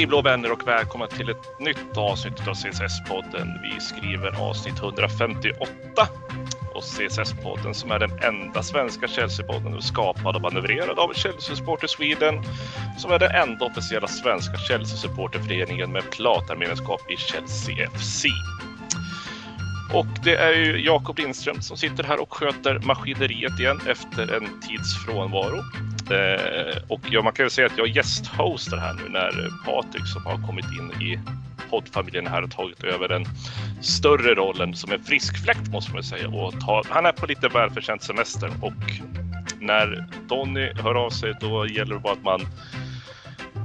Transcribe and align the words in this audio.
Hej 0.00 0.06
blå 0.06 0.22
vänner 0.22 0.52
och 0.52 0.66
välkomna 0.66 1.06
till 1.06 1.28
ett 1.28 1.58
nytt 1.58 1.96
avsnitt 1.96 2.48
av 2.48 2.54
CSS-podden. 2.54 3.62
Vi 3.62 3.80
skriver 3.80 4.50
avsnitt 4.50 4.78
158 4.78 5.68
och 6.74 6.82
CSS-podden 6.82 7.72
som 7.72 7.90
är 7.90 7.98
den 7.98 8.10
enda 8.22 8.62
svenska 8.62 9.06
Chelsea-podden 9.06 9.80
skapad 9.80 10.36
och 10.36 10.42
manövrerad 10.42 10.98
av 10.98 11.12
Chelsea 11.14 11.56
Supporter 11.56 11.86
Sweden 11.86 12.42
som 12.98 13.12
är 13.12 13.18
den 13.18 13.30
enda 13.30 13.64
officiella 13.64 14.08
svenska 14.08 14.56
Chelsea-supporterföreningen 14.56 15.92
med 15.92 16.10
platarmedlemskap 16.10 17.10
i 17.10 17.16
Chelsea 17.16 17.90
FC. 17.90 18.24
Och 19.94 20.06
det 20.24 20.36
är 20.36 20.52
ju 20.52 20.84
Jakob 20.84 21.18
Lindström 21.18 21.62
som 21.62 21.76
sitter 21.76 22.04
här 22.04 22.22
och 22.22 22.32
sköter 22.34 22.78
maskineriet 22.78 23.60
igen 23.60 23.80
efter 23.86 24.34
en 24.34 24.60
tids 24.60 25.04
frånvaro. 25.06 25.62
Eh, 26.10 26.76
och 26.88 27.00
ja, 27.10 27.22
man 27.22 27.32
kan 27.32 27.46
ju 27.46 27.50
säga 27.50 27.66
att 27.66 27.78
jag 27.78 27.88
gästhostar 27.88 28.76
här 28.76 28.94
nu 28.94 29.08
när 29.08 29.50
Patrik 29.64 30.06
som 30.06 30.26
har 30.26 30.46
kommit 30.46 30.64
in 30.64 31.02
i 31.02 31.18
poddfamiljen 31.70 32.26
här 32.26 32.40
har 32.40 32.48
tagit 32.48 32.84
över 32.84 33.08
den 33.08 33.24
större 33.80 34.34
rollen 34.34 34.74
som 34.74 34.92
en 34.92 35.02
frisk 35.04 35.44
fläkt 35.44 35.68
måste 35.68 35.92
man 35.92 36.02
säga. 36.02 36.28
Och 36.28 36.60
ta, 36.60 36.82
han 36.88 37.06
är 37.06 37.12
på 37.12 37.26
lite 37.26 37.48
välförtjänt 37.48 38.02
semester 38.02 38.50
och 38.62 38.72
när 39.60 40.06
Donny 40.28 40.72
hör 40.74 40.94
av 40.94 41.10
sig 41.10 41.34
då 41.40 41.66
gäller 41.66 41.94
det 41.94 42.00
bara 42.00 42.12
att 42.12 42.22
man 42.22 42.40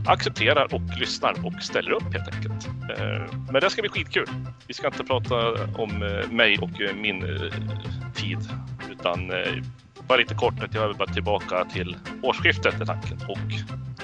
accepterar 0.06 0.74
och 0.74 0.82
lyssnar 1.00 1.46
och 1.46 1.64
ställer 1.64 1.92
upp 1.92 2.14
helt 2.14 2.36
enkelt. 2.36 2.68
Eh, 2.68 3.36
men 3.52 3.62
det 3.62 3.70
ska 3.70 3.82
bli 3.82 3.90
skitkul. 3.90 4.28
Vi 4.68 4.74
ska 4.74 4.88
inte 4.88 5.04
prata 5.04 5.36
om 5.76 6.04
eh, 6.04 6.32
mig 6.32 6.58
och 6.58 6.96
min 6.96 7.22
tid 8.16 8.40
utan 8.92 9.32
bara 10.08 10.17
lite 10.17 10.36
kort 10.36 10.64
att 10.64 10.73
jag 10.73 10.88
vill 10.88 10.98
bara 10.98 11.14
tillbaka 11.14 11.66
till 11.66 11.98
årsskiftet 12.22 12.81
är 12.81 12.86
tanken. 12.86 13.17
Och 13.28 13.38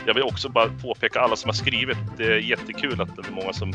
jag 0.06 0.14
vill 0.14 0.24
också 0.24 0.50
bara 0.50 0.70
påpeka 0.82 1.20
alla 1.20 1.36
som 1.36 1.50
har 1.50 1.54
skrivit. 1.54 1.98
Det 2.18 2.26
är 2.26 2.38
jättekul 2.38 3.02
att 3.02 3.16
det 3.16 3.28
är 3.28 3.32
många 3.32 3.54
som 3.54 3.74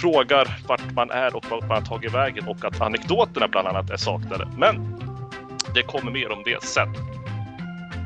frågar 0.00 0.58
vart 0.68 0.92
man 0.94 1.10
är 1.10 1.36
och 1.36 1.44
vart 1.50 1.60
man 1.60 1.70
har 1.70 1.80
tagit 1.80 2.14
vägen 2.14 2.48
och 2.48 2.64
att 2.64 2.80
anekdoterna 2.80 3.48
bland 3.48 3.68
annat 3.68 3.90
är 3.90 3.96
saknade. 3.96 4.48
Men 4.56 5.00
det 5.74 5.82
kommer 5.82 6.10
mer 6.10 6.32
om 6.32 6.42
det 6.44 6.62
sen. 6.62 6.94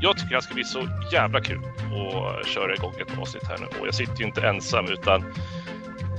Jag 0.00 0.18
tycker 0.18 0.34
det 0.34 0.42
ska 0.42 0.54
bli 0.54 0.64
så 0.64 0.88
jävla 1.12 1.40
kul 1.40 1.60
att 1.60 2.46
köra 2.46 2.74
igång 2.74 2.92
ett 3.00 3.18
avsnitt 3.18 3.48
här 3.48 3.58
nu 3.58 3.66
och 3.80 3.86
jag 3.86 3.94
sitter 3.94 4.18
ju 4.18 4.24
inte 4.24 4.48
ensam 4.48 4.86
utan 4.88 5.24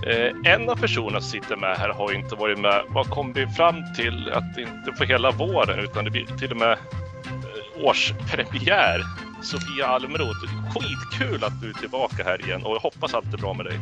Eh, 0.08 0.54
en 0.54 0.70
av 0.70 0.76
personerna 0.76 1.22
som 1.22 1.30
sitter 1.30 1.56
med 1.56 1.78
här 1.78 1.90
har 1.90 2.14
inte 2.14 2.36
varit 2.36 2.60
med. 2.60 2.82
Vad 2.90 3.10
kom 3.10 3.34
vi 3.34 3.48
fram 3.48 3.76
till 3.96 4.30
att 4.30 4.58
inte 4.58 4.98
för 4.98 5.06
hela 5.06 5.32
våren 5.32 5.80
utan 5.80 6.06
det 6.06 6.12
blir 6.12 6.26
till 6.26 6.52
och 6.52 6.58
med 6.58 6.72
eh, 6.72 7.86
årspremiär. 7.86 9.04
Sofia 9.42 9.88
Almroth, 9.88 10.46
skitkul 10.70 11.44
att 11.44 11.62
du 11.62 11.70
är 11.70 11.74
tillbaka 11.74 12.24
här 12.24 12.46
igen 12.46 12.64
och 12.64 12.76
jag 12.76 12.80
hoppas 12.80 13.14
allt 13.14 13.34
är 13.34 13.38
bra 13.38 13.54
med 13.54 13.66
dig. 13.66 13.80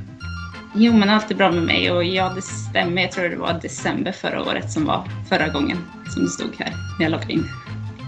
Jo, 0.76 0.94
men 0.94 1.10
allt 1.10 1.32
är 1.32 1.36
bra 1.36 1.52
med 1.52 1.64
mig 1.64 1.92
och 1.92 2.04
ja, 2.04 2.32
det 2.36 2.42
stämmer. 2.42 3.02
Jag 3.02 3.12
tror 3.12 3.30
det 3.30 3.36
var 3.36 3.54
december 3.54 4.12
förra 4.12 4.42
året 4.42 4.72
som 4.72 4.86
var 4.86 5.04
förra 5.30 5.48
gången 5.48 5.78
som 6.10 6.24
det 6.24 6.30
stod 6.30 6.56
här 6.60 6.74
när 7.00 7.06
jag 7.06 7.12
loggade 7.12 7.34
in. 7.34 7.50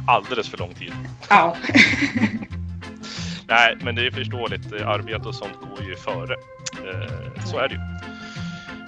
Alldeles 0.08 0.50
för 0.50 0.58
lång 0.58 0.74
tid. 0.74 0.94
Ja. 1.30 1.56
Nej, 3.48 3.78
men 3.82 3.96
det 3.96 4.08
är 4.08 4.12
förståeligt. 4.12 4.74
Arbete 4.74 5.28
och 5.28 5.36
sånt 5.36 5.54
går 5.62 5.88
ju 5.90 5.96
före. 5.96 6.34
Eh, 6.34 7.44
så 7.46 7.58
är 7.58 7.68
det 7.68 7.74
ju. 7.76 7.93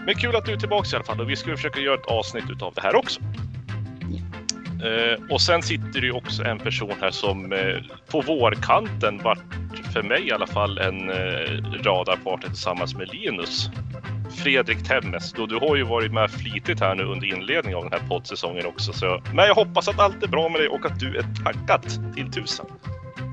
Men 0.06 0.16
kul 0.16 0.36
att 0.36 0.46
du 0.46 0.52
är 0.54 0.58
tillbaka 0.58 0.90
i 0.92 0.96
alla 0.96 1.04
fall 1.04 1.22
och 1.22 1.30
vi 1.30 1.36
ska 1.36 1.56
försöka 1.56 1.80
göra 1.80 1.96
ett 1.96 2.06
avsnitt 2.06 2.50
utav 2.50 2.74
det 2.74 2.82
här 2.82 2.96
också. 2.96 3.22
Eh, 4.84 5.34
och 5.34 5.42
sen 5.42 5.62
sitter 5.62 6.02
det 6.02 6.08
ju 6.08 6.12
också 6.12 6.44
en 6.44 6.60
person 6.60 6.94
här 7.02 7.12
som 7.12 7.54
eh, 7.54 7.78
på 8.12 8.22
vårkanten 8.22 9.18
vart 9.24 9.40
för 9.94 10.04
mig 10.04 10.28
i 10.28 10.32
alla 10.32 10.48
fall 10.48 10.78
en 10.78 11.10
eh, 11.10 11.84
radarpartner 11.84 12.50
tillsammans 12.50 12.96
med 12.96 13.10
Linus. 13.14 13.70
Fredrik 14.44 14.84
Temmes. 14.84 15.34
Då 15.34 15.46
du 15.46 15.56
har 15.56 15.76
ju 15.76 15.84
varit 15.84 16.14
med 16.14 16.32
flitigt 16.32 16.80
här 16.80 16.96
nu 16.96 17.04
under 17.04 17.28
inledningen 17.28 17.78
av 17.78 17.90
den 17.90 18.00
här 18.00 18.08
poddsäsongen 18.08 18.66
också. 18.66 18.94
Så, 18.94 19.22
men 19.34 19.46
jag 19.46 19.56
hoppas 19.56 19.88
att 19.88 20.00
allt 20.00 20.24
är 20.24 20.28
bra 20.28 20.50
med 20.50 20.62
dig 20.62 20.68
och 20.68 20.86
att 20.86 21.00
du 21.00 21.18
är 21.18 21.26
taggad 21.44 22.14
till 22.16 22.32
tusen. 22.32 22.66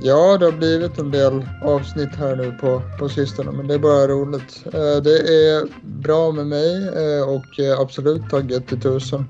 Ja, 0.01 0.39
det 0.39 0.45
har 0.45 0.53
blivit 0.53 0.99
en 0.99 1.11
del 1.11 1.47
avsnitt 1.63 2.17
här 2.17 2.37
nu 2.37 2.53
på, 2.53 2.83
på 2.99 3.09
sistone, 3.09 3.53
men 3.53 3.67
det 3.67 3.75
är 3.75 3.79
bara 3.79 4.09
roligt. 4.09 4.65
Eh, 4.67 5.03
det 5.03 5.19
är 5.19 5.69
bra 5.83 6.33
med 6.33 6.47
mig 6.47 6.89
eh, 6.89 7.29
och 7.29 7.61
eh, 7.61 7.81
absolut 7.81 8.31
taggad 8.31 8.67
till 8.67 8.81
tusen. 8.81 9.27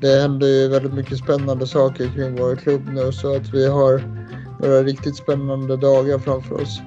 Det 0.00 0.20
händer 0.20 0.46
ju 0.46 0.68
väldigt 0.68 0.94
mycket 0.94 1.18
spännande 1.18 1.66
saker 1.66 2.08
kring 2.14 2.36
vår 2.36 2.56
klubb 2.56 2.88
nu 2.88 3.12
så 3.12 3.36
att 3.36 3.54
vi 3.54 3.68
har 3.68 4.02
några 4.60 4.82
riktigt 4.82 5.16
spännande 5.16 5.76
dagar 5.76 6.18
framför 6.18 6.62
oss. 6.62 6.80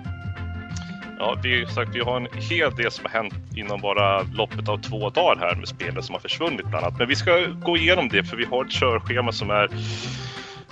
Ja, 1.19 1.39
vi, 1.43 1.65
sagt, 1.65 1.95
vi 1.95 1.99
har 1.99 2.17
en 2.17 2.27
hel 2.41 2.75
del 2.75 2.91
som 2.91 3.05
har 3.05 3.11
hänt 3.11 3.33
inom 3.55 3.81
bara 3.81 4.21
loppet 4.21 4.69
av 4.69 4.77
två 4.77 5.09
dagar 5.09 5.37
här 5.39 5.55
med 5.55 5.67
spelare 5.67 6.03
som 6.03 6.13
har 6.13 6.19
försvunnit 6.19 6.65
bland 6.65 6.85
annat. 6.85 6.99
Men 6.99 7.07
vi 7.07 7.15
ska 7.15 7.45
gå 7.65 7.77
igenom 7.77 8.09
det 8.09 8.23
för 8.23 8.37
vi 8.37 8.45
har 8.45 8.65
ett 8.65 8.71
körschema 8.71 9.31
som 9.31 9.49
är 9.49 9.69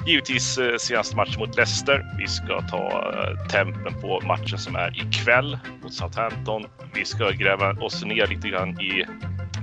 Givetvis 0.05 0.57
eh, 0.57 0.77
senaste 0.77 1.15
matchen 1.15 1.39
mot 1.39 1.57
Leicester. 1.57 2.05
Vi 2.17 2.27
ska 2.27 2.61
ta 2.61 3.13
eh, 3.13 3.47
tempen 3.47 4.01
på 4.01 4.21
matchen 4.21 4.57
som 4.57 4.75
är 4.75 5.01
ikväll 5.07 5.57
mot 5.83 5.93
Southampton. 5.93 6.65
Vi 6.93 7.05
ska 7.05 7.31
gräva 7.31 7.71
oss 7.71 8.03
ner 8.05 8.27
lite 8.27 8.49
grann 8.49 8.81
i 8.81 9.05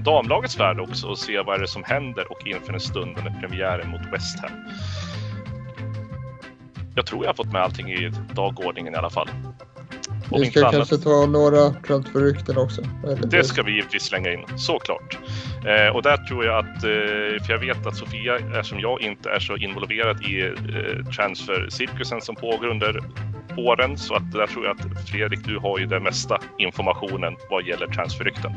damlagets 0.04 0.60
värld 0.60 0.80
också 0.80 1.06
och 1.06 1.18
se 1.18 1.42
vad 1.42 1.60
det 1.60 1.64
är 1.64 1.66
som 1.66 1.84
händer 1.84 2.32
och 2.32 2.46
inför 2.46 2.72
den 2.72 2.80
stundande 2.80 3.30
premiären 3.40 3.90
mot 3.90 4.12
West 4.12 4.40
Ham. 4.40 4.50
Jag 6.94 7.06
tror 7.06 7.24
jag 7.24 7.28
har 7.28 7.34
fått 7.34 7.52
med 7.52 7.62
allting 7.62 7.90
i 7.90 8.12
dagordningen 8.34 8.94
i 8.94 8.96
alla 8.96 9.10
fall. 9.10 9.28
Vi 10.38 10.50
ska 10.50 10.70
kanske 10.70 10.96
ta 10.96 11.26
några 11.26 11.70
transferrykten 11.70 12.58
också. 12.58 12.82
Det 13.24 13.44
ska 13.44 13.62
vi 13.62 13.72
givetvis 13.72 14.02
slänga 14.02 14.32
in, 14.32 14.44
såklart. 14.56 15.18
Eh, 15.66 15.96
och 15.96 16.02
där 16.02 16.16
tror 16.16 16.44
jag 16.44 16.58
att, 16.58 16.84
eh, 16.84 17.44
för 17.44 17.52
jag 17.52 17.58
vet 17.58 17.86
att 17.86 17.96
Sofia 17.96 18.38
är 18.38 18.62
som 18.62 18.80
jag 18.80 19.02
inte 19.02 19.30
är 19.30 19.38
så 19.38 19.56
involverad 19.56 20.22
i 20.24 20.40
eh, 20.40 21.12
transfercirkusen 21.16 22.20
som 22.20 22.34
pågår 22.34 22.66
under 22.66 23.00
åren. 23.56 23.98
Så 23.98 24.14
att 24.14 24.32
där 24.32 24.46
tror 24.46 24.64
jag 24.64 24.76
att 24.76 25.08
Fredrik, 25.08 25.44
du 25.44 25.58
har 25.58 25.78
ju 25.78 25.86
den 25.86 26.02
mesta 26.02 26.38
informationen 26.58 27.36
vad 27.50 27.66
gäller 27.66 27.86
transferrykten. 27.86 28.52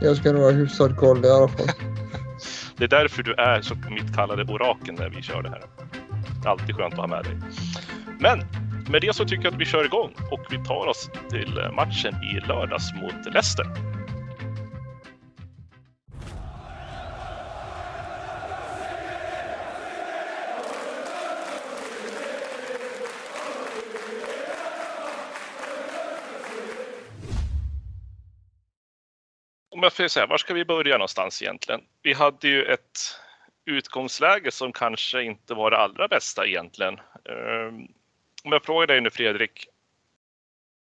Jag 0.00 0.16
ska 0.16 0.32
nog 0.32 0.42
ha 0.42 0.50
hyfsad 0.50 0.96
koll 0.96 1.24
i 1.24 1.30
alla 1.30 1.48
fall. 1.48 1.66
det 2.76 2.84
är 2.84 2.88
därför 2.88 3.22
du 3.22 3.34
är 3.34 3.60
så 3.60 3.74
mitt 3.74 4.14
kallade 4.16 4.52
orakel 4.52 4.94
när 4.98 5.08
vi 5.08 5.22
kör 5.22 5.42
det 5.42 5.48
här. 5.48 5.62
Alltid 6.44 6.76
skönt 6.76 6.94
att 6.94 7.00
ha 7.00 7.06
med 7.06 7.24
dig. 7.24 7.38
Men 8.18 8.40
med 8.90 9.00
det 9.00 9.16
så 9.16 9.24
tycker 9.24 9.44
jag 9.44 9.54
att 9.54 9.60
vi 9.60 9.64
kör 9.64 9.84
igång 9.84 10.14
och 10.30 10.46
vi 10.50 10.64
tar 10.64 10.86
oss 10.86 11.10
till 11.30 11.58
eh, 11.58 11.72
matchen 11.72 12.14
i 12.24 12.40
lördags 12.48 12.94
mot 12.94 13.34
Leicester. 13.34 13.66
Om 29.70 29.82
jag 29.82 29.92
får 29.92 30.08
säga, 30.08 30.26
var 30.26 30.38
ska 30.38 30.54
vi 30.54 30.64
börja 30.64 30.94
någonstans 30.94 31.42
egentligen? 31.42 31.80
Vi 32.02 32.12
hade 32.12 32.48
ju 32.48 32.64
ett 32.64 32.98
utgångsläge 33.66 34.50
som 34.50 34.72
kanske 34.72 35.22
inte 35.22 35.54
var 35.54 35.70
det 35.70 35.78
allra 35.78 36.08
bästa 36.08 36.46
egentligen. 36.46 36.94
Ehm, 36.98 37.88
om 38.44 38.52
jag 38.52 38.64
frågar 38.64 38.86
dig 38.86 39.00
nu 39.00 39.10
Fredrik, 39.10 39.66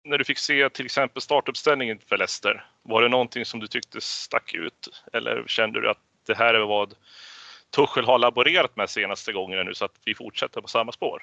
när 0.05 0.19
du 0.19 0.25
fick 0.25 0.39
se 0.39 0.71
till 0.71 0.85
exempel 0.85 1.23
startuppställningen 1.23 1.99
för 2.09 2.17
Leicester, 2.17 2.67
var 2.83 3.03
det 3.03 3.09
någonting 3.09 3.45
som 3.45 3.61
du 3.61 3.67
tyckte 3.67 4.01
stack 4.01 4.55
ut? 4.55 5.03
Eller 5.13 5.45
kände 5.47 5.81
du 5.81 5.91
att 5.91 5.99
det 6.27 6.35
här 6.35 6.55
är 6.55 6.67
vad 6.67 6.95
Tuchel 7.77 8.05
har 8.05 8.19
laborerat 8.19 8.77
med 8.77 8.91
senaste 8.91 9.33
gångerna 9.33 9.63
nu 9.63 9.75
så 9.75 9.85
att 9.85 9.95
vi 10.05 10.15
fortsätter 10.15 10.61
på 10.61 10.69
samma 10.69 10.93
spår? 10.93 11.23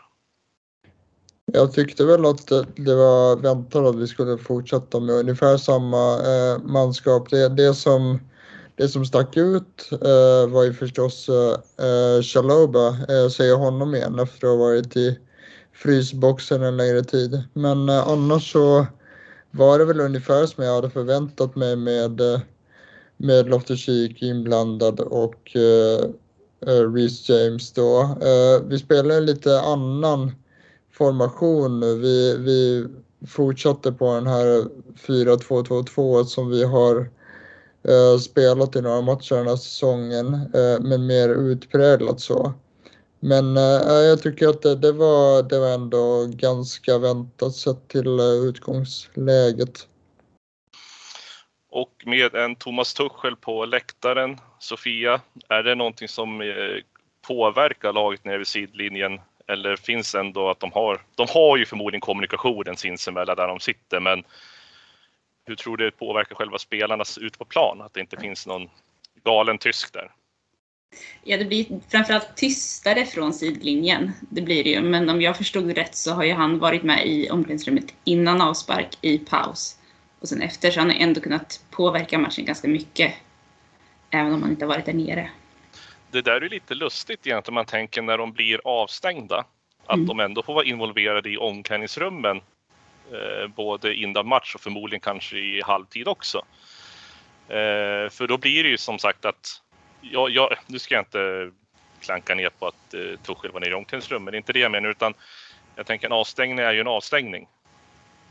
Jag 1.53 1.73
tyckte 1.73 2.05
väl 2.05 2.25
att 2.25 2.47
det 2.75 2.95
var 2.95 3.35
väntat 3.35 3.85
att 3.85 3.95
vi 3.95 4.07
skulle 4.07 4.37
fortsätta 4.37 4.99
med 4.99 5.15
ungefär 5.15 5.57
samma 5.57 6.13
eh, 6.13 6.59
manskap. 6.63 7.29
Det, 7.29 7.49
det, 7.49 7.73
som, 7.73 8.19
det 8.75 8.87
som 8.87 9.05
stack 9.05 9.37
ut 9.37 9.89
eh, 9.91 10.47
var 10.49 10.63
ju 10.63 10.73
förstås 10.73 11.29
eh, 11.29 11.85
eh 11.85 12.21
Chaloba. 12.21 12.97
Jag 13.07 13.23
eh, 13.23 13.29
säger 13.29 13.55
honom 13.55 13.95
igen 13.95 14.19
efter 14.19 14.47
att 14.47 14.53
ha 14.53 14.65
varit 14.65 14.95
i 14.95 15.19
frysboxen 15.75 16.63
en 16.63 16.77
längre 16.77 17.03
tid. 17.03 17.43
Men 17.53 17.89
eh, 17.89 18.07
annars 18.07 18.51
så 18.51 18.85
var 19.51 19.79
det 19.79 19.85
väl 19.85 19.99
ungefär 19.99 20.45
som 20.45 20.63
jag 20.63 20.75
hade 20.75 20.89
förväntat 20.89 21.55
mig 21.55 21.75
med, 21.75 22.21
eh, 22.21 22.39
med 23.17 23.49
Loftus-Cheek 23.49 24.23
inblandad 24.23 24.99
och 24.99 25.55
eh, 25.55 26.05
eh, 26.67 26.91
Reece 26.93 27.29
James 27.29 27.71
då. 27.71 28.01
Eh, 28.01 28.67
vi 28.67 28.79
spelade 28.79 29.15
en 29.15 29.25
lite 29.25 29.61
annan 29.61 30.31
formation 30.91 31.79
nu. 31.79 31.95
Vi, 31.95 32.37
vi 32.37 32.87
fortsatte 33.27 33.91
på 33.91 34.13
den 34.13 34.27
här 34.27 34.67
4-2-2-2 35.07 36.23
som 36.23 36.49
vi 36.49 36.63
har 36.63 37.09
eh, 37.83 38.19
spelat 38.19 38.75
i 38.75 38.81
några 38.81 39.01
matcher 39.01 39.35
den 39.35 39.47
här 39.47 39.55
säsongen, 39.55 40.33
eh, 40.33 40.79
men 40.81 41.05
mer 41.05 41.29
utpräglat 41.29 42.19
så. 42.19 42.53
Men 43.27 43.57
äh, 43.57 43.93
jag 44.09 44.21
tycker 44.21 44.47
att 44.47 44.61
det, 44.61 44.75
det, 44.75 44.91
var, 44.91 45.43
det 45.43 45.59
var 45.59 45.73
ändå 45.73 46.25
ganska 46.25 46.97
väntat 46.97 47.55
sett 47.55 47.87
till 47.87 48.19
äh, 48.19 48.25
utgångsläget. 48.25 49.87
Och 51.69 52.03
med 52.05 52.35
en 52.35 52.55
Thomas 52.55 52.93
Tuchel 52.93 53.35
på 53.35 53.65
läktaren, 53.65 54.37
Sofia, 54.59 55.21
är 55.49 55.63
det 55.63 55.75
någonting 55.75 56.07
som 56.07 56.41
eh, 56.41 56.47
påverkar 57.27 57.93
laget 57.93 58.25
nere 58.25 58.37
vid 58.37 58.47
sidlinjen? 58.47 59.19
Eller 59.47 59.75
finns 59.75 60.11
det 60.11 60.19
ändå 60.19 60.49
att 60.49 60.59
de 60.59 60.71
har, 60.71 61.01
de 61.15 61.27
har 61.29 61.57
ju 61.57 61.65
förmodligen 61.65 62.01
kommunikationen 62.01 62.77
sinsemellan 62.77 63.35
där 63.35 63.47
de 63.47 63.59
sitter, 63.59 63.99
men 63.99 64.23
hur 65.45 65.55
tror 65.55 65.77
du 65.77 65.85
det 65.85 65.97
påverkar 65.97 66.35
själva 66.35 66.57
spelarna 66.57 67.03
ute 67.19 67.37
på 67.37 67.45
plan? 67.45 67.81
Att 67.81 67.93
det 67.93 67.99
inte 67.99 68.17
finns 68.17 68.47
någon 68.47 68.69
galen 69.23 69.57
tysk 69.57 69.93
där? 69.93 70.11
Ja, 71.23 71.37
det 71.37 71.45
blir 71.45 71.65
framförallt 71.89 72.35
tystare 72.35 73.05
från 73.05 73.33
sidlinjen. 73.33 74.11
Det 74.29 74.41
blir 74.41 74.63
det 74.63 74.69
ju. 74.69 74.81
Men 74.81 75.09
om 75.09 75.21
jag 75.21 75.37
förstod 75.37 75.71
rätt 75.71 75.95
så 75.95 76.13
har 76.13 76.23
ju 76.23 76.33
han 76.33 76.59
varit 76.59 76.83
med 76.83 77.07
i 77.07 77.29
omklädningsrummet 77.29 77.93
innan 78.03 78.41
avspark, 78.41 78.97
i 79.01 79.17
paus 79.17 79.79
och 80.19 80.29
sen 80.29 80.41
efter. 80.41 80.71
Så 80.71 80.79
han 80.79 80.89
har 80.89 80.97
ändå 80.97 81.21
kunnat 81.21 81.65
påverka 81.71 82.17
matchen 82.17 82.45
ganska 82.45 82.67
mycket. 82.67 83.13
Även 84.09 84.33
om 84.33 84.41
han 84.41 84.51
inte 84.51 84.65
har 84.65 84.73
varit 84.73 84.85
där 84.85 84.93
nere. 84.93 85.29
Det 86.11 86.21
där 86.21 86.41
är 86.41 86.49
lite 86.49 86.75
lustigt 86.75 87.27
egentligen 87.27 87.51
om 87.51 87.55
man 87.55 87.65
tänker 87.65 88.01
när 88.01 88.17
de 88.17 88.31
blir 88.33 88.61
avstängda. 88.63 89.45
Att 89.85 89.95
mm. 89.95 90.07
de 90.07 90.19
ändå 90.19 90.43
får 90.43 90.53
vara 90.53 90.65
involverade 90.65 91.29
i 91.29 91.37
omklädningsrummen. 91.37 92.37
Eh, 93.11 93.47
både 93.55 93.95
innan 93.95 94.27
match 94.27 94.55
och 94.55 94.61
förmodligen 94.61 95.01
kanske 95.01 95.37
i 95.37 95.61
halvtid 95.61 96.07
också. 96.07 96.37
Eh, 97.47 98.09
för 98.09 98.27
då 98.27 98.37
blir 98.37 98.63
det 98.63 98.69
ju 98.69 98.77
som 98.77 98.99
sagt 98.99 99.25
att 99.25 99.61
jag, 100.11 100.29
jag, 100.29 100.57
nu 100.67 100.79
ska 100.79 100.95
jag 100.95 101.01
inte 101.01 101.51
klanka 101.99 102.35
ner 102.35 102.49
på 102.49 102.67
att 102.67 102.93
eh, 102.93 103.19
Tuchel 103.23 103.51
var 103.51 103.59
nere 103.59 103.69
i 103.69 103.73
omklädningsrummet, 103.73 104.31
det 104.31 104.35
är 104.35 104.37
inte 104.37 104.53
det 104.53 104.59
jag 104.59 104.71
menar, 104.71 104.89
utan 104.89 105.13
jag 105.75 105.85
tänker 105.85 106.07
en 106.07 106.13
avstängning 106.13 106.59
är 106.59 106.73
ju 106.73 106.79
en 106.79 106.87
avstängning. 106.87 107.47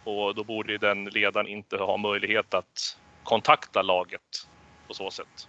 Och 0.05 0.35
då 0.35 0.45
borde 0.45 0.79
den 0.79 1.05
ledaren 1.05 1.49
inte 1.49 1.77
ha 1.77 1.97
möjlighet 1.97 2.55
att 2.55 2.99
kontakta 3.23 3.83
laget 3.83 4.47
på 4.89 4.95
så 4.95 5.11
sätt. 5.11 5.49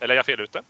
Eller 0.00 0.14
är 0.14 0.16
jag 0.16 0.26
fel 0.26 0.40
ute? 0.40 0.62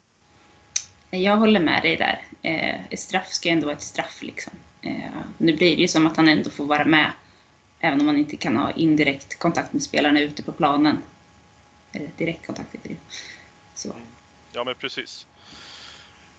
Jag 1.11 1.37
håller 1.37 1.61
med 1.61 1.83
dig 1.83 1.97
där. 1.97 2.25
Eh, 2.43 2.85
ett 2.91 3.01
straff 3.01 3.29
ska 3.29 3.49
ju 3.49 3.53
ändå 3.53 3.67
vara 3.67 3.77
ett 3.77 3.83
straff. 3.83 4.23
Liksom. 4.23 4.53
Eh, 4.83 5.11
nu 5.39 5.57
blir 5.57 5.77
det 5.77 5.83
ju 5.83 5.89
som 5.89 6.07
att 6.07 6.17
han 6.17 6.29
ändå 6.29 6.51
får 6.51 6.65
vara 6.65 6.85
med, 6.85 7.13
även 7.81 8.01
om 8.01 8.07
man 8.07 8.17
inte 8.17 8.37
kan 8.37 8.57
ha 8.57 8.71
indirekt 8.71 9.39
kontakt 9.39 9.73
med 9.73 9.83
spelarna 9.83 10.21
ute 10.21 10.43
på 10.43 10.53
planen. 10.53 11.03
Eller 11.93 12.11
direkt 12.17 12.47
kontakt 12.47 12.75
heter 12.75 12.89
det 12.89 12.97
Så. 13.75 13.95
Ja, 14.53 14.65
men 14.65 14.75
precis. 14.75 15.27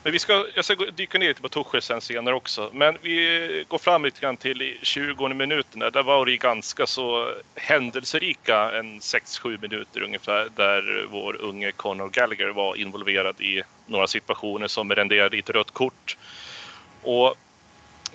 Men 0.03 0.13
vi 0.13 0.19
ska, 0.19 0.45
jag 0.55 0.65
ska 0.65 0.75
dyka 0.75 1.17
ner 1.17 1.27
lite 1.27 1.41
på 1.41 1.49
Tuchel 1.49 1.81
sen 1.81 2.01
senare 2.01 2.35
också. 2.35 2.69
Men 2.73 2.97
vi 3.01 3.65
går 3.67 3.77
fram 3.77 4.05
lite 4.05 4.21
grann 4.21 4.37
till 4.37 4.77
20 4.81 5.27
minuterna. 5.33 5.89
Där 5.89 6.03
var 6.03 6.25
det 6.25 6.37
ganska 6.37 6.87
så 6.87 7.33
händelserika, 7.55 8.71
en 8.71 8.99
6-7 8.99 9.61
minuter 9.61 10.01
ungefär, 10.01 10.49
där 10.55 11.07
vår 11.11 11.41
unge 11.41 11.71
Conor 11.71 12.09
Gallagher 12.09 12.49
var 12.49 12.75
involverad 12.75 13.41
i 13.41 13.61
några 13.85 14.07
situationer 14.07 14.67
som 14.67 14.95
renderade 14.95 15.37
i 15.37 15.39
ett 15.39 15.49
rött 15.49 15.71
kort. 15.71 16.17
Och 17.01 17.35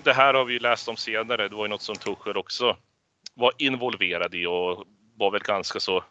det 0.02 0.12
här 0.12 0.34
har 0.34 0.44
vi 0.44 0.58
läst 0.58 0.88
om 0.88 0.96
senare. 0.96 1.48
Det 1.48 1.56
var 1.56 1.64
ju 1.64 1.68
något 1.68 1.82
som 1.82 1.96
Tuchel 1.96 2.36
också 2.36 2.76
var 3.34 3.52
involverad 3.58 4.34
i 4.34 4.46
och 4.46 4.84
var 5.16 5.30
väl 5.30 5.42
ganska 5.42 5.80
så 5.80 6.04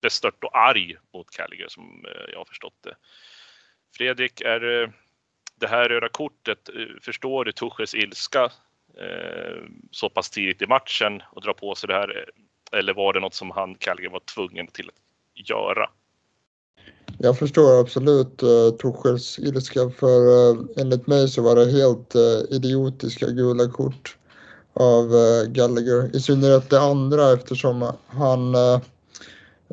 bestört 0.00 0.44
och 0.44 0.58
arg 0.58 0.96
mot 1.14 1.30
Gallagher 1.30 1.68
som 1.68 2.04
eh, 2.04 2.32
jag 2.32 2.38
har 2.38 2.44
förstått 2.44 2.78
det. 2.80 2.96
Fredrik, 3.96 4.40
är 4.40 4.82
eh, 4.82 4.88
det 5.54 5.66
här 5.66 5.88
röda 5.88 6.08
kortet, 6.08 6.68
eh, 6.68 7.00
förstår 7.02 7.44
du 7.44 7.52
Tuchels 7.52 7.94
ilska 7.94 8.52
så 9.90 10.08
pass 10.08 10.30
tidigt 10.30 10.62
i 10.62 10.66
matchen 10.66 11.22
och 11.32 11.42
dra 11.42 11.54
på 11.54 11.74
sig 11.74 11.86
det 11.88 11.94
här? 11.94 12.30
Eller 12.72 12.94
var 12.94 13.12
det 13.12 13.20
något 13.20 13.34
som 13.34 13.50
han, 13.50 13.76
Gallagher, 13.78 14.08
var 14.08 14.20
tvungen 14.20 14.66
till 14.66 14.88
att 14.88 15.48
göra? 15.48 15.90
Jag 17.18 17.38
förstår 17.38 17.80
absolut 17.80 18.42
eh, 18.42 18.70
Tuchels 18.70 19.38
ilska 19.38 19.90
för 19.90 20.50
eh, 20.50 20.56
enligt 20.76 21.06
mig 21.06 21.28
så 21.28 21.42
var 21.42 21.56
det 21.56 21.72
helt 21.72 22.14
eh, 22.14 22.56
idiotiska 22.56 23.26
gula 23.26 23.68
kort 23.68 24.16
av 24.72 25.04
eh, 25.04 25.50
Gallagher. 25.50 26.16
I 26.16 26.20
synnerhet 26.20 26.70
det 26.70 26.80
andra 26.80 27.32
eftersom 27.32 27.92
han 28.06 28.54
Eh, 28.54 28.80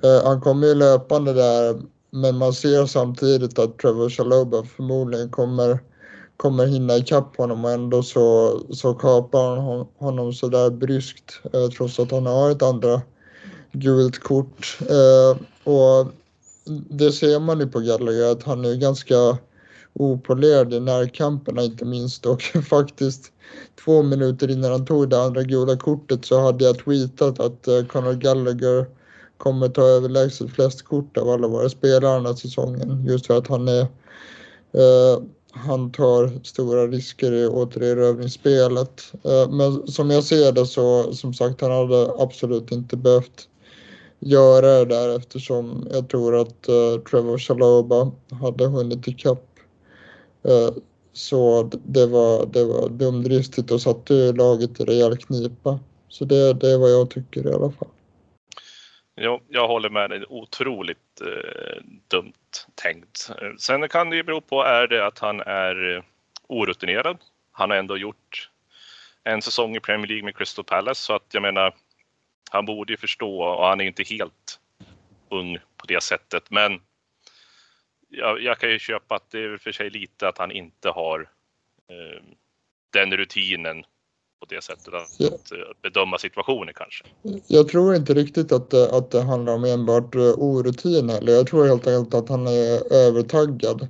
Eh, 0.04 0.24
han 0.24 0.42
kommer 0.42 0.68
ju 0.68 0.76
löpande 0.76 1.34
där, 1.34 1.82
men 2.12 2.38
man 2.38 2.54
ser 2.54 2.86
samtidigt 2.86 3.60
att 3.60 3.78
Trevor 3.78 4.10
Chaloba 4.10 4.64
förmodligen 4.64 5.30
kommer, 5.30 5.80
kommer 6.38 6.66
hinna 6.66 6.98
ikapp 6.98 7.38
honom 7.38 7.66
och 7.66 7.72
ändå 7.72 8.04
så, 8.04 8.60
så 8.70 8.94
kapar 8.94 9.56
han 9.56 9.88
honom 9.98 10.34
sådär 10.34 10.70
bryskt 10.70 11.42
eh, 11.54 11.68
trots 11.68 12.00
att 12.00 12.12
han 12.12 12.26
har 12.26 12.52
ett 12.52 12.62
andra 12.62 13.02
gult 13.72 14.20
kort. 14.20 14.78
Eh, 14.90 15.38
och 15.74 16.08
det 16.90 17.12
ser 17.12 17.40
man 17.40 17.60
ju 17.60 17.68
på 17.68 17.80
Gallagher 17.80 18.32
att 18.32 18.44
han 18.44 18.66
är 18.66 18.76
ganska 18.76 19.38
opolerad 19.94 20.74
i 20.74 20.80
närkamperna 20.80 21.64
inte 21.64 21.86
minst 21.86 22.26
och 22.26 22.42
faktiskt 22.70 23.32
två 23.86 24.04
minuter 24.04 24.52
innan 24.52 24.72
han 24.72 24.86
tog 24.86 25.10
det 25.10 25.24
andra 25.24 25.44
gula 25.44 25.78
kortet 25.78 26.26
så 26.26 26.42
hade 26.42 26.64
jag 26.64 26.80
tweetat 26.80 27.40
att 27.40 27.68
Conor 27.88 28.14
Gallagher 28.14 28.86
kommer 29.38 29.70
ta 29.70 29.82
överlägset 29.82 30.52
flest 30.52 30.82
kort 30.82 31.18
av 31.18 31.30
alla 31.30 31.48
våra 31.48 31.70
spelare 31.70 32.16
den 32.16 32.26
här 32.26 32.34
säsongen. 32.34 33.06
Just 33.06 33.26
för 33.26 33.38
att 33.38 33.48
han 33.48 33.68
är 33.68 33.82
eh, 34.72 35.22
han 35.58 35.92
tar 35.92 36.44
stora 36.44 36.88
risker 36.88 37.32
i 37.32 37.48
återerövringsspelet. 37.48 39.14
Eh, 39.24 39.50
men 39.50 39.88
som 39.88 40.10
jag 40.10 40.24
ser 40.24 40.52
det 40.52 40.66
så, 40.66 41.14
som 41.14 41.34
sagt, 41.34 41.62
han 41.62 41.72
hade 41.72 42.12
absolut 42.18 42.72
inte 42.72 42.98
behövt 42.98 43.48
göra 44.20 44.68
det 44.68 44.86
där 44.86 45.18
eftersom 45.18 45.88
jag 45.92 46.10
tror 46.10 46.36
att 46.36 46.70
uh, 46.70 47.04
Trevor 47.04 47.38
Chaloba 47.38 48.12
hade 48.42 48.66
hunnit 48.66 49.08
ikapp. 49.08 49.46
Uh, 50.48 50.70
så 51.14 51.70
det 51.86 52.06
var, 52.06 52.46
det 52.46 52.66
var 52.66 52.90
dumdristigt 52.90 53.72
och 53.72 53.82
satte 53.82 54.32
laget 54.32 54.80
i 54.80 54.84
rejäl 54.84 55.18
knipa. 55.18 55.80
Så 56.10 56.26
det, 56.26 56.54
det 56.54 56.72
är 56.72 56.78
vad 56.78 56.92
jag 56.92 57.10
tycker 57.10 57.48
i 57.48 57.54
alla 57.54 57.72
fall. 57.72 57.88
Jo, 59.16 59.44
jag 59.50 59.68
håller 59.68 59.90
med 59.90 60.10
dig. 60.10 60.26
Otroligt 60.30 61.22
eh, 61.22 61.82
dumt 62.08 62.34
tänkt. 62.76 63.30
Sen 63.58 63.90
kan 63.90 64.10
det 64.10 64.16
ju 64.16 64.24
bero 64.24 64.42
på, 64.42 64.64
är 64.64 64.88
det 64.88 65.06
att 65.06 65.20
han 65.20 65.40
är 65.40 65.96
eh, 65.96 66.04
orutinerad? 66.48 67.18
Han 67.52 67.70
har 67.70 67.78
ändå 67.78 67.98
gjort 67.98 68.50
en 69.24 69.42
säsong 69.42 69.76
i 69.76 69.80
Premier 69.80 70.08
League 70.08 70.24
med 70.24 70.38
Crystal 70.38 70.66
Palace 70.66 71.02
så 71.02 71.14
att 71.14 71.34
jag 71.34 71.42
menar, 71.42 71.74
han 72.52 72.66
borde 72.66 72.94
ju 72.94 72.98
förstå 72.98 73.42
och 73.42 73.68
han 73.68 73.82
är 73.82 73.86
inte 73.86 74.04
helt 74.04 74.60
ung 75.30 75.58
på 75.58 75.86
det 75.88 76.04
sättet. 76.04 76.52
Men 76.52 76.82
jag, 78.10 78.42
jag 78.42 78.60
kan 78.60 78.70
ju 78.70 78.80
köpa 78.80 79.16
att 79.16 79.30
det 79.30 79.40
är 79.40 79.58
för 79.58 79.72
sig 79.72 79.90
lite 79.90 80.28
att 80.28 80.38
han 80.38 80.52
inte 80.52 80.90
har 80.90 81.30
eh, 81.90 82.24
den 82.90 83.18
rutinen 83.18 83.86
på 84.48 84.56
det 84.56 84.64
sättet 84.64 84.94
att, 84.94 85.16
ja. 85.18 85.30
bedöma 85.82 86.18
situationer 86.18 86.74
kanske. 86.74 87.06
Jag 87.48 87.68
tror 87.68 87.96
inte 87.96 88.14
riktigt 88.14 88.52
att 88.52 88.70
det, 88.70 88.92
att 88.92 89.12
det 89.12 89.22
handlar 89.22 89.54
om 89.54 89.64
enbart 89.64 90.16
eh, 90.16 90.22
orutin 90.22 91.10
heller. 91.10 91.34
Jag 91.34 91.48
tror 91.48 91.68
helt 91.68 91.88
enkelt 91.88 92.14
att 92.14 92.30
han 92.30 92.48
är 92.48 92.94
övertaggad 92.94 93.88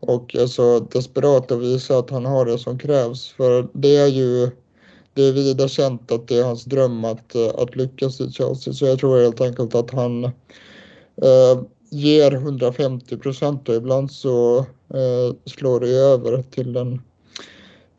och 0.00 0.34
är 0.34 0.46
så 0.46 0.80
desperat 0.80 1.52
att 1.52 1.60
visa 1.60 1.98
att 1.98 2.10
han 2.10 2.24
har 2.24 2.46
det 2.46 2.58
som 2.58 2.78
krävs. 2.78 3.32
För 3.32 3.68
det 3.72 3.96
är 3.96 4.08
ju 4.08 4.50
det 5.14 5.22
är 5.22 5.32
vida 5.32 5.68
känt 5.68 6.12
att 6.12 6.28
det 6.28 6.38
är 6.38 6.44
hans 6.44 6.64
dröm 6.64 7.04
att, 7.04 7.34
eh, 7.34 7.50
att 7.58 7.76
lyckas 7.76 8.20
i 8.20 8.32
Chelsea. 8.32 8.74
Så 8.74 8.86
jag 8.86 8.98
tror 8.98 9.22
helt 9.22 9.40
enkelt 9.40 9.74
att 9.74 9.90
han 9.90 10.24
eh, 10.24 11.62
ger 11.90 12.32
150 12.32 13.16
procent 13.16 13.68
och 13.68 13.74
ibland 13.74 14.12
så 14.12 14.58
eh, 14.94 15.36
slår 15.44 15.80
det 15.80 15.88
över 15.88 16.42
till 16.42 16.72
den 16.72 17.02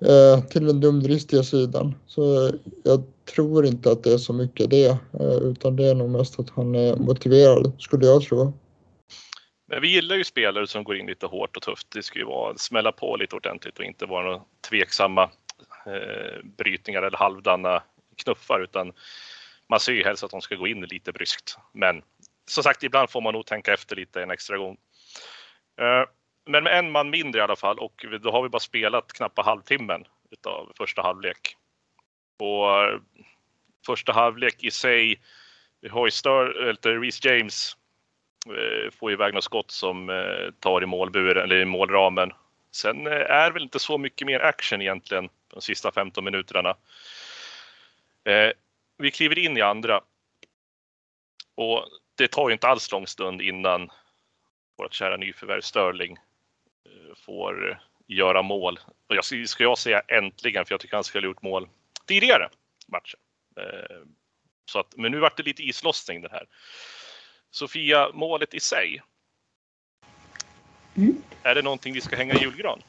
Eh, 0.09 0.43
till 0.43 0.65
den 0.65 0.79
dumdristiga 0.79 1.43
sidan. 1.43 1.95
Så 2.07 2.51
jag 2.83 3.03
tror 3.35 3.65
inte 3.65 3.91
att 3.91 4.03
det 4.03 4.13
är 4.13 4.17
så 4.17 4.33
mycket 4.33 4.69
det, 4.69 4.87
eh, 5.19 5.37
utan 5.43 5.75
det 5.75 5.85
är 5.85 5.95
nog 5.95 6.09
mest 6.09 6.39
att 6.39 6.49
han 6.49 6.75
är 6.75 6.95
motiverad, 6.95 7.71
skulle 7.79 8.05
jag 8.05 8.21
tro. 8.21 8.53
Men 9.67 9.81
vi 9.81 9.87
gillar 9.87 10.15
ju 10.15 10.23
spelare 10.23 10.67
som 10.67 10.83
går 10.83 10.97
in 10.97 11.05
lite 11.05 11.25
hårt 11.25 11.57
och 11.57 11.63
tufft. 11.63 11.87
Det 11.91 12.03
ska 12.03 12.19
ju 12.19 12.25
vara 12.25 12.57
smälla 12.57 12.91
på 12.91 13.15
lite 13.15 13.35
ordentligt 13.35 13.79
och 13.79 13.85
inte 13.85 14.05
vara 14.05 14.23
några 14.25 14.41
tveksamma 14.69 15.23
eh, 15.85 16.45
brytningar 16.57 17.01
eller 17.01 17.17
halvdana 17.17 17.83
knuffar, 18.23 18.63
utan 18.63 18.93
man 19.69 19.79
ser 19.79 19.93
ju 19.93 20.03
helst 20.03 20.23
att 20.23 20.31
de 20.31 20.41
ska 20.41 20.55
gå 20.55 20.67
in 20.67 20.81
lite 20.81 21.11
bryskt. 21.11 21.57
Men 21.73 22.01
som 22.49 22.63
sagt, 22.63 22.83
ibland 22.83 23.09
får 23.09 23.21
man 23.21 23.33
nog 23.33 23.45
tänka 23.45 23.73
efter 23.73 23.95
lite 23.95 24.23
en 24.23 24.31
extra 24.31 24.57
gång. 24.57 24.77
Eh, 25.81 26.09
men 26.45 26.63
med 26.63 26.79
en 26.79 26.91
man 26.91 27.09
mindre 27.09 27.39
i 27.39 27.43
alla 27.43 27.55
fall 27.55 27.79
och 27.79 28.05
då 28.21 28.31
har 28.31 28.43
vi 28.43 28.49
bara 28.49 28.59
spelat 28.59 29.13
knappt 29.13 29.39
halvtimmen 29.39 30.05
utav 30.31 30.71
första 30.77 31.01
halvlek. 31.01 31.57
Och 32.37 32.83
eh, 32.83 32.99
första 33.85 34.11
halvlek 34.13 34.63
i 34.63 34.71
sig, 34.71 35.21
vi 35.81 35.89
har 35.89 36.07
ju 36.07 36.11
Star, 36.11 36.45
eller 36.45 36.99
Reece 36.99 37.25
James 37.25 37.77
eh, 38.47 38.91
får 38.91 39.11
iväg 39.11 39.33
något 39.33 39.43
skott 39.43 39.71
som 39.71 40.09
eh, 40.09 40.51
tar 40.59 40.83
i 40.83 40.85
målburen 40.85 41.43
eller 41.43 41.55
i 41.55 41.65
målramen. 41.65 42.31
Sen 42.71 43.07
är 43.07 43.51
väl 43.51 43.63
inte 43.63 43.79
så 43.79 43.97
mycket 43.97 44.27
mer 44.27 44.39
action 44.39 44.81
egentligen 44.81 45.29
de 45.47 45.61
sista 45.61 45.91
15 45.91 46.23
minuterna. 46.23 46.75
Vi 48.97 49.11
kliver 49.11 49.39
in 49.39 49.57
i 49.57 49.61
andra 49.61 50.01
och 51.55 51.85
det 52.15 52.27
tar 52.27 52.49
ju 52.49 52.53
inte 52.53 52.67
alls 52.67 52.91
lång 52.91 53.07
stund 53.07 53.41
innan 53.41 53.91
vårt 54.77 54.93
kära 54.93 55.17
nyförvärv 55.17 55.61
Sterling 55.61 56.17
får 57.17 57.81
göra 58.07 58.41
mål. 58.41 58.79
Och 59.07 59.15
jag 59.15 59.47
ska 59.49 59.63
jag 59.63 59.77
säga 59.77 60.01
äntligen, 60.07 60.65
för 60.65 60.73
jag 60.73 60.79
tycker 60.79 60.97
han 60.97 61.03
skulle 61.03 61.27
ha 61.27 61.29
gjort 61.29 61.41
mål 61.41 61.67
tidigare 62.05 62.49
matchen. 62.87 63.19
Eh, 63.57 64.07
så 64.65 64.79
att, 64.79 64.93
men 64.97 65.11
nu 65.11 65.19
vart 65.19 65.37
det 65.37 65.43
lite 65.43 65.63
islossning 65.63 66.21
den 66.21 66.31
här. 66.31 66.45
Sofia, 67.51 68.09
målet 68.13 68.53
i 68.53 68.59
sig. 68.59 69.01
Mm. 70.97 71.21
Är 71.43 71.55
det 71.55 71.61
någonting 71.61 71.93
vi 71.93 72.01
ska 72.01 72.15
hänga 72.15 72.33
i 72.33 72.41
julgran? 72.41 72.81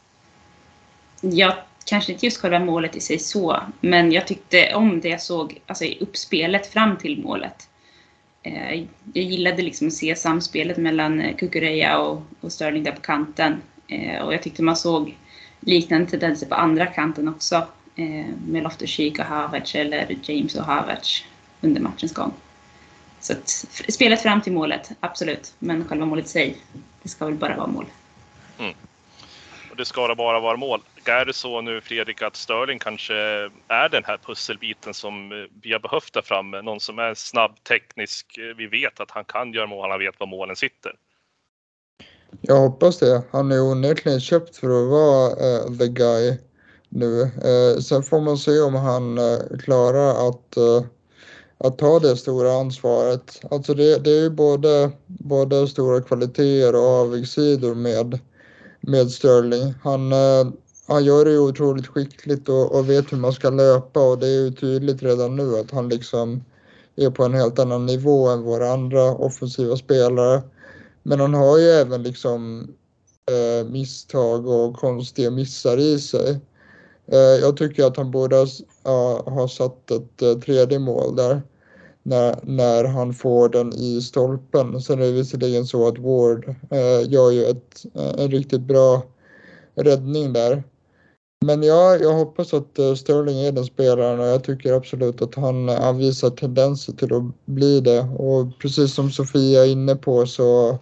Ja, 1.21 1.65
kanske 1.87 2.12
inte 2.12 2.26
just 2.26 2.41
själva 2.41 2.59
målet 2.59 2.97
i 2.97 3.00
sig 3.00 3.19
så, 3.19 3.62
men 3.81 4.12
jag 4.12 4.26
tyckte 4.26 4.75
om 4.75 5.00
det 5.00 5.09
jag 5.09 5.23
såg 5.23 5.61
alltså, 5.67 5.85
i 5.85 5.99
uppspelet 6.00 6.67
fram 6.67 6.97
till 6.97 7.23
målet. 7.23 7.69
Eh, 8.43 8.75
jag 9.15 9.25
gillade 9.25 9.62
liksom 9.62 9.87
att 9.87 9.95
se 9.95 10.17
samspelet 10.17 10.76
mellan 10.76 11.35
Kukureya 11.35 11.99
och, 11.99 12.23
och 12.41 12.53
Sterling 12.53 12.83
där 12.83 12.93
på 12.93 13.00
kanten. 13.00 13.62
Eh, 13.88 14.23
och 14.23 14.35
jag 14.35 14.43
tyckte 14.43 14.62
man 14.62 14.76
såg 14.76 15.16
liknande 15.61 16.11
tendenser 16.11 16.47
på 16.47 16.55
andra 16.55 16.87
kanten 16.87 17.28
också. 17.28 17.66
Eh, 17.97 18.26
med 18.47 18.62
Loftus-Cheek 18.62 19.19
och 19.19 19.25
Havertz 19.25 19.75
eller 19.75 20.16
James 20.23 20.55
och 20.55 20.64
Havertz 20.64 21.25
under 21.61 21.81
matchens 21.81 22.14
gång. 22.14 22.33
Så 23.21 23.33
att, 23.33 23.49
spelet 23.88 24.23
fram 24.23 24.40
till 24.40 24.52
målet, 24.52 24.90
absolut. 25.00 25.55
Men 25.59 25.85
själva 25.88 26.07
målet 26.07 26.26
i 26.26 26.28
sig, 26.28 26.57
det 27.02 27.09
ska 27.09 27.25
väl 27.25 27.35
bara 27.35 27.57
vara 27.57 27.66
mål. 27.66 27.87
Mm. 28.59 28.75
Och 29.71 29.76
det 29.76 29.85
ska 29.85 30.14
bara 30.14 30.40
vara 30.40 30.57
mål. 30.57 30.81
Är 31.05 31.25
det 31.25 31.33
så 31.33 31.61
nu 31.61 31.81
Fredrik 31.81 32.23
att 32.23 32.37
Sterling 32.37 32.78
kanske 32.78 33.14
är 33.69 33.88
den 33.88 34.05
här 34.05 34.16
pusselbiten 34.16 34.95
som 34.95 35.33
eh, 35.33 35.38
vi 35.62 35.73
har 35.73 35.81
behövt 35.81 36.12
där 36.12 36.23
framme? 36.23 36.62
Någon 36.62 36.81
som 36.81 36.99
är 36.99 37.14
snabb, 37.14 37.64
teknisk. 37.64 38.38
Eh, 38.38 38.57
vi 38.57 38.66
vet 38.66 39.00
att 39.00 39.11
han 39.11 39.25
kan 39.25 39.52
göra 39.52 39.66
mål, 39.66 39.90
han 39.90 39.99
vet 39.99 40.21
var 40.21 40.26
målen 40.26 40.57
sitter. 40.57 40.93
Jag 42.40 42.57
hoppas 42.57 42.99
det. 42.99 43.23
Han 43.31 43.52
är 43.52 43.62
onekligen 43.62 44.21
köpt 44.21 44.57
för 44.57 44.66
att 44.66 44.90
vara 44.90 45.31
uh, 45.31 45.78
the 45.78 45.88
guy 45.88 46.37
nu. 46.88 47.21
Uh, 47.21 47.81
sen 47.81 48.02
får 48.02 48.21
man 48.21 48.38
se 48.38 48.61
om 48.61 48.75
han 48.75 49.19
uh, 49.19 49.59
klarar 49.64 50.28
att 50.28 50.59
att 51.59 51.78
ta 51.78 51.99
det 51.99 52.16
stora 52.16 52.52
ansvaret. 52.52 53.40
Alltså 53.50 53.75
det, 53.75 54.05
det 54.05 54.11
är 54.11 54.23
ju 54.23 54.31
både, 54.31 54.90
både 55.07 55.69
stora 55.69 56.00
kvaliteter 56.00 56.75
och 56.75 56.83
avigsidor 56.83 57.75
med, 57.75 58.19
med 58.81 59.11
Sterling. 59.11 59.75
Han, 59.83 60.12
han 60.88 61.05
gör 61.05 61.25
det 61.25 61.31
ju 61.31 61.38
otroligt 61.38 61.87
skickligt 61.87 62.49
och, 62.49 62.75
och, 62.75 62.90
vet 62.90 63.12
hur 63.12 63.16
man 63.16 63.33
ska 63.33 63.50
löpa 63.50 64.00
och 64.00 64.19
det 64.19 64.26
är 64.26 64.45
ju 64.45 64.50
tydligt 64.50 65.02
redan 65.02 65.37
nu 65.37 65.59
att 65.59 65.71
han 65.71 65.88
liksom 65.88 66.45
är 66.97 67.11
på 67.11 67.25
en 67.25 67.35
helt 67.35 67.59
annan 67.59 67.87
nivå 67.87 68.28
än 68.28 68.43
våra 68.43 68.73
andra 68.73 69.02
offensiva 69.14 69.76
spelare. 69.76 70.43
Men 71.08 71.20
han 71.20 71.34
har 71.34 71.58
ju 71.58 71.64
även 71.64 72.02
liksom 72.02 72.68
eh, 73.30 73.68
misstag 73.68 74.46
och 74.46 74.76
konstiga 74.76 75.30
missar 75.30 75.78
i 75.78 75.98
sig. 75.98 76.40
Eh, 77.06 77.18
jag 77.18 77.56
tycker 77.56 77.84
att 77.84 77.96
han 77.96 78.10
borde 78.10 78.46
ha, 78.84 79.30
ha 79.30 79.48
satt 79.48 79.90
ett 79.90 80.22
eh, 80.22 80.34
tredje 80.34 80.78
mål 80.78 81.16
där 81.16 81.42
när, 82.02 82.36
när 82.42 82.84
han 82.84 83.14
får 83.14 83.48
den 83.48 83.72
i 83.72 84.02
stolpen. 84.02 84.82
Sen 84.82 85.02
är 85.02 85.06
det 85.06 85.12
visserligen 85.12 85.66
så 85.66 85.88
att 85.88 85.98
Ward 85.98 86.48
eh, 86.70 87.12
gör 87.12 87.30
ju 87.30 87.44
ett, 87.44 87.86
eh, 87.94 88.25
en 88.25 88.30
riktigt 88.30 88.60
bra 88.60 89.02
räddning 89.75 90.32
där. 90.32 90.62
Men 91.44 91.62
ja, 91.62 91.96
jag 91.96 92.12
hoppas 92.12 92.54
att 92.54 92.78
eh, 92.78 92.94
Sterling 92.94 93.38
är 93.38 93.52
den 93.52 93.64
spelaren 93.64 94.20
och 94.20 94.26
jag 94.26 94.44
tycker 94.44 94.72
absolut 94.72 95.22
att 95.22 95.34
han, 95.34 95.68
eh, 95.68 95.80
han 95.80 95.98
visar 95.98 96.30
tendenser 96.30 96.92
till 96.92 97.14
att 97.14 97.44
bli 97.44 97.80
det. 97.80 98.00
Och 98.00 98.58
precis 98.58 98.94
som 98.94 99.10
Sofia 99.10 99.64
är 99.64 99.70
inne 99.70 99.96
på 99.96 100.26
så 100.26 100.78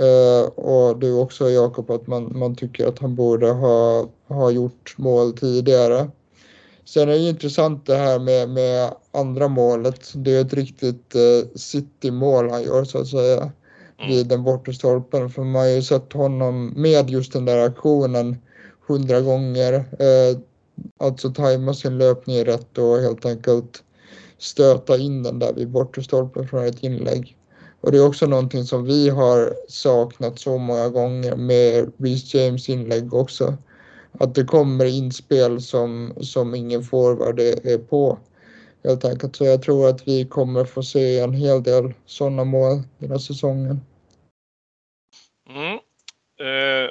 Uh, 0.00 0.48
och 0.48 0.98
du 0.98 1.12
också 1.12 1.50
Jakob, 1.50 1.90
att 1.90 2.06
man, 2.06 2.38
man 2.38 2.54
tycker 2.54 2.86
att 2.86 2.98
han 2.98 3.14
borde 3.14 3.50
ha, 3.50 4.08
ha 4.28 4.50
gjort 4.50 4.94
mål 4.96 5.32
tidigare. 5.32 6.10
Sen 6.84 7.02
är 7.02 7.12
det 7.12 7.28
intressant 7.28 7.86
det 7.86 7.96
här 7.96 8.18
med, 8.18 8.48
med 8.48 8.92
andra 9.12 9.48
målet. 9.48 10.10
Det 10.14 10.36
är 10.36 10.40
ett 10.40 10.54
riktigt 10.54 11.14
uh, 11.16 11.48
City-mål 11.54 12.50
han 12.50 12.62
gör 12.62 12.84
så 12.84 12.98
att 12.98 13.08
säga 13.08 13.36
mm. 13.36 13.52
vid 14.08 14.26
den 14.26 14.44
bortre 14.44 14.72
stolpen. 14.72 15.30
För 15.30 15.42
man 15.42 15.62
har 15.62 15.68
ju 15.68 15.82
sett 15.82 16.12
honom 16.12 16.72
med 16.76 17.10
just 17.10 17.32
den 17.32 17.44
där 17.44 17.66
aktionen 17.66 18.36
hundra 18.86 19.20
gånger. 19.20 19.74
Uh, 19.74 20.38
alltså 20.98 21.30
tajma 21.30 21.74
sin 21.74 21.98
löpning 21.98 22.44
rätt 22.44 22.78
och 22.78 22.98
helt 22.98 23.26
enkelt 23.26 23.82
stöta 24.38 24.98
in 24.98 25.22
den 25.22 25.38
där 25.38 25.52
vid 25.52 25.68
bortre 25.68 26.02
stolpen 26.02 26.48
från 26.48 26.66
ett 26.66 26.82
inlägg. 26.82 27.37
Och 27.80 27.92
det 27.92 27.98
är 27.98 28.06
också 28.06 28.26
någonting 28.26 28.64
som 28.64 28.84
vi 28.84 29.08
har 29.08 29.54
saknat 29.68 30.38
så 30.38 30.58
många 30.58 30.88
gånger 30.88 31.36
med 31.36 31.92
Reece 31.98 32.34
James 32.34 32.68
inlägg 32.68 33.14
också. 33.14 33.54
Att 34.20 34.34
det 34.34 34.44
kommer 34.44 34.84
inspel 34.84 35.62
som, 35.62 36.14
som 36.20 36.54
ingen 36.54 36.82
forward 36.82 37.40
är 37.40 37.78
på. 37.78 38.18
Helt 38.84 39.04
enkelt. 39.04 39.36
Så 39.36 39.44
jag 39.44 39.62
tror 39.62 39.88
att 39.88 40.08
vi 40.08 40.24
kommer 40.24 40.64
få 40.64 40.82
se 40.82 41.18
en 41.18 41.34
hel 41.34 41.62
del 41.62 41.94
sådana 42.06 42.44
mål 42.44 42.82
den 42.98 43.10
här 43.10 43.18
säsongen. 43.18 43.80
Mm. 45.48 45.78
Eh, 46.40 46.90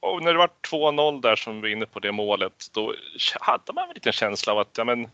och 0.00 0.22
när 0.22 0.32
det 0.32 0.38
var 0.38 0.50
2-0 0.70 1.22
där 1.22 1.36
som 1.36 1.54
vi 1.54 1.60
var 1.60 1.68
inne 1.68 1.86
på 1.86 2.00
det 2.00 2.12
målet, 2.12 2.52
då 2.72 2.94
hade 3.40 3.72
man 3.72 3.88
en 3.88 3.94
liten 3.94 4.12
känsla 4.12 4.52
av 4.52 4.58
att 4.58 4.78
ja, 4.78 4.84
men, 4.84 5.08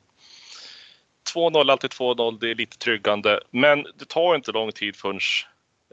2-0, 1.35 1.71
alltid 1.71 1.91
2-0, 1.91 2.39
det 2.41 2.51
är 2.51 2.55
lite 2.55 2.79
tryggande. 2.79 3.41
Men 3.51 3.87
det 3.95 4.09
tar 4.09 4.35
inte 4.35 4.53
lång 4.53 4.73
tid 4.73 4.97
förrän 4.97 5.21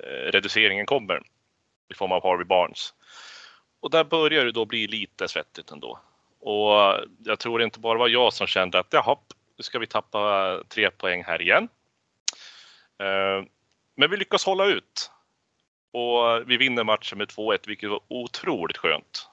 eh, 0.03 0.31
reduceringen 0.31 0.85
kommer 0.85 1.21
i 1.89 1.93
form 1.93 2.11
av 2.11 2.23
Harvey 2.23 2.45
Barnes. 2.45 2.93
Och 3.79 3.89
där 3.89 4.03
börjar 4.03 4.45
det 4.45 4.51
då 4.51 4.65
bli 4.65 4.87
lite 4.87 5.27
svettigt 5.27 5.71
ändå. 5.71 5.99
Och 6.39 6.71
jag 7.23 7.39
tror 7.39 7.61
inte 7.61 7.79
bara 7.79 7.97
var 7.97 8.07
jag 8.07 8.33
som 8.33 8.47
kände 8.47 8.79
att 8.79 8.87
jaha, 8.89 9.17
nu 9.57 9.63
ska 9.63 9.79
vi 9.79 9.87
tappa 9.87 10.59
tre 10.67 10.89
poäng 10.89 11.23
här 11.23 11.41
igen. 11.41 11.69
Eh, 12.99 13.45
men 13.95 14.11
vi 14.11 14.17
lyckas 14.17 14.45
hålla 14.45 14.65
ut. 14.65 15.11
Och 15.91 16.49
vi 16.49 16.57
vinner 16.57 16.83
matchen 16.83 17.17
med 17.17 17.27
2-1, 17.27 17.57
vilket 17.67 17.89
var 17.89 17.99
otroligt 18.07 18.77
skönt. 18.77 19.29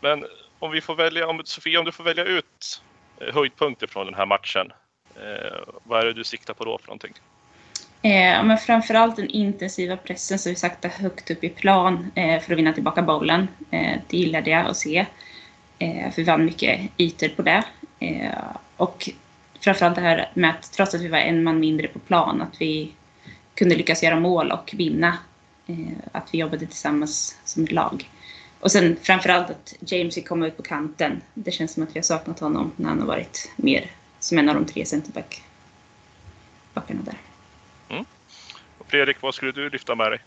Men 0.00 0.26
om 0.58 0.70
vi 0.70 0.80
får 0.80 0.94
välja, 0.94 1.28
om, 1.28 1.42
Sofia, 1.44 1.78
om 1.78 1.84
du 1.84 1.92
får 1.92 2.04
välja 2.04 2.24
ut 2.24 2.82
eh, 3.20 3.34
höjdpunkter 3.34 3.86
från 3.86 4.06
den 4.06 4.14
här 4.14 4.26
matchen. 4.26 4.72
Eh, 5.20 5.74
vad 5.84 6.00
är 6.00 6.04
det 6.06 6.12
du 6.12 6.24
siktar 6.24 6.54
på 6.54 6.64
då 6.64 6.78
för 6.78 6.86
någonting? 6.86 7.12
Eh, 8.02 8.44
men 8.44 8.58
framförallt 8.58 9.16
den 9.16 9.28
intensiva 9.28 9.96
pressen 9.96 10.38
som 10.38 10.50
vi 10.50 10.56
sakta 10.56 10.88
högt 10.88 11.30
upp 11.30 11.44
i 11.44 11.48
plan 11.48 12.10
eh, 12.14 12.40
för 12.40 12.52
att 12.52 12.58
vinna 12.58 12.72
tillbaka 12.72 13.02
bollen. 13.02 13.48
Eh, 13.70 13.98
det 14.08 14.16
gillade 14.16 14.50
jag 14.50 14.66
att 14.66 14.76
se. 14.76 15.06
Eh, 15.78 16.10
för 16.10 16.16
vi 16.16 16.24
vann 16.24 16.44
mycket 16.44 16.80
ytor 16.98 17.28
på 17.28 17.42
det. 17.42 17.64
Eh, 17.98 18.30
och 18.76 19.10
framförallt 19.60 19.94
det 19.94 20.00
här 20.00 20.30
med 20.34 20.50
att 20.50 20.72
trots 20.72 20.94
att 20.94 21.00
vi 21.00 21.08
var 21.08 21.18
en 21.18 21.42
man 21.42 21.60
mindre 21.60 21.88
på 21.88 21.98
plan, 21.98 22.42
att 22.42 22.60
vi 22.60 22.92
kunde 23.54 23.76
lyckas 23.76 24.02
göra 24.02 24.20
mål 24.20 24.52
och 24.52 24.70
vinna. 24.76 25.18
Eh, 25.66 25.76
att 26.12 26.28
vi 26.32 26.38
jobbade 26.38 26.66
tillsammans 26.66 27.38
som 27.44 27.64
ett 27.64 27.72
lag. 27.72 28.10
Och 28.60 28.72
sen 28.72 28.96
framförallt 29.02 29.50
att 29.50 29.74
James 29.80 30.14
fick 30.14 30.28
komma 30.28 30.46
ut 30.46 30.56
på 30.56 30.62
kanten. 30.62 31.22
Det 31.34 31.50
känns 31.50 31.72
som 31.72 31.82
att 31.82 31.96
vi 31.96 31.98
har 31.98 32.04
saknat 32.04 32.40
honom 32.40 32.72
när 32.76 32.88
han 32.88 33.00
har 33.00 33.06
varit 33.06 33.52
mer 33.56 33.90
som 34.20 34.38
en 34.38 34.48
av 34.48 34.54
de 34.54 34.66
tre 34.66 34.86
centerbackarna 34.86 37.02
där. 37.04 37.20
Mm. 37.88 38.04
Och 38.78 38.86
Fredrik, 38.86 39.16
vad 39.20 39.34
skulle 39.34 39.52
du 39.52 39.70
lyfta 39.70 39.94
med 39.94 40.10
dig? 40.10 40.20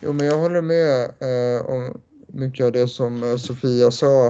Jo, 0.00 0.12
men 0.12 0.26
jag 0.26 0.38
håller 0.38 0.62
med 0.62 1.04
eh, 1.04 1.66
om 1.66 2.00
mycket 2.26 2.66
av 2.66 2.72
det 2.72 2.88
som 2.88 3.22
eh, 3.22 3.36
Sofia 3.36 3.90
sa. 3.90 4.26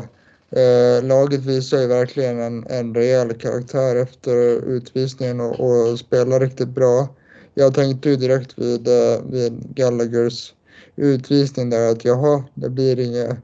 Eh, 0.51 1.05
laget 1.05 1.41
visar 1.41 1.79
ju 1.79 1.87
verkligen 1.87 2.41
en, 2.41 2.67
en 2.67 2.95
rejäl 2.95 3.35
karaktär 3.35 3.97
efter 3.97 4.37
utvisningen 4.69 5.41
och, 5.41 5.61
och 5.61 5.99
spelar 5.99 6.41
riktigt 6.41 6.69
bra. 6.69 7.09
Jag 7.55 7.75
tänkte 7.75 8.11
ju 8.11 8.17
direkt 8.17 8.59
vid, 8.59 8.89
eh, 8.89 9.23
vid 9.31 9.75
Gallaghers 9.75 10.55
utvisning 10.97 11.71
där 11.71 11.93
att 11.93 12.05
jaha, 12.05 12.45
det 12.55 12.71
blir 12.71 13.01
inget 13.01 13.37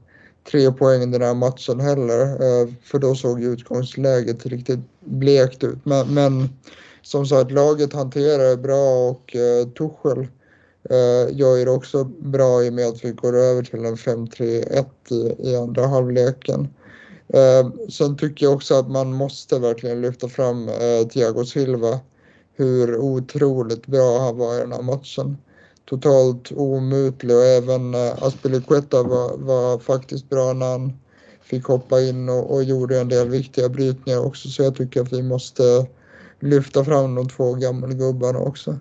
tre 0.51 0.71
poäng 0.71 1.01
i 1.01 1.05
den 1.05 1.21
här 1.21 1.33
matchen 1.33 1.79
heller. 1.79 2.21
Eh, 2.21 2.67
för 2.83 2.99
då 2.99 3.15
såg 3.15 3.41
ju 3.41 3.53
utgångsläget 3.53 4.45
riktigt 4.45 4.79
blekt 4.99 5.63
ut. 5.63 5.85
Men, 5.85 6.13
men 6.13 6.49
som 7.01 7.25
sagt, 7.25 7.51
laget 7.51 7.93
hanterar 7.93 8.49
det 8.49 8.57
bra 8.57 9.09
och 9.09 9.35
eh, 9.35 9.67
Tuchel 9.67 10.27
eh, 10.89 11.37
gör 11.37 11.65
det 11.65 11.71
också 11.71 12.03
bra 12.03 12.63
i 12.63 12.69
och 12.69 12.73
med 12.73 12.87
att 12.87 13.05
vi 13.05 13.11
går 13.11 13.37
över 13.37 13.63
till 13.63 13.85
en 13.85 13.95
5-3-1 13.95 14.85
i, 15.09 15.49
i 15.49 15.55
andra 15.55 15.87
halvleken. 15.87 16.67
Eh, 17.33 17.69
sen 17.89 18.17
tycker 18.17 18.45
jag 18.45 18.55
också 18.55 18.75
att 18.75 18.89
man 18.89 19.13
måste 19.13 19.59
verkligen 19.59 20.01
lyfta 20.01 20.29
fram 20.29 20.69
eh, 20.69 21.07
Thiago 21.07 21.45
Silva. 21.45 21.99
Hur 22.53 22.97
otroligt 22.97 23.87
bra 23.87 24.19
han 24.19 24.37
var 24.37 24.55
i 24.55 24.59
den 24.59 24.71
här 24.71 24.81
matchen 24.81 25.37
totalt 25.91 26.51
omutlig 26.51 27.35
och 27.35 27.43
även 27.43 27.93
eh, 27.93 28.23
Aspilicueta 28.23 29.03
var, 29.03 29.37
var 29.37 29.79
faktiskt 29.79 30.29
bra 30.29 30.53
när 30.53 30.71
han 30.71 30.99
fick 31.41 31.65
hoppa 31.65 32.01
in 32.01 32.29
och, 32.29 32.53
och 32.53 32.63
gjorde 32.63 32.99
en 32.99 33.09
del 33.09 33.29
viktiga 33.29 33.69
brytningar 33.69 34.25
också 34.25 34.49
så 34.49 34.63
jag 34.63 34.75
tycker 34.75 35.01
att 35.01 35.13
vi 35.13 35.23
måste 35.23 35.63
lyfta 36.39 36.85
fram 36.85 37.15
de 37.15 37.29
två 37.29 37.53
gammelgubbarna 37.53 38.39
också. 38.39 38.79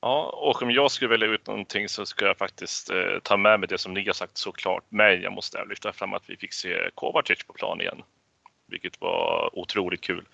Ja, 0.00 0.38
och 0.42 0.62
om 0.62 0.70
jag 0.70 0.90
skulle 0.90 1.10
välja 1.10 1.28
ut 1.28 1.46
någonting 1.46 1.88
så 1.88 2.06
ska 2.06 2.26
jag 2.26 2.38
faktiskt 2.38 2.90
eh, 2.90 3.18
ta 3.22 3.36
med 3.36 3.60
mig 3.60 3.68
det 3.68 3.78
som 3.78 3.94
ni 3.94 4.06
har 4.06 4.12
sagt 4.12 4.38
såklart. 4.38 4.84
Men 4.88 5.22
jag 5.22 5.32
måste 5.32 5.64
lyfta 5.64 5.92
fram 5.92 6.14
att 6.14 6.22
vi 6.26 6.36
fick 6.36 6.52
se 6.52 6.90
Kovacic 6.94 7.44
på 7.46 7.52
plan 7.52 7.80
igen. 7.80 8.02
Vilket 8.68 9.00
var 9.00 9.50
otroligt 9.58 10.00
kul. 10.00 10.28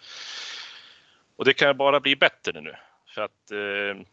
Och 1.37 1.44
det 1.44 1.54
kan 1.54 1.76
bara 1.76 2.00
bli 2.00 2.16
bättre 2.16 2.61
nu. 2.61 2.75
För 3.14 3.23
att 3.23 3.50
eh, 3.50 4.06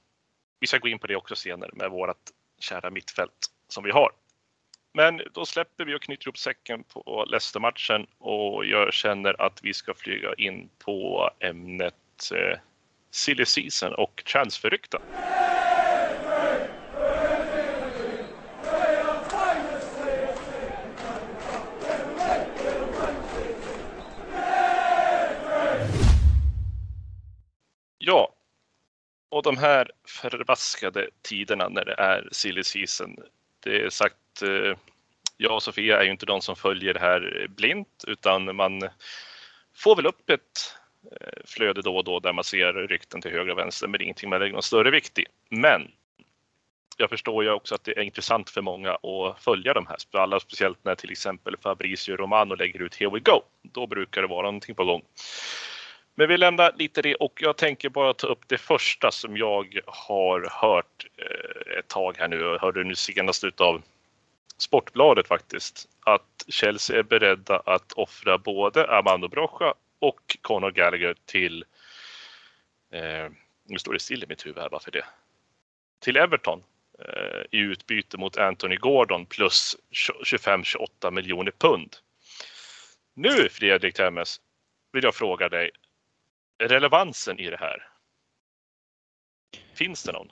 vi 0.60 0.68
ska 0.68 0.78
gå 0.78 0.88
in 0.88 1.00
på 1.00 1.08
det 1.08 1.16
också 1.16 1.36
senare 1.36 1.72
med 1.74 1.92
vårt 1.92 2.18
kära 2.60 2.90
mittfält 2.90 3.48
som 3.68 3.84
vi 3.84 3.92
har. 3.92 4.12
Men 4.94 5.22
då 5.34 5.46
släpper 5.46 5.86
vi 5.86 5.96
och 5.96 6.02
knyter 6.02 6.28
ihop 6.28 6.38
säcken 6.38 6.84
på 6.84 7.26
Leicester-matchen 7.28 8.08
och 8.18 8.66
jag 8.66 8.94
känner 8.94 9.42
att 9.42 9.60
vi 9.64 9.74
ska 9.74 9.94
flyga 9.94 10.34
in 10.34 10.70
på 10.80 11.30
ämnet 11.40 12.32
eh, 12.34 12.60
silly 13.12 13.46
season 13.46 13.94
och 13.94 14.24
transferrykten. 14.26 15.02
Ja, 27.98 28.34
och 29.30 29.44
de 29.44 29.58
här 29.58 29.92
förbaskade 30.08 31.10
tiderna 31.22 31.70
när 31.70 31.86
det 31.86 31.96
är 31.98 32.30
silly 32.32 32.64
season. 32.64 33.16
Det 33.60 33.86
är 33.86 33.90
sagt, 33.90 34.42
eh, 34.42 34.78
jag 35.38 35.56
och 35.56 35.64
Sofia 35.64 36.00
är 36.00 36.04
ju 36.04 36.12
inte 36.12 36.26
de 36.26 36.42
som 36.42 36.56
följer 36.56 36.94
det 36.94 37.00
här 37.00 37.48
blint 37.50 38.04
utan 38.08 38.56
man 38.56 38.82
får 39.76 39.96
väl 39.96 40.06
upp 40.06 40.30
ett 40.30 40.76
eh, 41.22 41.42
flöde 41.46 41.82
då 41.82 41.98
och 41.98 42.04
då 42.04 42.20
där 42.20 42.34
man 42.34 42.44
ser 42.44 42.74
rykten 42.74 43.22
till 43.22 43.32
höger 43.32 43.52
och 43.52 43.58
vänster 43.58 43.88
men 43.88 44.02
ingenting 44.02 44.30
man 44.30 44.40
lägger 44.40 44.54
någon 44.54 44.64
större 44.64 44.92
vikt 44.92 45.20
i. 45.20 45.26
Men 45.50 45.92
jag 46.98 47.10
förstår 47.10 47.44
ju 47.44 47.50
också 47.50 47.76
att 47.76 47.84
det 47.84 47.98
är 47.98 48.02
intressant 48.02 48.50
för 48.50 48.62
många 48.62 48.92
att 48.92 49.44
följa 49.44 49.74
de 49.74 49.88
här, 49.88 49.98
alla 50.12 50.40
speciellt 50.40 50.84
när 50.84 50.96
till 50.96 51.12
exempel 51.12 51.56
Fabricio 51.62 52.16
Romano 52.16 52.56
lägger 52.56 52.82
ut 52.82 52.96
Here 52.96 53.10
We 53.10 53.20
Go. 53.20 53.42
Då 53.62 53.88
brukar 53.88 54.22
det 54.22 54.28
vara 54.28 54.48
någonting 54.48 54.76
på 54.76 54.86
gång. 54.86 55.02
Men 56.20 56.30
vi 56.30 56.38
lämnar 56.38 56.72
lite 56.76 57.02
det 57.02 57.16
och 57.16 57.42
jag 57.42 57.58
tänker 57.58 57.90
bara 57.90 58.14
ta 58.14 58.28
upp 58.28 58.48
det 58.48 58.58
första 58.58 59.12
som 59.12 59.38
jag 59.38 59.80
har 59.86 60.50
hört 60.52 61.08
eh, 61.18 61.80
ett 61.80 61.88
tag 61.88 62.18
här 62.18 62.28
nu 62.28 62.40
Jag 62.40 62.60
hörde 62.60 62.84
nu 62.84 62.96
senast 62.96 63.44
utav 63.44 63.82
Sportbladet 64.58 65.28
faktiskt. 65.28 65.90
Att 66.00 66.46
Chelsea 66.48 67.00
är 67.00 67.04
beredda 67.04 67.60
att 67.66 67.94
offra 67.94 68.38
både 68.38 68.88
Armando 68.88 69.28
Brocha 69.28 69.74
och 70.00 70.38
Conor 70.42 70.72
Gallagher 70.72 71.16
till, 71.26 71.66
eh, 72.92 73.30
nu 73.66 73.80
står 73.80 73.94
det 73.94 74.00
still 74.00 74.24
i 74.24 74.28
mitt 74.28 74.46
huvud 74.46 74.58
här, 74.58 74.70
varför 74.70 74.92
det? 74.92 75.06
Till 76.00 76.18
Everton 76.18 76.64
eh, 77.00 77.42
i 77.52 77.58
utbyte 77.58 78.18
mot 78.18 78.38
Anthony 78.38 78.76
Gordon 78.76 79.26
plus 79.26 79.78
25-28 80.26 81.12
miljoner 81.12 81.52
pund. 81.52 81.96
Nu 83.14 83.50
Fredrik 83.50 83.96
Temmes 83.96 84.42
vill 84.92 85.04
jag 85.04 85.16
fråga 85.16 85.50
dig, 85.50 85.72
relevansen 86.60 87.40
i 87.40 87.50
det 87.50 87.58
här? 87.58 87.84
Finns 89.74 90.04
det 90.04 90.12
någon? 90.12 90.28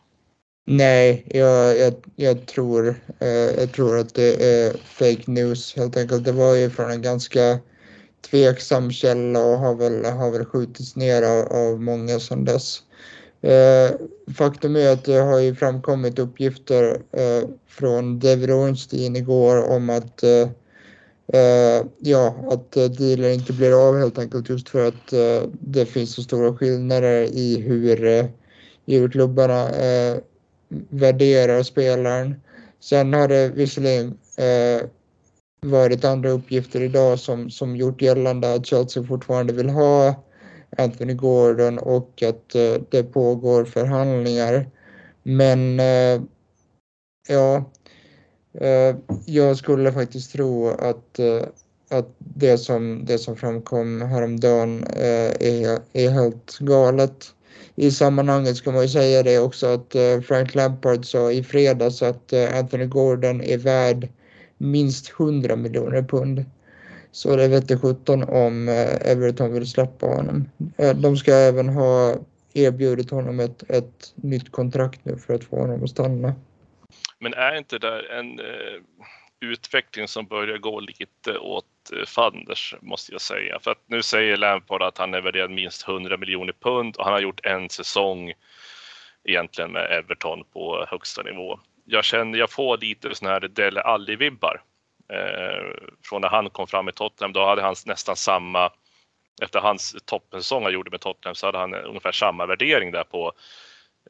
Nej, 0.68 1.28
jag, 1.30 1.78
jag, 1.80 1.94
jag, 2.16 2.46
tror, 2.46 2.96
eh, 3.20 3.28
jag 3.28 3.72
tror 3.72 3.98
att 3.98 4.14
det 4.14 4.46
är 4.46 4.74
fake 4.78 5.32
news 5.32 5.76
helt 5.76 5.98
enkelt. 5.98 6.26
Det 6.26 6.32
var 6.32 6.56
ju 6.56 6.70
från 6.70 6.92
en 6.92 7.02
ganska 7.02 7.60
tveksam 8.22 8.92
källa 8.92 9.40
och 9.40 9.58
har 9.58 9.76
väl, 9.76 10.06
har 10.06 10.32
väl 10.32 10.46
skjutits 10.46 10.96
ner 10.96 11.22
av, 11.22 11.54
av 11.54 11.82
många 11.82 12.20
sedan 12.20 12.46
dess. 12.46 12.84
Eh, 13.42 13.92
faktum 14.38 14.76
är 14.76 14.94
att 14.94 15.04
det 15.04 15.20
har 15.20 15.40
ju 15.40 15.56
framkommit 15.56 16.20
uppgifter 16.20 17.02
eh, 17.12 17.50
från 17.68 18.20
David 18.20 18.52
Ornstein 18.52 19.16
igår 19.16 19.70
om 19.70 19.90
att 19.90 20.24
eh, 20.24 20.50
Uh, 21.34 21.88
ja, 22.00 22.36
att 22.50 22.78
eh, 22.78 22.84
uh, 22.84 22.90
dealen 22.90 23.34
inte 23.34 23.54
blir 23.54 23.88
av 23.88 24.00
helt 24.00 24.18
enkelt 24.18 24.50
just 24.50 24.70
för 24.70 24.88
att 24.88 25.14
uh, 25.14 25.50
det 25.60 25.86
finns 25.86 26.14
så 26.16 26.24
stora 26.24 26.58
skillnader 26.58 27.24
i 27.24 27.62
hur, 27.62 28.06
uh, 28.06 28.26
hur 28.86 29.10
klubbarna 29.10 29.70
värderar 30.90 31.64
spelaren. 31.64 32.36
Sen 32.80 33.14
har 33.14 33.28
det 33.28 33.50
visserligen 33.50 34.18
varit 35.62 36.06
andra 36.06 36.30
uppgifter 36.30 36.82
idag 36.82 37.20
som, 37.20 37.50
som 37.50 37.76
gjort 37.76 38.02
gällande 38.02 38.54
att 38.54 38.66
Chelsea 38.66 39.04
fortfarande 39.04 39.54
vill 39.54 39.70
ha 39.70 40.24
Anthony 40.78 41.14
Gordon 41.14 41.78
och 41.78 42.24
att 42.24 42.50
det 42.90 43.04
pågår 43.04 43.66
förhandlingar. 43.66 44.70
Men 45.24 45.80
ja, 47.28 47.64
Eh, 48.62 48.96
jag 49.26 49.58
skulle 49.58 49.92
faktiskt 49.92 50.32
tro 50.32 50.68
att, 50.68 51.20
eh, 51.20 51.42
att 51.90 52.16
det, 52.18 52.58
som, 52.58 53.06
det 53.06 53.18
som 53.18 53.36
framkom 53.36 54.02
häromdagen 54.02 54.84
eh, 54.84 55.32
är, 55.40 55.80
är 55.94 56.10
helt 56.10 56.58
galet. 56.60 57.26
I 57.76 57.92
sammanhanget 57.92 58.58
ska 58.58 58.72
man 58.72 58.82
ju 58.82 58.88
säga 58.88 59.24
det 59.24 59.40
också 59.40 59.68
att 59.68 59.96
Frank 60.28 60.56
Lampard 60.56 61.06
sa 61.06 61.32
i 61.32 61.44
fredags 61.44 62.02
att 62.02 62.34
Anthony 62.34 62.86
Gordon 62.86 63.42
är 63.42 63.58
värd 63.58 64.10
minst 64.58 65.12
100 65.20 65.56
miljoner 65.56 66.02
pund. 66.02 66.46
Så 67.12 67.36
det 67.36 67.48
vete 67.48 67.78
sjutton 67.78 68.24
om 68.24 68.70
Everton 69.02 69.54
vill 69.54 69.68
släppa 69.68 70.08
honom. 70.08 70.50
De 70.96 71.18
ska 71.18 71.34
även 71.34 71.70
ha 71.70 72.16
erbjudit 72.54 73.12
honom 73.12 73.40
ett, 73.40 73.64
ett 73.70 74.14
nytt 74.16 74.52
kontrakt 74.52 75.00
nu 75.04 75.18
för 75.18 75.34
att 75.34 75.44
få 75.44 75.60
honom 75.60 75.84
att 75.84 75.90
stanna. 75.90 76.34
Men 77.20 77.34
är 77.34 77.58
inte 77.58 77.78
det 77.78 78.02
en 78.02 78.40
eh, 78.40 78.82
utveckling 79.40 80.08
som 80.08 80.26
börjar 80.26 80.58
gå 80.58 80.80
lite 80.80 81.38
åt 81.38 81.66
eh, 81.94 82.06
fanders 82.06 82.76
måste 82.82 83.12
jag 83.12 83.22
säga. 83.22 83.60
För 83.60 83.72
att 83.72 83.84
nu 83.86 84.02
säger 84.02 84.38
Lampard 84.38 84.84
att 84.84 84.98
han 84.98 85.14
är 85.14 85.22
värderad 85.22 85.52
minst 85.52 85.88
100 85.88 86.18
miljoner 86.18 86.54
pund 86.54 86.96
och 86.96 87.04
han 87.04 87.14
har 87.14 87.22
gjort 87.22 87.46
en 87.46 87.70
säsong 87.70 88.34
egentligen 89.24 89.72
med 89.72 89.92
Everton 89.92 90.44
på 90.54 90.86
högsta 90.90 91.24
nivå. 91.24 91.60
Jag 91.86 92.04
känner, 92.04 92.40
jag 92.40 92.52
får 92.52 92.78
lite 92.78 93.16
sådana 93.16 93.34
här 93.34 93.48
Dele 93.48 93.82
Alli-vibbar 93.82 94.62
eh, 95.10 95.90
från 96.04 96.22
när 96.22 96.30
han 96.30 96.50
kom 96.50 96.68
fram 96.68 96.90
i 96.90 96.92
Tottenham. 96.92 97.34
Då 97.34 97.46
hade 97.46 97.62
han 97.62 97.76
nästan 97.86 98.16
samma, 98.16 98.72
efter 99.42 99.60
hans 99.60 99.96
toppensäsong 100.06 100.64
han 100.64 100.74
gjorde 100.74 100.92
med 100.92 101.02
Tottenham 101.02 101.36
så 101.36 101.46
hade 101.46 101.58
han 101.58 101.74
ungefär 101.74 102.12
samma 102.12 102.46
värdering 102.46 102.92
där 102.92 103.04
på 103.04 103.34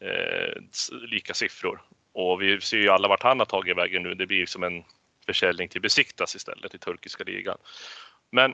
eh, 0.02 0.62
lika 1.10 1.34
siffror. 1.34 1.82
Och 2.16 2.42
vi 2.42 2.62
ser 2.62 2.78
ju 2.78 2.90
alla 2.90 3.08
vart 3.08 3.24
han 3.24 3.40
har 3.40 3.46
tagit 3.46 3.78
vägen 3.78 4.04
nu. 4.04 4.14
Det 4.14 4.28
blir 4.28 4.46
som 4.46 4.64
en 4.64 4.84
försäljning 5.26 5.70
till 5.70 5.82
Besiktas 5.82 6.36
istället 6.36 6.76
i 6.76 6.78
turkiska 6.78 7.24
ligan. 7.24 7.58
Men 8.32 8.54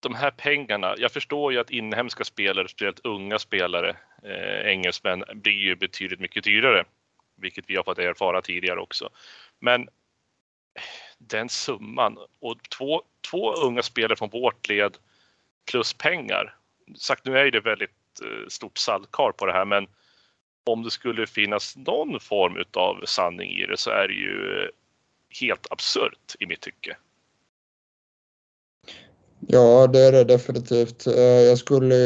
de 0.00 0.14
här 0.14 0.30
pengarna, 0.30 0.94
jag 0.98 1.12
förstår 1.12 1.52
ju 1.52 1.58
att 1.58 1.70
inhemska 1.70 2.24
spelare, 2.24 2.68
speciellt 2.68 3.00
unga 3.04 3.38
spelare, 3.38 3.96
eh, 4.22 4.66
engelsmän, 4.66 5.24
blir 5.34 5.52
ju 5.52 5.76
betydligt 5.76 6.20
mycket 6.20 6.44
dyrare. 6.44 6.84
Vilket 7.36 7.64
vi 7.68 7.76
har 7.76 7.82
fått 7.82 7.98
erfara 7.98 8.42
tidigare 8.42 8.80
också. 8.80 9.10
Men 9.58 9.88
den 11.18 11.48
summan 11.48 12.18
och 12.40 12.70
två, 12.78 13.02
två 13.30 13.54
unga 13.54 13.82
spelare 13.82 14.16
från 14.16 14.30
vårt 14.30 14.68
led 14.68 14.96
plus 15.70 15.94
pengar. 15.94 16.56
Sagt 16.96 17.24
nu 17.24 17.38
är 17.38 17.50
det 17.50 17.60
väldigt 17.60 18.20
eh, 18.24 18.48
stort 18.48 18.78
saltkar 18.78 19.32
på 19.32 19.46
det 19.46 19.52
här 19.52 19.64
men 19.64 19.86
om 20.72 20.82
det 20.82 20.90
skulle 20.90 21.26
finnas 21.26 21.76
någon 21.76 22.20
form 22.20 22.64
av 22.76 23.04
sanning 23.06 23.50
i 23.50 23.66
det 23.66 23.76
så 23.76 23.90
är 23.90 24.08
det 24.08 24.14
ju 24.14 24.70
helt 25.40 25.66
absurt 25.70 26.36
i 26.38 26.46
mitt 26.46 26.60
tycke. 26.60 26.96
Ja, 29.46 29.86
det 29.86 30.00
är 30.00 30.12
det 30.12 30.24
definitivt. 30.24 31.06
Eh, 31.06 31.22
jag 31.22 31.58
skulle, 31.58 31.96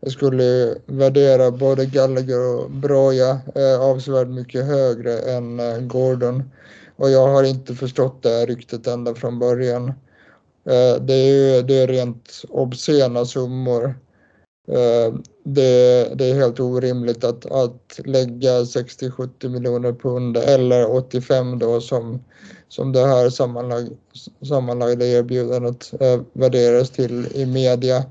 jag 0.00 0.12
skulle 0.12 0.78
värdera 0.86 1.50
både 1.50 1.86
Gallagher 1.86 2.56
och 2.56 2.70
Broja 2.70 3.40
eh, 3.54 3.80
avsevärt 3.80 4.28
mycket 4.28 4.64
högre 4.64 5.18
än 5.18 5.60
eh, 5.60 5.78
Gordon. 5.78 6.50
Och 6.96 7.10
jag 7.10 7.28
har 7.28 7.44
inte 7.44 7.74
förstått 7.74 8.22
det 8.22 8.28
här 8.28 8.46
ryktet 8.46 8.86
ända 8.86 9.14
från 9.14 9.38
början. 9.38 9.92
Det 11.00 11.14
är 11.14 11.26
ju 11.26 11.62
det 11.62 11.74
är 11.74 11.86
rent 11.86 12.42
obscena 12.48 13.24
summor. 13.24 13.94
Eh, 14.68 15.14
det, 15.44 16.08
det, 16.14 16.30
är 16.30 16.34
helt 16.34 16.60
orimligt 16.60 17.24
att, 17.24 17.46
att 17.46 18.00
lägga 18.04 18.50
60-70 18.50 19.48
miljoner 19.48 19.92
pund 19.92 20.36
eller 20.36 20.90
85 20.90 21.58
då 21.58 21.80
som, 21.80 22.24
som 22.68 22.92
det 22.92 23.06
här 23.06 23.30
sammanlag, 23.30 23.88
sammanlagda 24.48 25.06
erbjudandet 25.06 25.92
eh, 26.00 26.20
värderas 26.32 26.90
till 26.90 27.26
i 27.34 27.46
media. 27.46 28.04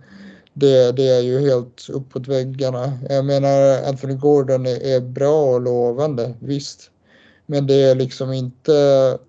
Det, 0.53 0.91
det 0.91 1.07
är 1.07 1.21
ju 1.21 1.39
helt 1.39 1.89
uppåt 1.89 2.27
väggarna. 2.27 2.99
Jag 3.09 3.25
menar 3.25 3.83
Anthony 3.87 4.13
Gordon 4.13 4.65
är, 4.65 4.95
är 4.95 4.99
bra 4.99 5.45
och 5.45 5.61
lovande, 5.61 6.33
visst. 6.39 6.91
Men 7.45 7.67
det 7.67 7.83
är 7.83 7.95
liksom 7.95 8.33
inte, 8.33 8.71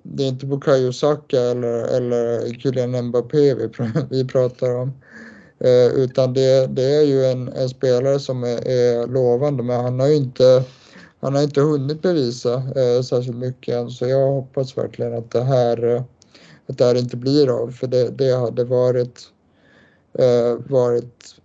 det 0.03 0.23
är 0.25 0.29
inte 0.29 0.47
Bukayo 0.47 0.93
Saka 0.93 1.41
eller, 1.41 1.97
eller 1.97 2.55
Kylian 2.55 3.07
Mbappé 3.07 3.55
vi, 3.55 3.69
vi 4.11 4.25
pratar 4.25 4.75
om. 4.75 4.93
Eh, 5.61 5.87
utan 5.87 6.35
det, 6.35 6.67
det, 6.67 6.97
är 6.97 7.03
ju 7.03 7.25
en, 7.25 7.49
en, 7.49 7.69
spelare 7.69 8.19
som 8.19 8.45
är, 8.45 8.69
är, 8.69 9.07
lovande 9.07 9.63
men 9.63 9.81
han 9.81 10.01
har 10.01 10.09
ju 10.09 10.17
inte 10.17 10.65
han 11.21 11.35
har 11.35 11.43
inte 11.43 11.61
hunnit 11.61 12.03
bevisa 12.03 12.55
eh, 12.55 13.03
särskilt 13.03 13.37
mycket 13.37 13.75
än 13.75 13.91
så 13.91 14.07
jag 14.07 14.27
hoppas 14.27 14.79
verkligen 14.79 15.15
att 15.15 15.31
det 15.31 15.45
här, 15.45 15.85
eh, 15.85 16.03
att 16.67 16.79
det 16.79 16.85
här 16.85 16.95
inte 16.95 17.17
blir 17.17 17.63
av 17.63 17.71
för 17.71 17.87
det, 17.87 18.11
det 18.11 18.37
hade 18.37 18.65
varit, 18.65 19.23
eh, 20.19 20.55
varit 20.69 21.37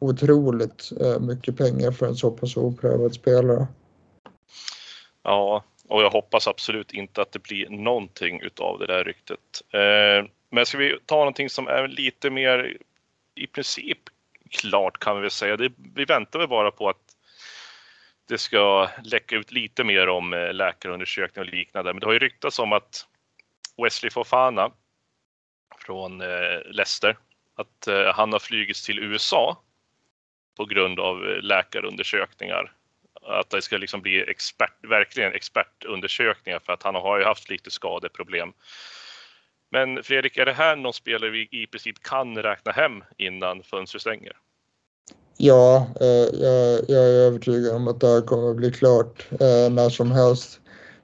otroligt 0.00 0.90
eh, 1.00 1.20
mycket 1.20 1.56
pengar 1.56 1.90
för 1.90 2.06
en 2.06 2.16
så 2.16 2.30
pass 2.30 2.56
oprövad 2.56 3.14
spelare. 3.14 3.66
Ja, 5.22 5.64
och 5.88 6.02
jag 6.02 6.10
hoppas 6.10 6.46
absolut 6.46 6.92
inte 6.92 7.22
att 7.22 7.32
det 7.32 7.42
blir 7.42 7.70
någonting 7.70 8.40
utav 8.40 8.78
det 8.78 8.86
där 8.86 9.04
ryktet. 9.04 9.62
Eh, 9.72 10.30
men 10.50 10.66
ska 10.66 10.78
vi 10.78 10.98
ta 11.06 11.16
någonting 11.16 11.50
som 11.50 11.68
är 11.68 11.88
lite 11.88 12.30
mer 12.30 12.76
i 13.34 13.46
princip 13.46 13.98
klart 14.50 14.98
kan 14.98 15.16
vi 15.16 15.22
väl 15.22 15.30
säga. 15.30 15.56
Det, 15.56 15.72
vi 15.94 16.04
väntar 16.04 16.38
väl 16.38 16.48
bara 16.48 16.70
på 16.70 16.88
att 16.88 17.16
det 18.28 18.38
ska 18.38 18.88
läcka 19.04 19.36
ut 19.36 19.52
lite 19.52 19.84
mer 19.84 20.08
om 20.08 20.30
läkarundersökning 20.30 20.52
läkarundersökningar 20.52 21.46
och 21.46 21.54
liknande. 21.54 21.92
Men 21.92 22.00
det 22.00 22.06
har 22.06 22.12
ju 22.12 22.18
ryktats 22.18 22.58
om 22.58 22.72
att 22.72 23.06
Wesley 23.82 24.10
Fofana 24.10 24.70
från 25.78 26.20
eh, 26.20 26.60
Leicester, 26.64 27.16
att 27.56 27.86
eh, 27.86 28.14
han 28.14 28.32
har 28.32 28.38
flugits 28.38 28.86
till 28.86 28.98
USA 28.98 29.62
på 30.56 30.64
grund 30.64 31.00
av 31.00 31.22
läkarundersökningar. 31.22 32.72
Att 33.22 33.50
det 33.50 33.62
ska 33.62 33.76
liksom 33.76 34.02
bli 34.02 34.30
expert, 34.30 34.84
verkligen 34.84 35.32
expertundersökningar 35.32 36.58
för 36.58 36.72
att 36.72 36.82
han 36.82 36.94
har 36.94 37.18
ju 37.18 37.24
haft 37.24 37.50
lite 37.50 37.70
skadeproblem. 37.70 38.52
Men 39.72 40.02
Fredrik, 40.02 40.36
är 40.36 40.44
det 40.44 40.52
här 40.52 40.76
någon 40.76 40.92
spelare 40.92 41.30
vi 41.30 41.48
i 41.50 41.66
princip 41.66 42.02
kan 42.02 42.36
räkna 42.36 42.72
hem 42.72 42.92
innan 43.16 43.62
fönstret 43.62 44.00
stänger? 44.00 44.32
Ja, 45.36 45.86
eh, 46.00 46.40
jag, 46.42 46.80
jag, 46.88 47.04
är 47.04 47.26
övertygad 47.26 47.76
om 47.76 47.88
att 47.88 48.00
det 48.00 48.06
här 48.06 48.20
kommer 48.20 48.50
att 48.50 48.56
bli 48.56 48.72
klart 48.72 49.26
eh, 49.30 49.70
när 49.70 49.88
som 49.88 50.10
helst. 50.10 50.60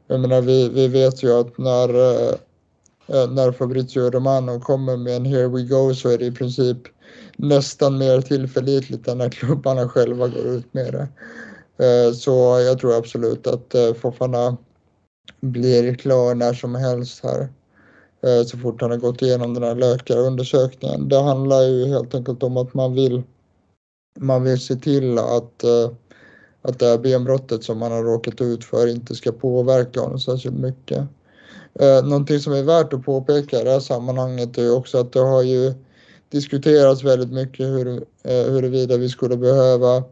Jag 0.07 0.20
menar, 0.20 0.40
vi, 0.40 0.68
vi 0.68 0.88
vet 0.88 1.22
ju 1.22 1.40
att 1.40 1.59
när, 1.59 1.88
eh, 1.88 2.35
eh, 3.07 3.31
när 3.31 3.52
Fabrizio 3.52 4.11
Romano 4.11 4.61
kommer 4.61 4.96
med 4.96 5.16
en 5.16 5.24
“Here 5.24 5.48
we 5.48 5.62
go” 5.62 5.94
så 5.94 6.09
är 6.09 6.18
det 6.18 6.24
i 6.24 6.33
princip 6.33 6.79
nästan 7.37 7.98
mer 7.98 8.20
tillförlitligt 8.20 9.09
än 9.09 9.18
när 9.18 9.31
klubbarna 9.31 9.88
själva 9.88 10.29
går 10.29 10.46
ut 10.46 10.74
med 10.74 10.92
det. 10.92 11.09
Eh, 11.85 12.12
så 12.12 12.61
jag 12.61 12.79
tror 12.79 12.96
absolut 12.96 13.46
att 13.46 13.74
eh, 13.74 13.94
Fofana 13.94 14.57
blir 15.40 15.94
klar 15.94 16.35
när 16.35 16.55
som 16.55 16.74
helst 16.74 17.24
här. 17.24 17.48
Eh, 18.22 18.46
så 18.46 18.59
fort 18.59 18.81
han 18.81 18.90
har 18.90 18.98
gått 18.98 19.22
igenom 19.22 19.55
den 19.55 19.62
här 19.62 19.74
läkarundersökningen. 19.74 21.09
Det 21.09 21.22
handlar 21.22 21.62
ju 21.62 21.87
helt 21.87 22.14
enkelt 22.14 22.42
om 22.42 22.57
att 22.57 22.74
man 22.74 22.94
vill, 22.94 23.22
man 24.18 24.44
vill 24.44 24.61
se 24.61 24.74
till 24.74 25.18
att, 25.18 25.64
eh, 25.64 25.90
att 26.62 26.79
det 26.79 26.87
här 26.87 26.98
benbrottet 26.98 27.64
som 27.64 27.83
han 27.83 27.92
har 27.92 28.02
råkat 28.02 28.40
ut 28.40 28.64
för 28.64 28.87
inte 28.87 29.14
ska 29.14 29.33
påverka 29.33 30.00
honom 30.00 30.20
särskilt 30.20 30.59
mycket. 30.59 30.98
Eh, 31.81 32.05
någonting 32.05 32.40
som 32.40 32.52
är 32.52 32.62
värt 32.62 32.92
att 32.92 33.05
påpeka 33.05 33.61
i 33.61 33.64
det 33.64 33.70
här 33.70 33.81
sammanhanget 33.81 34.59
är 34.59 34.76
också 34.76 34.98
att 34.98 35.12
det 35.12 35.20
har 35.20 35.42
ju 35.42 35.74
diskuterats 36.29 37.05
väldigt 37.05 37.33
mycket 37.33 37.66
hur, 37.66 38.05
huruvida 38.24 38.96
vi 38.96 39.09
skulle 39.09 39.37
behöva 39.37 40.05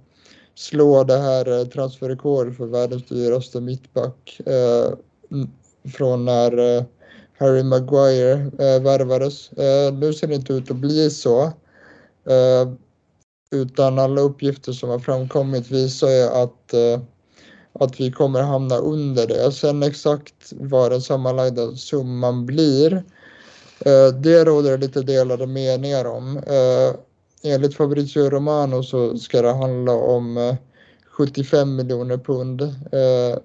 slå 0.55 1.05
det 1.05 1.19
här 1.19 1.65
transferrekordet 1.65 2.57
för 2.57 2.67
världens 2.67 3.05
dyraste 3.05 3.61
mittback 3.61 4.41
från 5.97 6.25
när 6.25 6.85
Harry 7.39 7.63
Maguire 7.63 8.33
eh, 8.33 8.83
värvades. 8.83 9.53
Eh, 9.53 9.95
nu 9.95 10.13
ser 10.13 10.27
det 10.27 10.35
inte 10.35 10.53
ut 10.53 10.71
att 10.71 10.77
bli 10.77 11.11
så. 11.11 11.43
Eh, 12.27 12.69
utan 13.51 13.99
alla 13.99 14.21
uppgifter 14.21 14.73
som 14.73 14.91
har 14.91 14.99
framkommit 14.99 15.71
visar 15.71 16.09
ju 16.09 16.23
att, 16.23 16.75
eh, 16.75 17.01
att 17.73 18.01
vi 18.01 18.13
kommer 18.13 18.43
hamna 18.43 18.77
under 18.77 19.27
det. 19.27 19.53
Sen 19.53 19.83
exakt 19.83 20.53
vad 20.53 20.91
den 20.91 21.03
sammanlagda 21.03 21.77
summan 21.77 22.47
blir, 22.47 22.93
eh, 23.81 24.09
det 24.21 24.45
råder 24.45 24.71
det 24.71 24.77
lite 24.77 25.03
delade 25.03 25.47
meningar 25.47 26.05
om. 26.05 26.37
Eh, 26.37 26.95
enligt 27.53 27.75
Fabrizio 27.75 28.31
Romano 28.31 28.83
så 28.83 29.19
ska 29.19 29.43
det 29.43 29.53
handla 29.53 29.93
om 29.93 30.37
eh, 30.37 30.55
75 31.11 31.77
miljoner 31.77 32.19
pund 32.19 32.63
eh, 32.63 33.39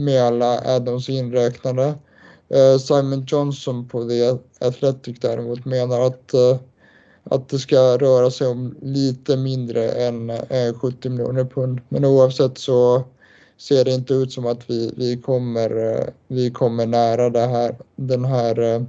med 0.00 0.22
alla 0.22 0.76
addons 0.76 1.08
inräknade. 1.08 1.94
Eh, 2.48 2.78
Simon 2.78 3.24
Johnson 3.26 3.88
på 3.88 4.08
The 4.08 4.38
Athletic 4.66 5.20
däremot 5.20 5.64
menar 5.64 6.00
att, 6.00 6.34
eh, 6.34 6.56
att 7.24 7.48
det 7.48 7.58
ska 7.58 7.98
röra 7.98 8.30
sig 8.30 8.46
om 8.46 8.76
lite 8.82 9.36
mindre 9.36 9.88
än 9.88 10.30
eh, 10.30 10.74
70 10.80 11.08
miljoner 11.08 11.44
pund. 11.44 11.80
Men 11.88 12.04
oavsett 12.04 12.58
så 12.58 13.04
ser 13.56 13.84
det 13.84 13.94
inte 13.94 14.14
ut 14.14 14.32
som 14.32 14.46
att 14.46 14.70
vi, 14.70 14.94
vi, 14.96 15.16
kommer, 15.16 15.70
vi 16.28 16.50
kommer 16.50 16.86
nära 16.86 17.30
det 17.30 17.46
här, 17.46 17.76
den 17.96 18.24
här 18.24 18.86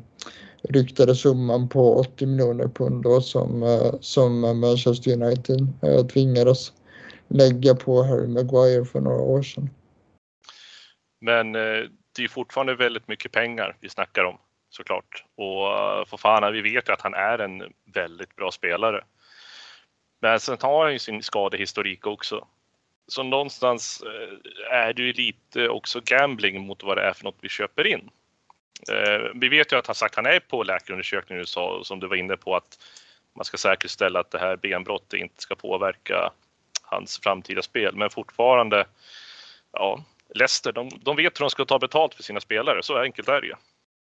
ryktade 0.62 1.16
summan 1.16 1.70
på 1.70 1.96
80 1.96 2.26
miljoner 2.26 2.68
pund 2.68 3.04
då 3.04 3.22
som, 3.22 3.80
som 4.02 4.60
Manchester 4.60 5.24
United 5.24 5.68
tvingades 6.14 6.72
lägga 7.28 7.76
på 7.76 8.04
Harry 8.04 8.28
Maguire 8.28 8.86
för 8.86 9.02
några 9.02 9.22
år 9.22 9.42
sedan. 9.42 9.70
Men 11.22 11.56
det 12.18 12.24
är 12.24 12.28
fortfarande 12.28 12.76
väldigt 12.76 13.08
mycket 13.08 13.32
pengar 13.32 13.76
vi 13.80 13.90
snackar 13.90 14.24
om 14.24 14.38
såklart. 14.70 15.24
Och 15.36 15.80
eh, 15.80 16.06
Fofana, 16.06 16.52
vi 16.52 16.62
vet 16.62 16.90
ju 16.90 16.94
att 16.94 17.02
han 17.02 17.14
är 17.14 17.40
en 17.40 17.74
väldigt 17.94 18.36
bra 18.36 18.52
spelare. 18.52 19.04
Men 20.20 20.40
sen 20.40 20.58
har 20.62 20.84
han 20.84 20.94
ju 20.94 21.00
sin 21.00 21.24
skadehistorik 21.24 22.08
också. 22.08 22.48
Så 23.08 23.24
någonstans 23.24 24.04
eh, 24.04 24.78
är 24.78 24.94
det 24.94 25.02
ju 25.02 25.14
lite 25.14 25.70
också 25.70 26.02
gambling 26.06 26.62
mot 26.62 26.84
vad 26.84 26.98
det 26.98 27.04
är 27.04 27.14
för 27.14 27.24
något 27.24 27.38
vi 27.42 27.50
köper 27.50 27.88
in. 27.88 28.10
Eh, 28.92 29.32
vi 29.36 29.50
vet 29.50 29.72
ju 29.72 29.78
att 29.78 29.88
han 29.88 29.96
sagt 29.96 30.18
att 30.18 30.26
han 30.26 30.34
är 30.34 30.40
på 30.40 30.64
läkarundersökning 30.64 31.38
i 31.38 31.40
USA 31.40 31.82
som 31.84 32.00
du 32.00 32.08
var 32.08 32.16
inne 32.16 32.38
på 32.38 32.56
att 32.56 32.80
man 33.36 33.46
ska 33.46 33.58
säkerställa 33.58 34.20
att 34.20 34.32
det 34.32 34.40
här 34.40 34.56
benbrottet 34.56 35.20
inte 35.20 35.42
ska 35.42 35.56
påverka 35.56 36.32
hans 36.82 37.20
framtida 37.20 37.62
spel. 37.62 37.96
Men 37.96 38.10
fortfarande, 38.10 38.86
ja, 39.72 40.04
Leicester, 40.36 40.72
de, 40.72 40.90
de 41.06 41.16
vet 41.16 41.40
hur 41.40 41.44
de 41.44 41.50
ska 41.50 41.66
ta 41.66 41.80
betalt 41.80 42.14
för 42.14 42.24
sina 42.24 42.40
spelare, 42.40 42.84
så 42.84 42.98
enkelt 42.98 43.28
är 43.28 43.42
det 43.42 43.48
ju. 43.48 43.54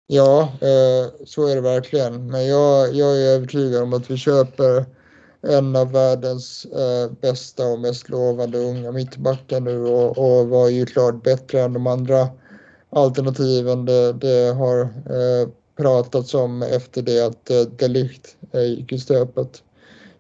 Ja, 0.08 0.42
eh, 0.42 1.26
så 1.26 1.48
är 1.48 1.56
det 1.56 1.62
verkligen. 1.62 2.28
Men 2.28 2.48
jag, 2.48 2.94
jag 2.94 3.18
är 3.18 3.36
övertygad 3.36 3.84
om 3.84 3.94
att 3.94 4.12
vi 4.12 4.18
köper 4.18 4.86
en 5.42 5.76
av 5.76 5.92
världens 5.92 6.66
eh, 6.66 7.12
bästa 7.22 7.68
och 7.68 7.80
mest 7.80 8.10
lovande 8.10 8.58
unga 8.58 8.92
mittbackar 8.92 9.60
nu 9.60 9.86
och, 9.86 10.18
och 10.18 10.50
var 10.50 10.70
ju 10.70 10.86
klart 10.86 11.24
bättre 11.24 11.62
än 11.62 11.74
de 11.74 11.88
andra 11.88 12.28
alternativen. 12.90 13.86
Det, 13.86 14.14
det 14.14 14.54
har 14.54 14.82
eh, 14.82 15.50
pratats 15.78 16.34
om 16.34 16.62
efter 16.62 17.02
det 17.02 17.26
att 17.26 17.50
eh, 17.50 17.62
Delict 17.62 18.36
eh, 18.54 18.64
gick 18.64 18.92
i 18.92 19.00
stöpet. 19.00 19.64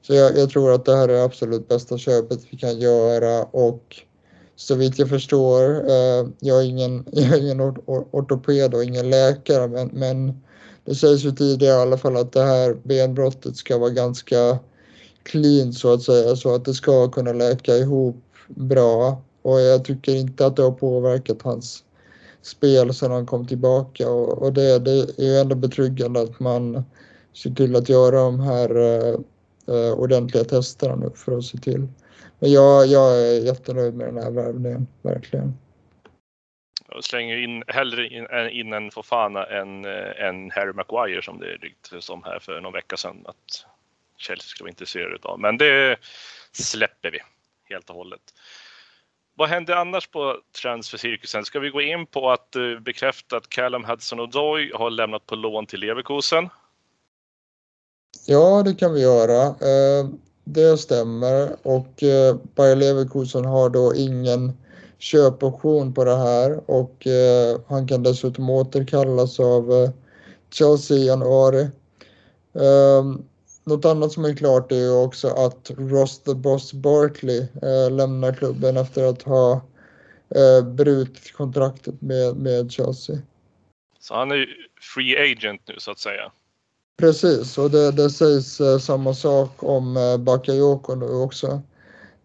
Så 0.01 0.13
jag, 0.13 0.37
jag, 0.37 0.49
tror 0.49 0.73
att 0.73 0.85
det 0.85 0.95
här 0.95 1.09
är 1.09 1.25
absolut 1.25 1.67
bästa 1.67 1.97
köpet 1.97 2.39
vi 2.49 2.57
kan 2.57 2.79
göra 2.79 3.43
och 3.43 3.95
så 4.59 4.75
vitt 4.75 4.99
jag 4.99 5.09
förstår, 5.09 5.89
eh, 5.89 6.27
jag 6.39 6.61
är 6.61 6.65
ingen, 6.65 7.05
jag 7.11 7.33
är 7.33 7.41
ingen 7.41 7.61
ortoped 8.11 8.73
och 8.73 8.83
ingen 8.83 9.09
läkare, 9.09 9.67
men, 9.67 9.89
men 9.93 10.41
det 10.85 10.95
sägs 10.95 11.23
ju 11.23 11.31
tidigare 11.31 11.77
i 11.77 11.81
alla 11.81 11.97
fall 11.97 12.17
att 12.17 12.31
det 12.31 12.43
här 12.43 12.77
benbrottet 12.83 13.55
ska 13.55 13.77
vara 13.77 13.89
ganska 13.89 14.59
clean 15.23 15.73
så 15.73 15.93
att 15.93 16.01
säga, 16.01 16.35
så 16.35 16.55
att 16.55 16.65
det 16.65 16.73
ska 16.73 17.11
kunna 17.11 17.33
läka 17.33 17.77
ihop 17.77 18.23
bra. 18.47 19.21
Och 19.41 19.61
jag 19.61 19.85
tycker 19.85 20.15
inte 20.15 20.45
att 20.45 20.55
det 20.55 20.63
har 20.63 20.71
påverkat 20.71 21.41
hans 21.41 21.83
spel 22.41 22.93
sedan 22.93 23.11
han 23.11 23.25
kom 23.25 23.47
tillbaka 23.47 24.09
och, 24.09 24.41
och 24.41 24.53
det, 24.53 24.79
det, 24.79 25.19
är 25.19 25.25
ju 25.25 25.37
ändå 25.37 25.55
betryggande 25.55 26.21
att 26.21 26.39
man 26.39 26.83
ser 27.43 27.49
till 27.49 27.75
att 27.75 27.89
göra 27.89 28.15
de 28.15 28.39
här 28.39 28.75
eh, 28.75 29.15
eh 29.67 29.93
ordentliga 29.93 30.43
testerna 30.43 30.95
nu 30.95 31.11
för 31.15 31.37
att 31.37 31.43
se 31.43 31.57
till 31.57 31.87
men 32.39 32.51
jag, 32.51 32.87
jag 32.87 33.17
är 33.17 33.45
jättenöjd 33.45 33.93
med 33.93 34.07
den 34.07 34.23
här 34.23 34.31
värvningen, 34.31 34.87
verkligen. 35.01 35.53
Jag 36.91 37.03
slänger 37.03 37.37
in, 37.37 37.63
hellre 37.67 38.07
in, 38.07 38.27
in 38.51 38.73
en 38.73 38.91
Fofana 38.91 39.45
än 39.45 39.85
en 39.85 40.51
Harry 40.51 40.73
Maguire 40.73 41.21
som 41.21 41.39
det 41.39 41.45
ryktades 41.45 42.09
om 42.09 42.23
här 42.23 42.39
för 42.39 42.61
någon 42.61 42.73
vecka 42.73 42.97
sedan 42.97 43.23
att 43.25 43.65
Chelsea 44.17 44.47
skulle 44.47 44.65
vara 44.65 44.69
intresserade 44.69 45.17
av. 45.21 45.39
Men 45.39 45.57
det 45.57 45.97
släpper 46.51 47.11
vi 47.11 47.19
helt 47.63 47.89
och 47.89 47.95
hållet. 47.95 48.21
Vad 49.35 49.49
händer 49.49 49.75
annars 49.75 50.07
på 50.07 50.37
transfercirkusen? 50.61 51.45
Ska 51.45 51.59
vi 51.59 51.69
gå 51.69 51.81
in 51.81 52.05
på 52.05 52.31
att 52.31 52.55
eh, 52.55 52.79
bekräfta 52.79 53.37
att 53.37 53.49
Callum 53.49 53.85
Hudson-Odoi 53.85 54.71
har 54.73 54.89
lämnat 54.89 55.25
på 55.25 55.35
lån 55.35 55.65
till 55.65 55.79
Leverkusen? 55.79 56.49
Ja, 58.25 58.63
det 58.65 58.75
kan 58.75 58.93
vi 58.93 59.01
göra. 59.01 59.55
Det 60.51 60.77
stämmer 60.77 61.55
och 61.63 62.03
eh, 62.03 62.35
Bayer 62.55 62.75
Leverkusen 62.75 63.45
har 63.45 63.69
då 63.69 63.95
ingen 63.95 64.57
köpoption 64.97 65.93
på 65.93 66.03
det 66.03 66.15
här 66.15 66.69
och 66.69 67.07
eh, 67.07 67.59
han 67.67 67.87
kan 67.87 68.03
dessutom 68.03 68.49
återkallas 68.49 69.39
av 69.39 69.71
eh, 69.71 69.89
Chelsea 70.53 70.97
i 70.97 71.07
januari. 71.07 71.67
Um, 72.53 73.25
något 73.63 73.85
annat 73.85 74.11
som 74.11 74.25
är 74.25 74.35
klart 74.35 74.71
är 74.71 74.75
ju 74.75 74.91
också 74.91 75.27
att 75.27 75.71
Ross 75.77 76.19
the 76.19 76.33
Boss 76.33 76.73
Barkley 76.73 77.39
eh, 77.39 77.91
lämnar 77.91 78.33
klubben 78.33 78.77
efter 78.77 79.03
att 79.03 79.21
ha 79.21 79.53
eh, 80.35 80.65
brutit 80.65 81.33
kontraktet 81.33 82.01
med, 82.01 82.35
med 82.35 82.71
Chelsea. 82.71 83.17
Så 83.99 84.15
han 84.15 84.31
är 84.31 84.35
ju 84.35 84.47
free 84.95 85.31
agent 85.31 85.61
nu 85.67 85.75
så 85.77 85.91
att 85.91 85.99
säga. 85.99 86.31
Precis, 86.99 87.57
och 87.57 87.71
det, 87.71 87.91
det 87.91 88.09
sägs 88.09 88.61
eh, 88.61 88.77
samma 88.77 89.13
sak 89.13 89.63
om 89.63 89.97
eh, 89.97 90.17
Bakayoko 90.17 90.95
nu 90.95 91.05
också. 91.05 91.61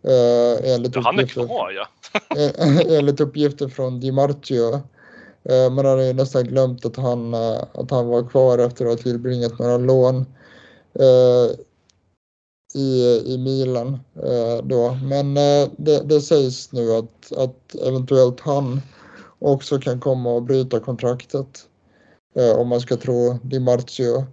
Eh, 0.03 0.73
enligt, 0.73 0.95
Ja, 0.95 1.01
han 1.05 1.19
är 1.19 1.23
uppgifter, 1.23 1.47
kvar 1.47 1.71
ja. 1.71 1.87
enligt 2.97 3.21
uppgifter 3.21 3.69
från 3.69 4.01
Di 4.01 4.13
Marzio. 4.13 4.75
Eh, 5.45 5.71
man 5.71 5.85
hade 5.85 6.07
ju 6.07 6.13
nästan 6.13 6.45
glömt 6.45 6.87
att 6.87 6.97
han, 6.97 7.35
eh, 7.35 7.63
att 7.73 7.91
han 7.91 8.07
var 8.07 8.29
kvar 8.29 8.59
efter 8.59 8.85
att 8.85 8.91
ha 8.91 8.97
tillbringat 8.97 9.59
några 9.59 9.77
lån 9.77 10.27
i, 12.75 13.23
i 13.27 13.39
Milan 13.39 13.99
då. 14.63 14.99
Men 15.03 15.35
det, 15.77 16.03
det 16.05 16.21
sägs 16.21 16.73
nu 16.73 16.93
att, 16.93 17.33
att 17.37 17.75
eventuellt 17.75 18.41
han 18.41 18.81
också 19.39 19.79
kan 19.79 20.01
komma 20.01 20.31
och 20.31 20.43
bryta 20.43 20.81
kontraktet. 20.81 21.67
Om 22.57 22.69
man 22.69 22.81
ska 22.81 22.97
tro 22.97 23.39
Di 23.43 23.61
Marzio. 23.61 24.25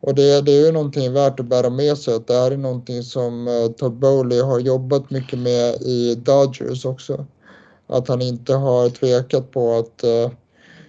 Och 0.00 0.14
det, 0.14 0.40
det 0.40 0.52
är 0.52 0.66
ju 0.66 0.72
någonting 0.72 1.12
värt 1.12 1.40
att 1.40 1.46
bära 1.46 1.70
med 1.70 1.98
sig 1.98 2.14
att 2.14 2.26
det 2.26 2.34
här 2.34 2.50
är 2.50 2.56
någonting 2.56 3.02
som 3.02 3.48
eh, 3.48 3.66
Todd 3.76 3.92
Bowley 3.92 4.40
har 4.40 4.58
jobbat 4.60 5.10
mycket 5.10 5.38
med 5.38 5.74
i 5.74 6.14
Dodgers 6.14 6.84
också. 6.84 7.26
Att 7.86 8.08
han 8.08 8.22
inte 8.22 8.54
har 8.54 8.88
tvekat 8.88 9.50
på 9.50 9.78
att 9.78 10.02
eh, 10.04 10.30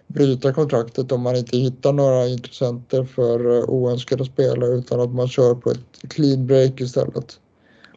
bryta 0.08 0.54
kontraktet 0.54 1.12
om 1.12 1.22
man 1.22 1.36
inte 1.36 1.58
hittar 1.58 1.94
några 1.94 2.28
intressenter 2.28 3.04
för 3.04 3.58
eh, 3.58 3.64
oönskade 3.64 4.26
spelare 4.26 4.72
utan 4.72 5.00
att 5.00 5.14
man 5.14 5.28
kör 5.28 5.56
på 5.56 5.72
ett 5.72 6.10
clean 6.10 6.48
break 6.48 6.82
istället. 6.82 7.40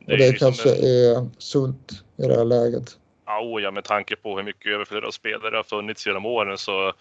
Det 0.06 0.12
Och 0.12 0.18
det 0.18 0.38
kanske 0.38 0.74
en- 0.74 0.84
är 0.84 1.30
sunt 1.38 1.92
i 2.16 2.22
det 2.22 2.36
här 2.36 2.44
läget. 2.44 2.96
Ja, 3.26 3.40
oh 3.40 3.62
ja, 3.62 3.70
med 3.70 3.84
tanke 3.84 4.16
på 4.16 4.36
hur 4.36 4.44
mycket 4.44 4.72
överflöd 4.72 5.04
av 5.04 5.10
spelare 5.10 5.56
har 5.56 5.62
funnits 5.62 6.06
genom 6.06 6.26
åren 6.26 6.58
så 6.58 6.92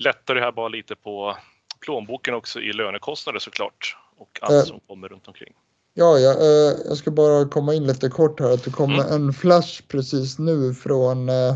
lättar 0.00 0.34
det 0.34 0.40
här 0.40 0.52
bara 0.52 0.68
lite 0.68 0.96
på 0.96 1.36
plånboken 1.82 2.34
också 2.34 2.60
i 2.60 2.72
lönekostnader 2.72 3.38
såklart 3.38 3.96
och 4.18 4.38
allt 4.42 4.52
Eh. 4.52 4.62
som 4.62 4.80
kommer 4.80 5.08
runt 5.08 5.28
omkring. 5.28 5.52
Ja, 5.94 6.18
ja 6.18 6.30
eh, 6.30 6.76
jag 6.88 6.96
ska 6.96 7.10
bara 7.10 7.48
komma 7.48 7.74
in 7.74 7.86
lite 7.86 8.08
kort 8.08 8.40
här 8.40 8.50
att 8.54 8.64
det 8.64 8.70
kommer 8.70 9.04
Mm. 9.04 9.12
en 9.12 9.32
flash 9.32 9.82
precis 9.88 10.38
nu 10.38 10.74
från 10.74 11.28
eh, 11.28 11.54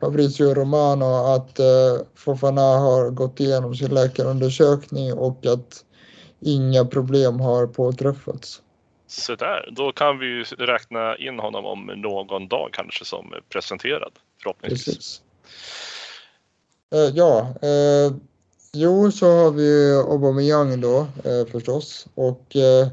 Fabrizio 0.00 0.54
Romano 0.54 1.04
att 1.04 1.58
eh, 1.58 1.66
Fofana 2.14 2.60
har 2.60 3.10
gått 3.10 3.40
igenom 3.40 3.74
sin 3.74 3.94
läkarundersökning 3.94 5.12
och 5.12 5.46
att 5.46 5.84
inga 6.40 6.84
problem 6.84 7.40
har 7.40 7.66
påträffats. 7.66 8.62
Så 9.06 9.34
där, 9.34 9.68
då 9.72 9.92
kan 9.92 10.18
vi 10.18 10.26
ju 10.26 10.44
räkna 10.44 11.16
in 11.16 11.38
honom 11.38 11.64
om 11.66 11.86
någon 11.96 12.48
dag 12.48 12.68
kanske 12.72 13.04
som 13.04 13.34
presenterad 13.48 14.12
förhoppningsvis. 14.42 14.84
Precis. 14.84 15.22
Eh, 16.94 17.16
ja, 17.16 17.38
eh, 17.40 18.12
jo 18.74 19.10
så 19.12 19.26
har 19.26 19.50
vi 19.50 19.62
ju 19.62 19.98
Aubameyang 19.98 20.80
då 20.80 21.06
eh, 21.24 21.46
förstås 21.52 22.06
och 22.14 22.56
eh, 22.56 22.88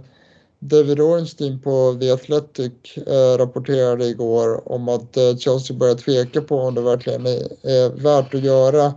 David 0.60 1.00
Ornstein 1.00 1.60
på 1.60 1.98
The 2.00 2.12
Athletic 2.12 2.98
eh, 3.08 3.38
rapporterade 3.38 4.06
igår 4.06 4.72
om 4.72 4.90
att 4.90 5.18
eh, 5.18 5.38
Chelsea 5.38 5.78
börjar 5.78 5.96
tveka 5.96 6.42
på 6.42 6.58
om 6.58 6.76
det 6.76 6.82
verkligen 6.82 7.26
är, 7.26 7.68
är 7.68 7.90
värt 7.90 8.34
att 8.34 8.44
göra 8.44 8.94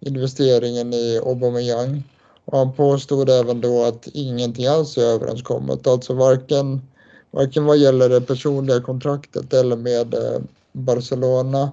investeringen 0.00 0.92
i 0.92 1.20
Aubameyang. 1.26 2.02
Och 2.44 2.58
han 2.58 2.72
påstod 2.72 3.30
även 3.30 3.60
då 3.60 3.84
att 3.84 4.08
ingenting 4.12 4.66
alls 4.66 4.98
är 4.98 5.02
överenskommet, 5.02 5.86
alltså 5.86 6.14
varken, 6.14 6.82
varken 7.30 7.64
vad 7.64 7.78
gäller 7.78 8.08
det 8.08 8.20
personliga 8.20 8.80
kontraktet 8.80 9.52
eller 9.52 9.76
med 9.76 10.14
eh, 10.14 10.40
Barcelona. 10.72 11.72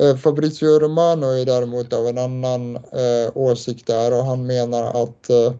Eh, 0.00 0.16
Fabrizio 0.16 0.78
Romano 0.78 1.26
är 1.26 1.44
däremot 1.44 1.92
av 1.92 2.06
en 2.06 2.18
annan 2.18 2.76
eh, 2.76 3.30
åsikt 3.34 3.86
där 3.86 4.18
och 4.18 4.24
han 4.24 4.46
menar 4.46 5.02
att 5.02 5.30
eh, 5.30 5.54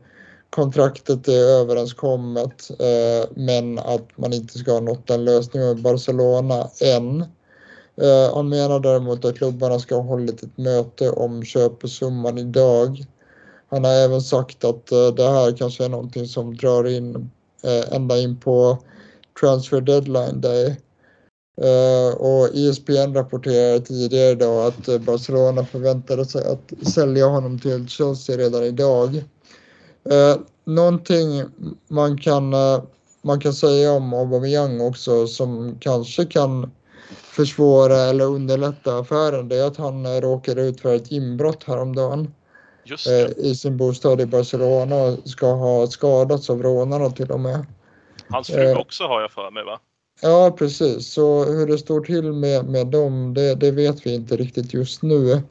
kontraktet 0.51 1.29
är 1.29 1.61
överenskommet 1.61 2.71
eh, 2.71 3.29
men 3.35 3.79
att 3.79 4.19
man 4.19 4.33
inte 4.33 4.59
ska 4.59 4.73
ha 4.73 4.81
nått 4.81 5.11
en 5.11 5.25
lösning 5.25 5.63
med 5.63 5.83
Barcelona 5.83 6.69
än. 6.81 7.21
Eh, 8.01 8.35
han 8.35 8.49
menar 8.49 8.81
däremot 8.81 9.25
att 9.25 9.37
klubbarna 9.37 9.79
ska 9.79 9.95
ha 9.95 10.03
hållit 10.03 10.43
ett 10.43 10.59
möte 10.59 11.11
om 11.11 11.45
köpesumman 11.45 12.39
idag. 12.39 13.05
Han 13.69 13.85
har 13.85 13.93
även 13.93 14.23
sagt 14.23 14.65
att 14.65 14.93
eh, 14.93 15.09
det 15.09 15.31
här 15.31 15.57
kanske 15.57 15.85
är 15.85 15.89
någonting 15.89 16.27
som 16.27 16.57
drar 16.57 16.89
in 16.89 17.31
eh, 17.63 17.93
ända 17.97 18.19
in 18.19 18.41
på 18.41 18.79
transfer 19.41 19.81
deadline 19.81 20.41
day. 20.41 20.77
Eh, 21.63 22.17
och 22.17 22.55
ESPN 22.55 23.15
rapporterade 23.15 23.81
tidigare 23.81 24.31
idag 24.31 24.67
att 24.67 24.89
eh, 24.89 24.99
Barcelona 24.99 25.65
förväntade 25.65 26.25
sig 26.25 26.53
att 26.53 26.89
sälja 26.89 27.27
honom 27.27 27.59
till 27.59 27.89
Chelsea 27.89 28.37
redan 28.37 28.65
idag. 28.65 29.17
Eh, 30.11 30.37
någonting 30.65 31.45
man 31.89 32.19
kan, 32.19 32.55
man 33.23 33.41
kan 33.41 33.53
säga 33.53 33.93
om 33.93 34.15
Aubameyang 34.15 34.81
också 34.81 35.27
som 35.27 35.79
kanske 35.81 36.25
kan 36.25 36.71
försvåra 37.09 37.97
eller 37.97 38.25
underlätta 38.25 38.99
affären 38.99 39.49
det 39.49 39.57
är 39.57 39.67
att 39.67 39.77
han 39.77 40.21
råkade 40.21 40.63
ut 40.63 40.81
för 40.81 40.95
ett 40.95 41.11
inbrott 41.11 41.65
häromdagen 41.65 42.35
i 43.37 43.55
sin 43.55 43.77
bostad 43.77 44.21
i 44.21 44.27
Barcelona 44.27 44.97
och 44.97 45.29
ska 45.29 45.53
ha 45.53 45.87
skadats 45.87 46.51
av 46.51 46.63
rånarna 46.63 47.11
till 47.11 47.31
och 47.31 47.41
med. 47.41 47.67
hans 48.29 48.49
fru 48.49 48.75
också 48.75 49.05
har 49.05 49.21
jag 49.21 49.31
för 49.31 49.51
mig 49.51 49.65
va? 49.65 49.81
Ja, 50.21 50.55
precis. 50.59 51.13
Så 51.13 51.45
hur 51.45 51.67
det 51.67 51.79
står 51.79 52.01
till 52.01 52.33
med, 52.33 52.65
med 52.65 52.87
dem, 52.87 53.35
det, 53.35 53.55
det 53.55 53.71
vet 53.71 54.07
vi 54.07 54.15
inte 54.15 54.37
riktigt 54.37 54.75
just 54.75 55.03
nu. 55.03 55.43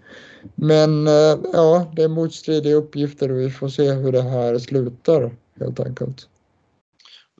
Men 0.55 1.07
eh, 1.07 1.37
ja, 1.53 1.91
det 1.95 2.03
är 2.03 2.07
motstridiga 2.07 2.75
uppgifter 2.75 3.31
och 3.31 3.37
vi 3.39 3.49
får 3.51 3.69
se 3.69 3.91
hur 3.91 4.11
det 4.11 4.21
här 4.21 4.57
slutar 4.59 5.35
helt 5.59 5.79
enkelt. 5.79 6.29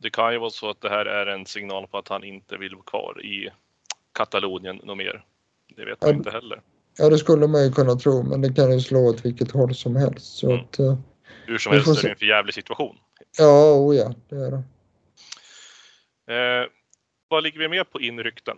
Det 0.01 0.09
kan 0.09 0.33
ju 0.33 0.39
vara 0.39 0.49
så 0.49 0.69
att 0.69 0.81
det 0.81 0.89
här 0.89 1.05
är 1.05 1.25
en 1.25 1.45
signal 1.45 1.87
på 1.87 1.97
att 1.97 2.07
han 2.07 2.23
inte 2.23 2.57
vill 2.57 2.75
vara 2.75 2.83
kvar 2.85 3.25
i 3.25 3.49
Katalonien 4.13 4.79
något 4.83 4.97
mer. 4.97 5.23
Det 5.75 5.85
vet 5.85 6.01
man 6.01 6.09
Ja. 6.11 6.15
inte 6.17 6.31
heller. 6.31 6.61
Ja, 6.97 7.09
det 7.09 7.17
skulle 7.17 7.47
man 7.47 7.63
ju 7.63 7.71
kunna 7.71 7.95
tro, 7.95 8.23
men 8.23 8.41
det 8.41 8.53
kan 8.53 8.71
ju 8.71 8.79
slå 8.79 8.99
åt 9.09 9.25
vilket 9.25 9.51
håll 9.51 9.75
som 9.75 9.95
helst. 9.95 10.37
Så 10.37 10.49
Mm. 10.51 10.59
att, 10.65 10.79
eh, 10.79 10.97
Hur 11.45 11.57
som 11.57 11.71
helst 11.73 11.87
är 11.87 12.01
det 12.03 12.09
en 12.09 12.17
förjävlig 12.17 12.53
situation. 12.53 12.95
ja, 13.37 13.71
oh 13.73 13.95
ja, 13.95 14.13
det 14.29 14.35
är 14.35 14.51
det. 14.51 14.63
Eh, 16.33 16.67
vad 17.29 17.43
ligger 17.43 17.59
vi 17.59 17.69
med 17.69 17.91
på 17.91 18.01
inrykten? 18.01 18.57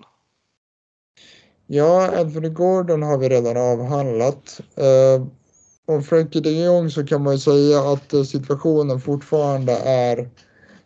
Ja, 1.67 2.19
Anthony 2.19 2.49
Gordon 2.49 3.03
har 3.03 3.17
vi 3.17 3.29
redan 3.29 3.57
avhandlat. 3.57 4.61
Eh, 4.75 5.27
om 5.85 6.03
Frankie 6.03 6.41
de 6.41 6.63
Jong 6.63 6.89
så 6.89 7.05
kan 7.05 7.23
man 7.23 7.33
ju 7.33 7.39
säga 7.39 7.79
att 7.79 8.13
eh, 8.13 8.23
situationen 8.23 9.01
fortfarande 9.01 9.73
är 9.85 10.29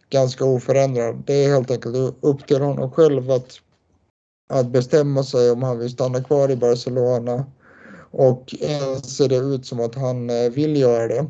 ganska 0.09 0.45
oförändrad. 0.45 1.23
Det 1.25 1.33
är 1.33 1.49
helt 1.49 1.71
enkelt 1.71 2.15
upp 2.21 2.47
till 2.47 2.61
honom 2.61 2.91
själv 2.91 3.31
att, 3.31 3.61
att 4.49 4.67
bestämma 4.67 5.23
sig 5.23 5.51
om 5.51 5.63
han 5.63 5.79
vill 5.79 5.89
stanna 5.89 6.23
kvar 6.23 6.51
i 6.51 6.55
Barcelona. 6.55 7.45
Och 8.11 8.55
än 8.61 9.01
ser 9.01 9.29
det 9.29 9.37
ut 9.37 9.65
som 9.65 9.79
att 9.79 9.95
han 9.95 10.29
eh, 10.29 10.49
vill 10.49 10.77
göra 10.77 11.07
det. 11.07 11.25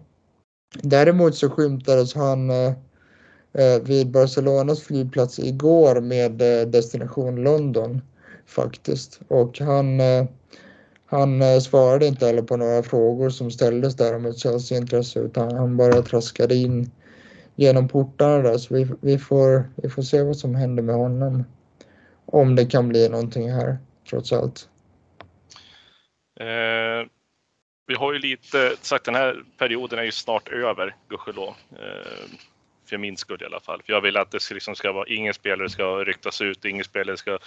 Däremot 0.82 1.36
så 1.36 1.50
skymtades 1.50 2.16
han 2.16 2.50
eh, 2.50 2.74
Eh, 3.54 3.82
vid 3.82 4.12
Barcelonas 4.12 4.84
flygplats 4.84 5.40
igår 5.40 6.02
med 6.02 6.42
eh, 6.42 6.68
destination 6.68 7.44
London 7.44 8.02
faktiskt. 8.46 9.20
Och 9.28 9.60
han, 9.60 10.00
eh, 10.00 10.26
han 11.06 11.62
svarade 11.62 12.06
inte 12.06 12.26
heller 12.26 12.42
på 12.42 12.58
några 12.58 12.84
frågor 12.84 13.30
som 13.30 13.52
ställdes 13.52 13.96
där 13.96 14.16
om 14.16 14.26
ett 14.26 14.38
Chelsea-intresse 14.38 15.20
utan 15.20 15.56
han 15.56 15.78
bara 15.78 16.02
traskade 16.02 16.56
in 16.56 16.92
genom 17.56 17.88
portarna 17.88 18.38
där. 18.38 18.58
Så 18.58 18.74
vi, 18.74 18.88
vi, 19.02 19.18
får, 19.18 19.70
vi 19.76 19.90
får 19.90 20.02
se 20.02 20.22
vad 20.22 20.38
som 20.38 20.56
händer 20.56 20.84
med 20.84 20.96
honom. 20.96 21.44
Om 22.26 22.56
det 22.56 22.66
kan 22.66 22.90
bli 22.90 23.10
någonting 23.10 23.52
här 23.52 23.78
trots 24.10 24.34
allt. 24.34 24.70
Eh, 26.40 27.08
vi 27.88 27.96
har 27.96 28.14
ju 28.14 28.20
lite 28.20 28.76
sagt 28.82 29.06
den 29.06 29.16
här 29.16 29.44
perioden 29.58 30.00
är 30.00 30.04
ju 30.04 30.12
snart 30.12 30.50
över, 30.50 30.96
gudskelov. 31.10 31.54
Eh, 31.72 32.32
för 32.92 32.98
min 32.98 33.18
skull 33.18 33.42
i 33.42 33.46
alla 33.46 33.60
fall. 33.60 33.82
För 33.86 33.94
jag 33.94 34.02
vill 34.02 34.18
att 34.18 34.32
det 34.32 34.40
ska, 34.40 34.54
liksom 34.54 34.76
ska 34.76 34.92
vara, 34.92 35.08
ingen 35.08 35.34
spelare 35.34 35.70
ska 35.70 36.04
ryktas 36.04 36.42
ut, 36.42 36.66
ingen 36.66 36.84
spelare 36.84 37.18
ska 37.18 37.40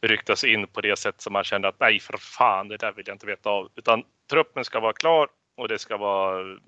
ryktas 0.00 0.44
in 0.44 0.66
på 0.66 0.80
det 0.80 0.98
sätt 0.98 1.20
som 1.20 1.32
man 1.32 1.44
känner 1.44 1.68
att 1.68 1.80
nej 1.80 2.00
för 2.00 2.16
fan, 2.16 2.68
det 2.68 2.76
där 2.76 2.92
vill 2.92 3.04
jag 3.06 3.14
inte 3.14 3.26
veta 3.26 3.50
av. 3.50 3.70
Utan 3.76 4.02
truppen 4.30 4.64
ska 4.64 4.80
vara 4.80 4.92
klar 4.92 5.28
och 5.56 5.68
det 5.68 5.78
ska 5.78 5.96
vara 5.96 6.58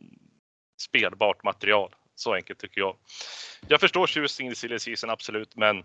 spelbart 0.81 1.45
material. 1.45 1.95
Så 2.15 2.35
enkelt 2.35 2.59
tycker 2.59 2.81
jag. 2.81 2.97
Jag 3.69 3.81
förstår 3.81 4.07
tjusningen 4.07 4.53
i 4.53 4.57
silly 4.57 4.79
season, 4.79 5.11
absolut, 5.11 5.57
men 5.57 5.85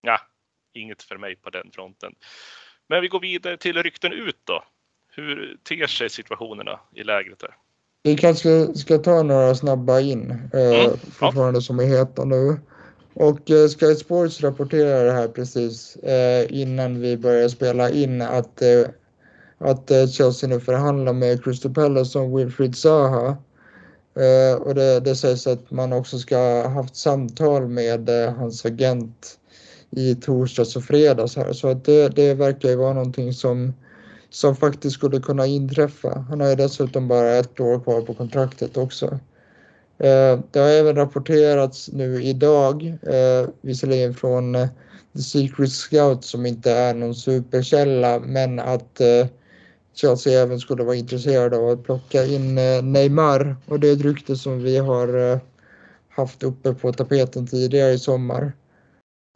ja, 0.00 0.20
inget 0.74 1.02
för 1.02 1.16
mig 1.16 1.36
på 1.36 1.50
den 1.50 1.70
fronten. 1.70 2.14
Men 2.88 3.02
vi 3.02 3.08
går 3.08 3.20
vidare 3.20 3.56
till 3.56 3.82
rykten 3.82 4.12
ut 4.12 4.40
då. 4.44 4.64
Hur 5.08 5.56
ter 5.62 5.86
sig 5.86 6.10
situationerna 6.10 6.80
i 6.94 7.04
lägret 7.04 7.38
där? 7.38 7.54
Vi 8.06 8.16
kanske 8.16 8.74
ska 8.74 8.98
ta 8.98 9.22
några 9.22 9.54
snabba 9.54 10.00
in, 10.00 10.30
eh, 10.52 10.60
Mm, 10.60 10.72
ja. 10.82 10.96
fortfarande 11.12 11.62
som 11.62 11.80
är 11.80 11.84
heta 11.84 12.24
nu. 12.24 12.56
Och 13.14 13.50
eh, 13.50 13.68
Sky 13.68 13.94
Sports 13.94 14.40
rapporterade 14.40 15.12
här 15.12 15.28
precis 15.28 15.96
eh, 15.96 16.46
innan 16.60 17.00
vi 17.00 17.16
började 17.16 17.50
spela 17.50 17.90
in 17.90 18.22
att, 18.22 18.62
eh, 18.62 18.86
att 19.58 19.90
eh, 19.90 20.06
Chelsea 20.06 20.48
nu 20.48 20.60
förhandlar 20.60 21.12
med 21.12 21.44
Crystal 21.44 21.74
Palace 21.74 22.18
om 22.18 22.36
Wilfried 22.36 22.76
Zaha. 22.76 23.36
Eh, 24.16 24.62
och 24.62 24.74
det, 24.74 25.00
det 25.00 25.16
sägs 25.16 25.46
att 25.46 25.70
man 25.70 25.92
också 25.92 26.18
ska 26.18 26.36
ha 26.36 26.68
haft 26.68 26.96
samtal 26.96 27.68
med 27.68 28.08
eh, 28.08 28.32
hans 28.34 28.64
agent 28.66 29.38
i 29.90 30.14
torsdags 30.14 30.76
och 30.76 30.84
fredags 30.84 31.36
här. 31.36 31.52
Så 31.52 31.68
att 31.68 31.84
det, 31.84 32.08
det 32.08 32.34
verkar 32.34 32.68
ju 32.68 32.76
vara 32.76 32.92
någonting 32.92 33.32
som, 33.32 33.74
som 34.34 34.56
faktiskt 34.56 34.94
skulle 34.94 35.20
kunna 35.20 35.46
inträffa. 35.46 36.24
Han 36.28 36.40
har 36.40 36.48
ju 36.48 36.54
dessutom 36.54 37.08
bara 37.08 37.30
ett 37.30 37.60
år 37.60 37.80
kvar 37.80 38.00
på 38.00 38.14
kontraktet 38.14 38.76
också. 38.76 39.06
Eh, 39.98 40.38
det 40.50 40.58
har 40.58 40.68
även 40.68 40.96
rapporterats 40.96 41.90
nu 41.92 42.22
idag, 42.22 42.86
eh, 43.02 43.48
visserligen 43.60 44.14
från 44.14 44.54
eh, 44.54 44.68
The 45.16 45.22
Secret 45.22 45.72
Scout 45.72 46.24
som 46.24 46.46
inte 46.46 46.72
är 46.72 46.94
någon 46.94 47.14
superkälla, 47.14 48.20
men 48.20 48.58
att 48.58 49.00
Chelsea 49.94 50.42
även 50.42 50.60
skulle 50.60 50.84
vara 50.84 50.96
intresserade 50.96 51.56
av 51.56 51.68
att 51.68 51.84
plocka 51.84 52.24
in 52.24 52.54
Neymar 52.82 53.56
och 53.66 53.80
det 53.80 53.88
är 53.88 53.92
ett 53.92 54.00
rykte 54.00 54.36
som 54.36 54.62
vi 54.62 54.78
har 54.78 55.40
haft 56.08 56.42
uppe 56.42 56.74
på 56.74 56.92
tapeten 56.92 57.46
tidigare 57.46 57.92
i 57.92 57.98
sommar. 57.98 58.52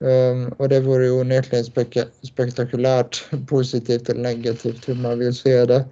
Um, 0.01 0.49
och 0.49 0.69
det 0.69 0.81
vore 0.81 1.05
ju 1.05 1.21
onekligen 1.21 1.65
spek 1.65 1.99
spektakulärt 2.23 3.25
positivt 3.49 4.09
eller 4.09 4.23
negativt 4.23 4.89
hur 4.89 4.95
man 4.95 5.19
vill 5.19 5.35
se 5.35 5.65
det 5.65 5.85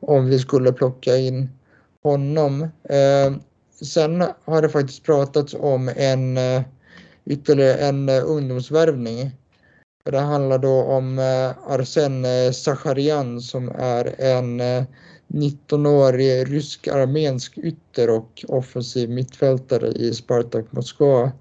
om 0.00 0.26
vi 0.26 0.38
skulle 0.38 0.72
plocka 0.72 1.16
in 1.16 1.48
honom. 2.02 2.62
Um, 2.62 3.40
sen 3.82 4.24
har 4.44 4.62
det 4.62 4.68
faktiskt 4.68 5.04
pratats 5.04 5.54
om 5.54 5.90
en 5.96 6.38
uh, 6.38 6.62
ytterligare 7.26 7.74
en 7.74 8.08
uh, 8.08 8.22
ungdomsvärvning. 8.24 9.30
Det 10.04 10.18
handlar 10.18 10.58
då 10.58 10.82
om 10.82 11.18
uh, 11.18 11.72
Arsen 11.72 12.26
Sacharian 12.54 13.40
som 13.40 13.68
är 13.68 14.20
en 14.20 14.60
19-årig 15.28 16.52
rysk-armensk 16.52 17.58
ytter 17.58 18.10
och 18.10 18.44
offensiv 18.48 19.10
mittfältare 19.10 19.88
i 19.88 20.14
Spartak 20.14 20.64
Moskva. 20.70 21.32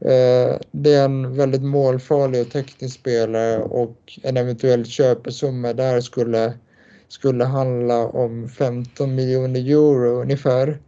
Eh, 0.00 0.56
det 0.70 0.94
är 0.94 1.04
en 1.04 1.36
väldigt 1.36 1.62
målfarlig 1.62 2.40
och 2.40 2.50
teknisk 2.52 3.00
spelare 3.00 3.62
och 3.62 4.18
en 4.22 4.36
eventuell 4.36 4.86
köpesumma 4.86 5.72
där 5.72 6.00
skulle, 6.00 6.52
skulle 7.08 7.44
handla 7.44 8.06
om 8.06 8.48
15 8.48 9.14
miljoner 9.14 9.60
euro 9.60 10.22
ungefär. 10.22 10.78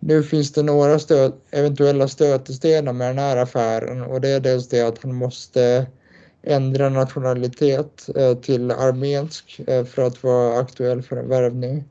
Nu 0.00 0.22
finns 0.22 0.52
det 0.52 0.62
några 0.62 0.98
stöd, 0.98 1.32
eventuella 1.50 2.08
stötestenar 2.08 2.92
med 2.92 3.08
den 3.10 3.18
här 3.18 3.36
affären 3.36 4.02
och 4.02 4.20
det 4.20 4.28
är 4.28 4.40
dels 4.40 4.68
det 4.68 4.82
att 4.82 5.02
han 5.02 5.14
måste 5.14 5.86
ändra 6.42 6.88
nationalitet 6.88 8.08
eh, 8.16 8.34
till 8.34 8.70
armensk 8.70 9.60
eh, 9.66 9.84
för 9.84 10.02
att 10.02 10.22
vara 10.22 10.58
aktuell 10.58 11.02
för 11.02 11.16
en 11.16 11.28
värvning. 11.28 11.84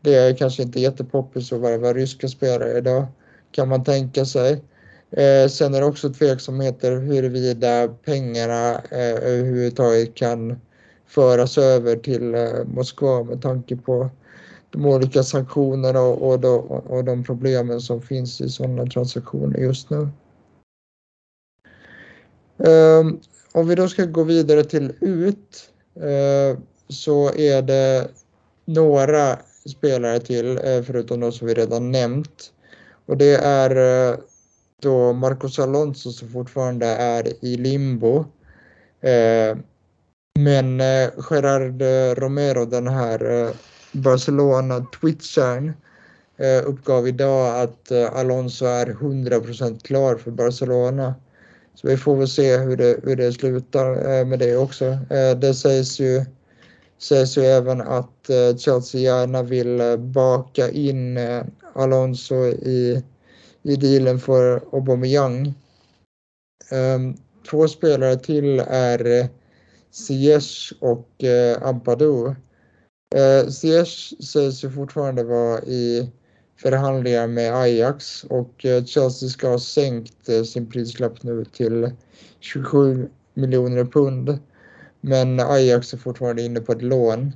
Det 0.00 0.14
är 0.14 0.36
kanske 0.36 0.62
inte 0.62 0.80
jättepoppis 0.80 1.52
att 1.52 1.60
värva 1.60 1.92
ryska 1.92 2.28
spelare 2.28 2.78
idag 2.78 3.06
kan 3.50 3.68
man 3.68 3.84
tänka 3.84 4.24
sig. 4.24 4.62
Eh, 5.10 5.48
sen 5.48 5.74
är 5.74 5.80
det 5.80 5.86
också 5.86 6.12
tveksamheter 6.12 6.96
huruvida 6.96 7.88
pengarna 7.88 8.74
eh, 8.74 9.14
överhuvudtaget 9.14 10.14
kan 10.14 10.60
föras 11.06 11.58
över 11.58 11.96
till 11.96 12.34
eh, 12.34 12.64
Moskva 12.64 13.24
med 13.24 13.42
tanke 13.42 13.76
på 13.76 14.10
de 14.70 14.86
olika 14.86 15.22
sanktionerna 15.22 16.00
och, 16.00 16.30
och, 16.30 16.40
de, 16.40 16.58
och 16.58 17.04
de 17.04 17.24
problemen 17.24 17.80
som 17.80 18.02
finns 18.02 18.40
i 18.40 18.48
sådana 18.48 18.86
transaktioner 18.86 19.58
just 19.58 19.90
nu. 19.90 20.08
Eh, 22.58 23.04
om 23.52 23.68
vi 23.68 23.74
då 23.74 23.88
ska 23.88 24.04
gå 24.04 24.22
vidare 24.22 24.64
till 24.64 24.92
ut 25.00 25.70
eh, 25.94 26.58
så 26.88 27.34
är 27.34 27.62
det 27.62 28.08
några 28.64 29.38
spelare 29.70 30.20
till 30.20 30.56
eh, 30.56 30.82
förutom 30.82 31.20
de 31.20 31.32
som 31.32 31.46
vi 31.46 31.54
redan 31.54 31.90
nämnt. 31.90 32.52
Och 33.06 33.16
det 33.16 33.34
är 33.34 33.76
eh, 34.10 34.18
då 34.82 35.12
Marcos 35.12 35.58
Alonso 35.58 36.12
som 36.12 36.28
fortfarande 36.28 36.86
är 36.86 37.44
i 37.44 37.56
limbo. 37.56 38.24
Eh, 39.00 39.56
men 40.38 40.80
eh, 40.80 41.10
Gerard 41.30 41.82
eh, 41.82 42.14
Romero, 42.14 42.64
den 42.64 42.88
här 42.88 43.44
eh, 43.44 43.50
Barcelona-twitchern, 43.92 45.72
eh, 46.36 46.68
uppgav 46.68 47.08
idag 47.08 47.60
att 47.62 47.90
eh, 47.90 48.16
Alonso 48.16 48.64
är 48.66 48.86
100% 48.86 49.82
klar 49.82 50.16
för 50.16 50.30
Barcelona. 50.30 51.14
Så 51.74 51.88
vi 51.88 51.96
får 51.96 52.16
väl 52.16 52.28
se 52.28 52.56
hur 52.56 52.76
det, 52.76 53.00
hur 53.02 53.16
det 53.16 53.32
slutar 53.32 54.18
eh, 54.18 54.26
med 54.26 54.38
det 54.38 54.56
också. 54.56 54.84
Eh, 54.84 55.38
det 55.38 55.54
sägs 55.54 56.00
ju, 56.00 56.24
sägs 56.98 57.38
ju 57.38 57.42
även 57.42 57.80
att 57.80 58.30
eh, 58.30 58.56
Chelsea 58.56 59.00
gärna 59.00 59.42
vill 59.42 59.80
eh, 59.80 59.96
baka 59.96 60.70
in 60.70 61.18
Alonso 61.74 62.34
i 62.44 63.02
i 63.66 63.76
dealen 63.76 64.18
för 64.18 64.62
Aubameyang. 64.72 65.54
Um, 66.70 67.16
två 67.50 67.68
spelare 67.68 68.16
till 68.16 68.60
är 68.66 69.06
eh, 69.06 69.26
Ziyech 69.90 70.72
och 70.80 71.08
uh, 71.24 71.68
Ampadu. 71.68 72.34
Uh, 73.16 73.48
Ziyech 73.50 74.14
sägs 74.24 74.64
ju 74.64 74.70
fortfarande 74.70 75.24
vara 75.24 75.62
i 75.62 76.10
förhandlingar 76.56 77.26
med 77.26 77.54
Ajax 77.54 78.24
och 78.24 78.64
uh, 78.64 78.84
Chelsea 78.84 79.28
ska 79.28 79.48
ha 79.48 79.58
sänkt 79.58 80.28
uh, 80.28 80.42
sin 80.42 80.70
prislapp 80.70 81.22
nu 81.22 81.44
till 81.44 81.90
27 82.40 83.08
miljoner 83.34 83.84
pund. 83.84 84.38
Men 85.00 85.40
Ajax 85.40 85.94
är 85.94 85.98
fortfarande 85.98 86.42
inne 86.42 86.60
på 86.60 86.72
ett 86.72 86.82
lån. 86.82 87.32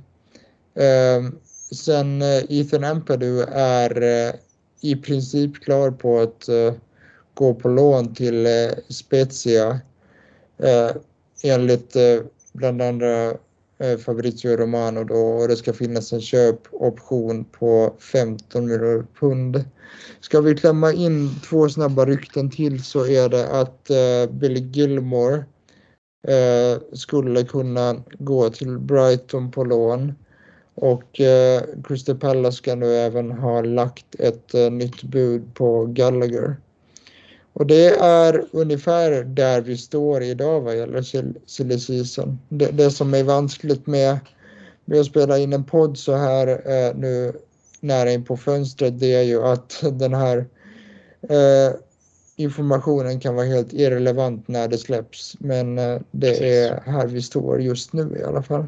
Uh, 0.79 1.31
sen 1.71 2.21
Ethan 2.49 2.83
Ampadu 2.83 3.41
är 3.51 4.33
i 4.81 4.95
princip 4.95 5.63
klar 5.63 5.91
på 5.91 6.19
att 6.19 6.49
uh, 6.49 6.73
gå 7.33 7.53
på 7.53 7.69
lån 7.69 8.15
till 8.15 8.45
uh, 8.45 8.71
Spezia 8.89 9.69
uh, 10.63 10.91
enligt 11.43 11.95
uh, 11.95 12.23
bland 12.53 12.81
andra 12.81 13.33
Fabrizio 14.05 14.57
Romano 14.57 15.03
då 15.03 15.15
och 15.15 15.47
det 15.47 15.55
ska 15.55 15.73
finnas 15.73 16.13
en 16.13 16.21
köpoption 16.21 17.45
på 17.45 17.95
15 17.99 18.65
miljoner 18.65 19.05
pund. 19.19 19.63
Ska 20.19 20.41
vi 20.41 20.55
klämma 20.55 20.93
in 20.93 21.29
två 21.49 21.69
snabba 21.69 22.05
rykten 22.05 22.49
till 22.49 22.83
så 22.83 23.05
är 23.05 23.29
det 23.29 23.49
att 23.49 23.89
Billy 24.31 24.59
Gilmore 24.59 25.43
skulle 26.93 27.43
kunna 27.43 28.03
gå 28.19 28.49
till 28.49 28.79
Brighton 28.79 29.51
på 29.51 29.63
lån. 29.63 30.13
Och 30.75 31.19
eh, 31.19 31.61
Crystal 31.83 32.17
Palace 32.17 32.57
ska 32.57 32.75
nu 32.75 32.95
även 32.95 33.31
ha 33.31 33.61
lagt 33.61 34.15
ett 34.19 34.53
eh, 34.53 34.71
nytt 34.71 35.03
bud 35.03 35.53
på 35.53 35.85
Gallagher. 35.85 36.55
Och 37.53 37.67
det 37.67 37.87
är 37.99 38.45
ungefär 38.51 39.23
där 39.23 39.61
vi 39.61 39.77
står 39.77 40.23
idag 40.23 40.61
vad 40.61 40.77
gäller 40.77 41.01
silly 41.45 41.79
season. 41.79 42.39
Det, 42.49 42.65
det, 42.65 42.91
som 42.91 43.13
är 43.13 43.23
vanskligt 43.23 43.87
med, 43.87 44.19
med 44.85 44.99
att 44.99 45.05
spela 45.05 45.37
in 45.37 45.53
en 45.53 45.63
podd 45.63 45.97
så 45.97 46.15
här 46.15 46.47
eh, 46.47 46.95
nu 46.95 47.33
nära 47.79 48.11
in 48.11 48.25
på 48.25 48.37
fönstret 48.37 48.99
det 48.99 49.13
är 49.13 49.23
ju 49.23 49.43
att 49.43 49.83
den 49.99 50.13
här 50.13 50.37
eh, 51.29 51.75
informationen 52.35 53.19
kan 53.19 53.35
vara 53.35 53.45
helt 53.45 53.73
irrelevant 53.73 54.47
när 54.47 54.67
det 54.67 54.77
släpps. 54.77 55.35
Men 55.39 55.77
eh, 55.77 55.99
det 56.11 56.59
är 56.59 56.81
här 56.85 57.07
vi 57.07 57.21
står 57.21 57.61
just 57.61 57.93
nu 57.93 58.17
i 58.19 58.23
alla 58.23 58.43
fall. 58.43 58.65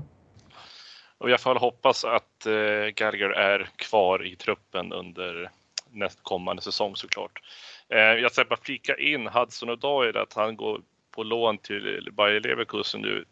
Och 1.23 1.29
jag 1.29 1.41
får 1.41 1.55
hoppas 1.55 2.05
att 2.05 2.45
eh, 2.45 2.87
Gallagher 2.95 3.29
är 3.29 3.69
kvar 3.75 4.25
i 4.25 4.35
truppen 4.35 4.93
under 4.93 5.49
nästkommande 5.91 6.61
säsong 6.61 6.95
såklart. 6.95 7.41
Eh, 7.89 7.99
jag 7.99 8.31
ska 8.31 8.45
bara 8.45 8.59
flika 8.61 8.97
in 8.97 9.27
Hudson 9.27 9.69
och 9.69 9.77
Doyle 9.77 10.17
att 10.17 10.33
han 10.33 10.55
går 10.55 10.81
på 11.11 11.23
lån 11.23 11.57
till 11.57 12.09
Bayer 12.11 12.39
Leverkusen 12.39 13.01
nu. 13.01 13.25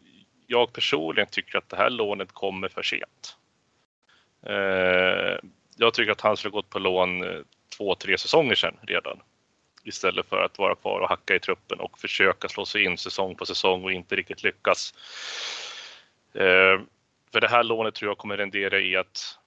Jag 0.46 0.72
personligen 0.72 1.28
tycker 1.30 1.58
att 1.58 1.68
det 1.68 1.76
här 1.76 1.90
lånet 1.90 2.32
kommer 2.32 2.68
för 2.68 2.82
sent. 2.82 3.36
Eh, 4.46 5.38
jag 5.76 5.94
tycker 5.94 6.12
att 6.12 6.20
han 6.20 6.36
skulle 6.36 6.52
gått 6.52 6.70
på 6.70 6.78
lån 6.78 7.24
eh, 7.24 7.40
två, 7.76 7.94
tre 7.94 8.18
säsonger 8.18 8.54
sedan 8.54 8.76
redan. 8.82 9.20
Istället 9.84 10.26
för 10.26 10.44
att 10.44 10.58
vara 10.58 10.74
kvar 10.74 11.00
och 11.00 11.08
hacka 11.08 11.34
i 11.34 11.40
truppen 11.40 11.80
och 11.80 11.98
försöka 11.98 12.48
slå 12.48 12.64
sig 12.64 12.84
in 12.84 12.98
säsong 12.98 13.34
på 13.34 13.46
säsong 13.46 13.84
och 13.84 13.92
inte 13.92 14.16
riktigt 14.16 14.42
lyckas. 14.42 14.94
Eh, 16.34 16.80
för 17.32 17.40
det 17.40 17.48
här 17.48 17.64
lånet 17.64 17.94
tror 17.94 18.10
jag 18.10 18.18
kommer 18.18 18.36
rendera 18.36 18.80
i 18.80 18.96
att 18.96 19.38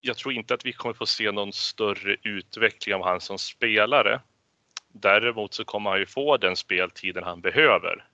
jag 0.00 0.16
tror 0.16 0.34
inte 0.34 0.54
att 0.54 0.66
vi 0.66 0.72
kommer 0.72 0.94
få 0.94 1.06
se 1.06 1.32
någon 1.32 1.52
större 1.52 2.16
utveckling 2.22 2.94
av 2.94 3.04
han 3.04 3.20
som 3.20 3.38
spelare. 3.38 4.20
Däremot 4.88 5.54
så 5.54 5.64
kommer 5.64 5.90
han 5.90 5.98
ju 5.98 6.06
få 6.06 6.36
den 6.36 6.56
speltiden 6.56 7.24
han 7.24 7.40
behöver. 7.40 8.04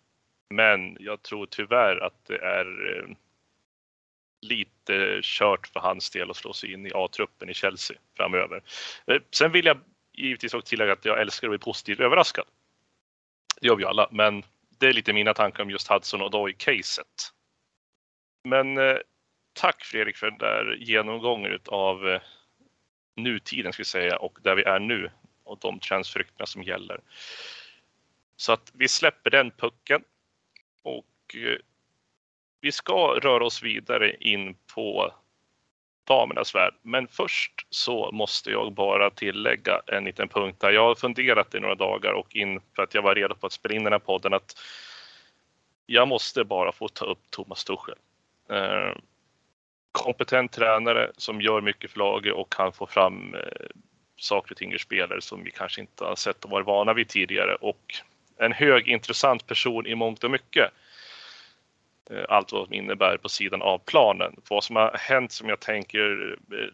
Men 0.50 0.96
jag 1.00 1.22
tror 1.22 1.46
tyvärr 1.46 2.04
att 2.04 2.24
det 2.26 2.38
är 2.38 2.96
eh, 2.96 3.16
lite 4.40 5.20
kört 5.22 5.66
för 5.66 5.80
hans 5.80 6.10
del 6.10 6.30
att 6.30 6.36
slå 6.36 6.52
sig 6.52 6.72
in 6.72 6.86
i 6.86 6.90
A-truppen 6.94 7.50
i 7.50 7.54
Chelsea 7.54 7.96
framöver. 8.16 8.62
Eh, 9.06 9.20
sen 9.30 9.52
vill 9.52 9.66
jag 9.66 9.78
givetvis 10.12 10.54
också 10.54 10.68
tillägga 10.68 10.92
att 10.92 11.04
jag 11.04 11.20
älskar 11.20 11.48
att 11.48 11.50
bli 11.50 11.58
positivt 11.58 12.00
överraskad. 12.00 12.44
Det 13.60 13.66
gör 13.66 13.76
vi 13.76 13.84
alla, 13.84 14.08
men 14.10 14.42
det 14.78 14.86
är 14.86 14.92
lite 14.92 15.12
mina 15.12 15.34
tankar 15.34 15.62
om 15.62 15.70
just 15.70 15.88
Hudson 15.88 16.22
och 16.22 16.30
Doy-caset. 16.30 17.32
Men 18.48 18.78
eh, 18.78 18.96
tack 19.52 19.84
Fredrik 19.84 20.16
för 20.16 20.30
den 20.30 20.38
där 20.38 20.76
genomgången 20.80 21.58
av 21.66 22.08
eh, 22.08 22.20
nutiden 23.16 23.72
ska 23.72 23.80
vi 23.80 23.84
säga 23.84 24.16
och 24.16 24.38
där 24.42 24.54
vi 24.54 24.62
är 24.62 24.78
nu 24.78 25.10
och 25.44 25.58
de 25.60 25.80
transferryktena 25.80 26.46
som 26.46 26.62
gäller. 26.62 27.00
Så 28.36 28.52
att 28.52 28.72
vi 28.74 28.88
släpper 28.88 29.30
den 29.30 29.50
pucken 29.50 30.02
och 30.82 31.36
eh, 31.36 31.58
vi 32.60 32.72
ska 32.72 33.20
röra 33.22 33.44
oss 33.44 33.62
vidare 33.62 34.16
in 34.20 34.56
på 34.74 35.14
damernas 36.04 36.54
värld. 36.54 36.74
Men 36.82 37.08
först 37.08 37.66
så 37.70 38.10
måste 38.12 38.50
jag 38.50 38.72
bara 38.72 39.10
tillägga 39.10 39.80
en 39.86 40.04
liten 40.04 40.28
punkt 40.28 40.60
där 40.60 40.70
jag 40.70 40.84
har 40.84 40.94
funderat 40.94 41.54
i 41.54 41.60
några 41.60 41.74
dagar 41.74 42.12
och 42.12 42.36
in 42.36 42.60
för 42.76 42.82
att 42.82 42.94
jag 42.94 43.02
var 43.02 43.14
redo 43.14 43.34
på 43.34 43.46
att 43.46 43.52
spela 43.52 43.74
in 43.74 43.84
den 43.84 43.92
här 43.92 44.00
podden 44.00 44.34
att 44.34 44.60
jag 45.86 46.08
måste 46.08 46.44
bara 46.44 46.72
få 46.72 46.88
ta 46.88 47.04
upp 47.04 47.30
Thomas 47.30 47.64
Tuchel. 47.64 47.94
Eh, 48.50 48.96
kompetent 49.92 50.52
tränare 50.52 51.10
som 51.16 51.40
gör 51.40 51.60
mycket 51.60 51.90
för 51.90 51.98
laget 51.98 52.34
och 52.34 52.52
kan 52.52 52.72
få 52.72 52.86
fram 52.86 53.34
eh, 53.34 53.68
saker 54.16 54.52
och 54.52 54.56
ting 54.56 54.72
ur 54.72 54.78
spelare 54.78 55.20
som 55.20 55.44
vi 55.44 55.50
kanske 55.50 55.80
inte 55.80 56.04
har 56.04 56.16
sett 56.16 56.44
och 56.44 56.50
varit 56.50 56.66
vana 56.66 56.92
vid 56.92 57.08
tidigare 57.08 57.54
och 57.54 57.94
en 58.36 58.52
hög 58.52 58.88
intressant 58.88 59.46
person 59.46 59.86
i 59.86 59.94
mångt 59.94 60.24
och 60.24 60.30
mycket. 60.30 60.70
Eh, 62.10 62.24
allt 62.28 62.52
vad 62.52 62.70
det 62.70 62.76
innebär 62.76 63.16
på 63.16 63.28
sidan 63.28 63.62
av 63.62 63.78
planen. 63.78 64.36
Vad 64.48 64.64
som 64.64 64.76
har 64.76 64.96
hänt 64.98 65.32
som 65.32 65.48
jag 65.48 65.60
tänker 65.60 66.36
eh, 66.52 66.68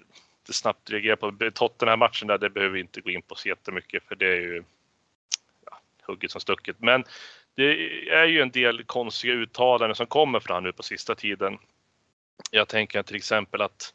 snabbt 0.52 0.90
reagera 0.90 1.16
på 1.16 1.50
Tottenham-matchen 1.54 2.28
där, 2.28 2.38
det 2.38 2.50
behöver 2.50 2.74
vi 2.74 2.80
inte 2.80 3.00
gå 3.00 3.10
in 3.10 3.22
på 3.22 3.34
så 3.34 3.48
jättemycket 3.48 4.02
för 4.04 4.14
det 4.14 4.26
är 4.26 4.40
ju 4.40 4.64
ja, 5.66 5.78
hugget 6.02 6.30
som 6.30 6.40
stucket. 6.40 6.76
Men 6.78 7.04
det 7.54 8.08
är 8.10 8.24
ju 8.24 8.40
en 8.40 8.50
del 8.50 8.84
konstiga 8.84 9.34
uttalanden 9.34 9.94
som 9.94 10.06
kommer 10.06 10.40
från 10.40 10.62
nu 10.62 10.72
på 10.72 10.82
sista 10.82 11.14
tiden. 11.14 11.58
Jag 12.50 12.68
tänker 12.68 13.02
till 13.02 13.16
exempel 13.16 13.62
att 13.62 13.94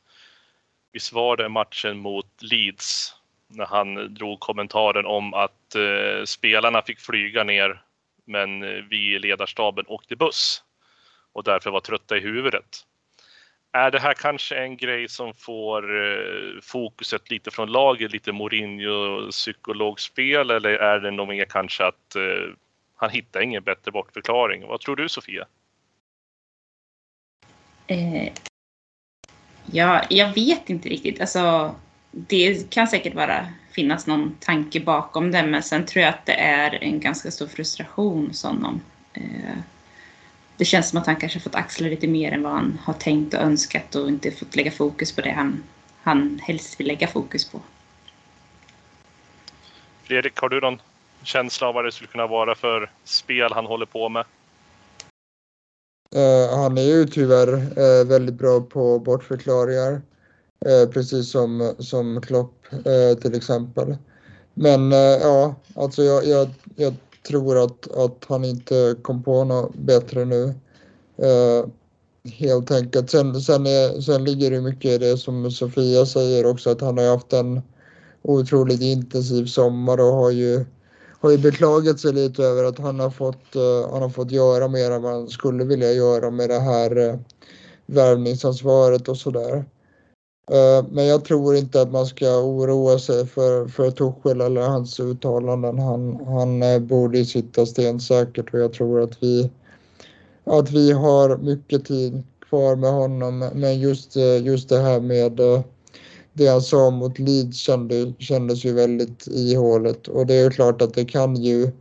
vi 0.92 1.00
svarade 1.00 1.50
matchen 1.50 1.98
mot 1.98 2.42
Leeds 2.42 3.16
när 3.48 3.66
han 3.66 4.14
drog 4.14 4.40
kommentaren 4.40 5.06
om 5.06 5.34
att 5.34 5.76
eh, 5.76 6.24
spelarna 6.26 6.82
fick 6.82 7.00
flyga 7.00 7.44
ner 7.44 7.82
men 8.26 8.64
eh, 8.64 8.84
vi 8.90 9.16
i 9.16 9.20
ledarstaben 9.20 9.86
åkte 9.88 10.16
buss 10.16 10.64
och 11.34 11.44
därför 11.44 11.72
var 11.72 11.80
trötta 11.80 12.18
i 12.18 12.20
huvudet. 12.20 12.86
Är 13.72 13.92
det 13.92 14.00
här 14.00 14.14
kanske 14.14 14.56
en 14.56 14.78
grej 14.78 15.10
som 15.10 15.34
får 15.34 16.06
eh, 16.06 16.62
fokuset 16.62 17.30
lite 17.30 17.52
från 17.52 17.72
laget, 17.72 18.12
lite 18.12 18.32
Mourinho 18.32 19.32
psykologspel 19.32 20.50
eller 20.50 20.70
är 20.70 21.00
det 21.00 21.12
nog 21.12 21.28
mer 21.28 21.46
kanske 21.46 21.86
att 21.86 22.16
eh, 22.16 22.54
han 23.00 23.10
hittar 23.10 23.42
ingen 23.42 23.64
bättre 23.64 23.92
bortförklaring? 23.92 24.68
Vad 24.68 24.82
tror 24.82 24.96
du 24.96 25.10
Sofia? 25.10 25.48
Eh, 27.88 28.34
ja, 29.66 30.04
jag 30.10 30.34
vet 30.34 30.70
inte 30.70 30.90
riktigt. 30.90 31.22
Alltså, 31.22 31.76
det 32.12 32.70
kan 32.70 32.88
säkert 32.88 33.16
vara, 33.16 33.48
finnas 33.72 34.08
någon 34.08 34.36
tanke 34.40 34.80
bakom 34.80 35.32
det, 35.32 35.44
men 35.44 35.64
sen 35.64 35.86
tror 35.86 36.04
jag 36.04 36.10
att 36.10 36.26
det 36.26 36.34
är 36.34 36.84
en 36.84 37.00
ganska 37.00 37.32
stor 37.32 37.48
frustration 37.48 38.28
hos 38.28 38.44
honom. 38.44 38.82
Eh, 39.14 39.58
det 40.58 40.66
känns 40.66 40.90
som 40.90 41.00
att 41.00 41.08
han 41.08 41.16
kanske 41.16 41.40
fått 41.40 41.56
axla 41.56 41.88
lite 41.88 42.08
mer 42.08 42.32
än 42.32 42.44
vad 42.44 42.52
han 42.52 42.80
har 42.84 42.94
tänkt 42.94 43.34
och 43.34 43.42
önskat 43.42 43.96
och 43.96 44.10
inte 44.10 44.32
fått 44.32 44.56
lägga 44.56 44.72
fokus 44.72 45.16
på 45.16 45.22
det 45.22 45.32
han, 45.32 45.64
han 46.02 46.40
helst 46.44 46.80
vill 46.80 46.88
lägga 46.88 47.08
fokus 47.08 47.52
på. 47.52 47.62
Fredrik, 50.04 50.38
har 50.38 50.50
du 50.50 50.62
någon 50.62 50.82
känsla 51.24 51.68
av 51.68 51.74
vad 51.74 51.86
det 51.86 51.92
skulle 51.92 52.08
kunna 52.08 52.28
vara 52.28 52.56
för 52.56 52.92
spel 53.04 53.52
han 53.54 53.66
håller 53.66 53.86
på 53.86 54.10
med? 54.10 54.26
Uh, 56.16 56.58
han 56.58 56.78
är 56.78 56.82
ju 56.82 57.06
tyvärr 57.06 57.54
uh, 57.54 58.08
väldigt 58.08 58.36
bra 58.36 58.62
på 58.62 59.00
bortförklaringar. 59.00 60.02
Uh, 60.68 60.92
precis 60.92 61.32
som, 61.32 61.76
som 61.80 62.22
Klopp 62.22 62.54
till 63.22 63.36
exempel. 63.36 63.98
Men 64.54 64.92
ja, 65.22 65.56
alltså 65.76 66.04
jag, 66.04 66.26
jag, 66.26 66.50
jag 66.76 66.94
tror 67.28 67.64
att, 67.64 67.92
att 67.92 68.26
han 68.28 68.46
inte 68.46 68.96
kom 69.02 69.24
på 69.24 69.44
något 69.44 69.76
bättre 69.76 70.26
nu. 70.26 70.54
helt 72.34 72.72
enkelt. 72.72 73.10
Sen, 73.10 73.42
sen, 73.42 73.66
är, 73.66 74.02
sen 74.02 74.24
ligger 74.24 74.52
det 74.52 74.62
mycket 74.62 74.92
i 74.92 74.98
det 74.98 75.18
som 75.18 75.52
Sofia 75.52 76.06
säger 76.06 76.46
också 76.46 76.70
att 76.70 76.82
han 76.82 76.98
har 76.98 77.08
haft 77.08 77.34
en 77.34 77.62
otroligt 78.22 78.82
intensiv 78.82 79.46
sommar 79.46 80.00
och 80.00 80.14
har 80.14 80.32
ju 80.32 80.66
har 81.22 81.32
ju 81.32 81.38
beklagat 81.38 82.00
sig 82.00 82.14
lite 82.14 82.44
över 82.44 82.64
att 82.64 82.80
han 82.80 83.00
har 83.00 83.10
fått, 83.10 83.56
uh, 83.56 83.92
han 83.92 84.02
har 84.02 84.10
fått 84.10 84.32
göra 84.32 84.68
mer 84.68 84.92
än 84.92 85.02
vad 85.02 85.12
han 85.12 85.28
skulle 85.28 85.64
vilja 85.64 85.92
göra 85.92 86.30
med 86.30 86.50
det 86.50 86.60
här 86.60 86.98
uh, 86.98 87.16
värvningsansvaret 87.86 89.08
och 89.08 89.18
sådär. 89.18 89.66
Uh, 90.52 90.88
men 90.92 91.06
jag 91.06 91.26
tror 91.26 91.56
inte 91.56 91.82
att 91.82 91.92
man 91.92 92.06
ska 92.06 92.40
oroa 92.40 93.00
sig 93.00 93.28
för, 93.28 93.68
för 93.68 93.92
Tuchel 93.92 94.42
eller 94.42 94.62
hans 94.62 95.00
uttalanden. 95.00 95.80
Han, 95.80 96.26
han 96.26 96.64
uh, 96.64 96.80
borde 96.80 97.26
sitta 97.26 97.66
stensäkert 97.66 98.54
och 98.54 98.60
jag 98.60 98.74
tror 98.74 99.02
att 99.02 99.24
vi, 99.24 99.52
att 100.44 100.72
vi 100.72 100.92
har 100.92 101.38
mycket 101.38 101.86
tid 101.86 102.24
kvar 102.50 102.76
med 102.76 102.92
honom. 102.92 103.40
Men 103.54 103.80
just, 103.80 104.16
just 104.42 104.70
det 104.70 104.80
här 104.80 105.00
med 105.00 105.40
det 106.40 106.48
han 106.48 106.62
sa 106.62 106.90
mot 106.90 107.20
Leeds 107.20 107.58
kände, 107.58 108.14
kändes 108.20 108.66
ju 108.66 108.74
väldigt 108.74 109.28
ihåligt 109.28 110.08
och 110.08 110.26
det 110.26 110.34
är 110.34 110.44
ju 110.44 110.50
klart 110.50 110.82
att 110.82 110.94
det 110.94 111.06
kan 111.06 111.36
ju 111.36 111.72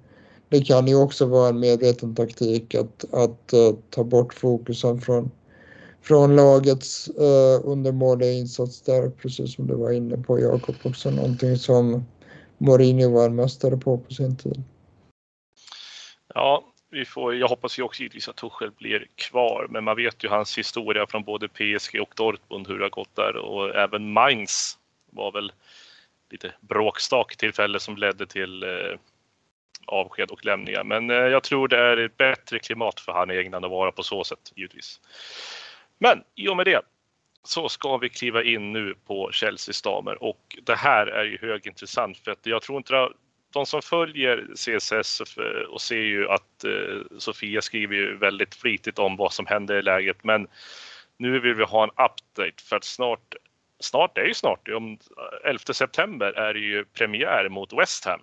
det 0.49 0.65
kan 0.65 0.87
ju 0.87 0.95
också 0.95 1.27
vara 1.27 1.49
en 1.49 1.61
medveten 1.61 2.15
taktik 2.15 2.75
att, 2.75 3.05
att 3.15 3.55
uh, 3.55 3.75
ta 3.91 4.05
bort 4.05 4.35
fokusen 4.35 5.01
från, 5.01 5.31
från 6.03 6.37
lagets 6.37 7.09
uh, 7.09 7.61
undermåliga 7.65 8.33
insats 8.33 8.83
där, 8.83 9.11
precis 9.11 9.55
som 9.55 9.67
du 9.67 9.75
var 9.75 9.91
inne 9.91 10.17
på 10.17 10.41
Jakob 10.41 10.75
också, 10.85 11.11
någonting 11.11 11.57
som 11.57 12.05
Mourinho 12.59 13.11
var 13.11 13.27
en 13.27 13.35
mästare 13.35 13.77
på 13.77 13.99
på 13.99 14.15
sin 14.15 14.37
tid. 14.37 14.63
Ja, 16.35 16.68
vi 16.91 17.05
får, 17.05 17.35
jag 17.35 17.49
hoppas 17.49 17.79
ju 17.79 17.83
också 17.83 18.03
givetvis 18.03 18.29
att 18.29 18.37
Tuchel 18.37 18.71
blir 18.71 19.07
kvar, 19.15 19.67
men 19.71 19.85
man 19.85 19.97
vet 19.97 20.25
ju 20.25 20.29
hans 20.29 20.59
historia 20.59 21.07
från 21.07 21.25
både 21.25 21.49
PSG 21.49 22.01
och 22.01 22.13
Dortmund 22.17 22.69
hur 22.69 22.79
det 22.79 22.85
har 22.85 22.91
gått 22.91 23.17
där 23.17 23.37
och 23.37 23.77
även 23.77 24.13
Mainz 24.13 24.79
var 25.11 25.33
väl 25.33 25.53
lite 26.31 26.53
bråkstak 26.61 27.37
tillfälle 27.37 27.81
som 27.81 27.97
ledde 27.97 28.27
till 28.27 28.63
eh, 28.63 28.99
avsked 29.87 30.31
och 30.31 30.45
lämningar. 30.45 30.85
Men 30.85 31.11
eh, 31.11 31.17
jag 31.17 31.43
tror 31.43 31.69
det 31.69 31.79
är 31.79 31.97
ett 31.97 32.17
bättre 32.17 32.59
klimat 32.59 33.01
för 33.01 33.13
han 33.13 33.31
i 33.31 33.39
England 33.39 33.65
att 33.65 33.71
vara 33.71 33.93
på 33.93 34.03
så 34.03 34.25
sätt 34.25 34.53
givetvis. 34.57 35.01
Men 35.99 36.23
i 36.35 36.49
och 36.49 36.57
med 36.57 36.67
det 36.67 36.81
så 37.43 37.69
ska 37.69 37.97
vi 37.97 38.09
kliva 38.09 38.43
in 38.43 38.73
nu 38.73 38.95
på 39.07 39.31
Chelseas 39.33 39.83
damer 39.83 40.23
och 40.23 40.59
det 40.63 40.75
här 40.75 41.07
är 41.07 41.25
ju 41.25 41.39
högintressant 41.41 42.19
för 42.19 42.31
att 42.31 42.47
jag 42.47 42.63
tror 42.63 42.79
inte 42.79 43.09
de 43.53 43.67
som 43.67 43.83
följer 43.83 44.47
CSS 44.55 45.23
och 45.69 45.81
ser 45.81 46.03
ju 46.03 46.29
att 46.29 46.65
eh, 46.65 47.19
Sofia 47.19 47.63
skriver 47.63 47.97
ju 47.97 48.17
väldigt 48.17 48.55
flitigt 48.55 48.99
om 48.99 49.17
vad 49.17 49.33
som 49.33 49.47
händer 49.47 49.77
i 49.77 49.83
läget. 49.83 50.25
Men 50.25 50.49
nu 51.17 51.41
vill 51.41 51.55
vi 51.55 51.65
ha 51.65 51.85
en 51.85 51.91
update 51.91 52.63
för 52.69 52.77
att 52.77 52.85
snart, 52.85 53.35
snart 53.81 54.19
är 54.19 54.25
ju 54.25 54.35
snart, 54.35 54.69
om 54.69 54.99
11 55.45 55.59
september 55.73 56.33
är 56.33 56.55
det 56.55 56.61
ju 56.61 56.85
premiär 56.85 57.49
mot 57.49 57.73
West 57.73 58.05
Ham. 58.05 58.21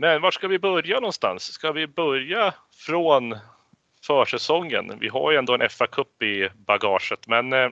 Men 0.00 0.20
var 0.20 0.30
ska 0.30 0.48
vi 0.48 0.58
börja 0.58 1.00
någonstans? 1.00 1.42
Ska 1.42 1.72
vi 1.72 1.86
börja 1.86 2.54
från 2.86 3.36
försäsongen? 4.06 4.98
Vi 5.00 5.08
har 5.08 5.32
ju 5.32 5.38
ändå 5.38 5.54
en 5.54 5.60
FA-cup 5.60 6.22
i 6.22 6.48
bagaget, 6.66 7.26
men 7.26 7.52
eh, 7.52 7.68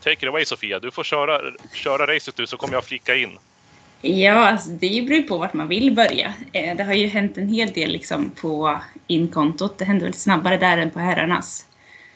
take 0.00 0.12
it 0.12 0.28
away 0.28 0.44
Sofia. 0.44 0.78
Du 0.78 0.90
får 0.90 1.04
köra, 1.04 1.40
köra 1.72 2.14
racet 2.14 2.36
du 2.36 2.46
så 2.46 2.56
kommer 2.56 2.74
jag 2.74 2.84
flika 2.84 3.16
in. 3.16 3.38
Ja, 4.00 4.32
alltså 4.32 4.70
det 4.70 5.06
beror 5.08 5.22
på 5.22 5.38
vart 5.38 5.52
man 5.52 5.68
vill 5.68 5.94
börja. 5.94 6.34
Eh, 6.52 6.76
det 6.76 6.84
har 6.84 6.94
ju 6.94 7.06
hänt 7.06 7.38
en 7.38 7.48
hel 7.48 7.72
del 7.72 7.90
liksom 7.90 8.30
på 8.30 8.80
inkontot. 9.06 9.78
Det 9.78 9.84
hände 9.84 10.04
väl 10.04 10.14
snabbare 10.14 10.56
där 10.56 10.78
än 10.78 10.90
på 10.90 10.98
herrarnas. 10.98 11.66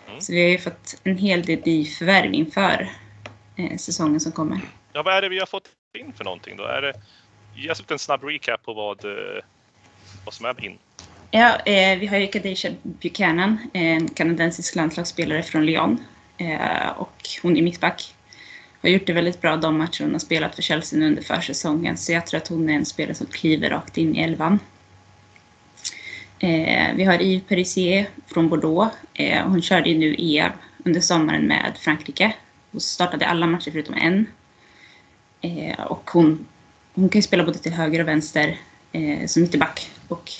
Mm. 0.08 0.20
Så 0.20 0.32
vi 0.32 0.42
har 0.42 0.50
ju 0.50 0.58
fått 0.58 1.00
en 1.04 1.18
hel 1.18 1.42
del 1.42 1.60
nyförvärv 1.64 2.34
inför 2.34 2.90
eh, 3.56 3.76
säsongen 3.76 4.20
som 4.20 4.32
kommer. 4.32 4.60
Ja, 4.92 5.02
vad 5.02 5.14
är 5.14 5.22
det 5.22 5.28
vi 5.28 5.38
har 5.38 5.46
fått 5.46 5.68
in 5.98 6.12
för 6.12 6.24
någonting 6.24 6.56
då? 6.56 6.64
Är 6.64 6.82
det 6.82 6.92
ge 7.54 7.70
oss 7.70 7.82
en 7.88 7.98
snabb 7.98 8.24
recap 8.24 8.62
på 8.62 8.74
vad, 8.74 9.04
eh, 9.04 9.44
vad 10.24 10.34
som 10.34 10.46
är 10.46 10.64
in. 10.64 10.78
Ja, 11.30 11.56
eh, 11.56 11.98
vi 11.98 12.06
har 12.06 12.16
ju 12.16 12.26
Kadisha 12.26 12.68
Buchanan, 12.82 13.58
en 13.72 14.08
kanadensisk 14.08 14.74
landslagsspelare 14.74 15.42
från 15.42 15.66
Lyon. 15.66 16.04
Eh, 16.38 16.88
och 16.88 17.28
hon 17.42 17.56
är 17.56 17.62
mittback. 17.62 18.14
Har 18.82 18.88
gjort 18.88 19.06
det 19.06 19.12
väldigt 19.12 19.40
bra 19.40 19.56
de 19.56 19.78
matcher 19.78 20.04
hon 20.04 20.12
har 20.12 20.18
spelat 20.18 20.54
för 20.54 20.62
Chelsea 20.62 20.98
nu 20.98 21.06
under 21.06 21.22
försäsongen. 21.22 21.96
Så 21.96 22.12
jag 22.12 22.26
tror 22.26 22.38
att 22.38 22.48
hon 22.48 22.70
är 22.70 22.74
en 22.74 22.86
spelare 22.86 23.14
som 23.14 23.26
kliver 23.26 23.70
rakt 23.70 23.98
in 23.98 24.16
i 24.16 24.22
elvan. 24.22 24.58
Eh, 26.38 26.94
vi 26.94 27.04
har 27.04 27.22
Yves 27.22 27.48
Perissier 27.48 28.08
från 28.26 28.48
Bordeaux. 28.48 28.96
Eh, 29.14 29.46
hon 29.46 29.62
körde 29.62 29.90
ju 29.90 29.98
nu 29.98 30.16
EM 30.18 30.52
under 30.84 31.00
sommaren 31.00 31.46
med 31.46 31.72
Frankrike. 31.80 32.34
Hon 32.70 32.80
startade 32.80 33.26
alla 33.26 33.46
matcher 33.46 33.70
förutom 33.70 33.94
en. 33.94 34.26
Eh, 35.40 35.80
och 35.80 36.10
hon, 36.10 36.46
hon 36.94 37.08
kan 37.08 37.18
ju 37.18 37.22
spela 37.22 37.44
både 37.44 37.58
till 37.58 37.72
höger 37.72 38.00
och 38.00 38.08
vänster 38.08 38.58
eh, 38.92 39.26
som 39.26 39.44
ytterback. 39.44 39.90
Och 40.08 40.30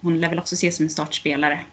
hon 0.00 0.20
lär 0.20 0.28
väl 0.28 0.38
också 0.38 0.54
ses 0.54 0.76
som 0.76 0.84
en 0.84 0.90
startspelare. 0.90 1.64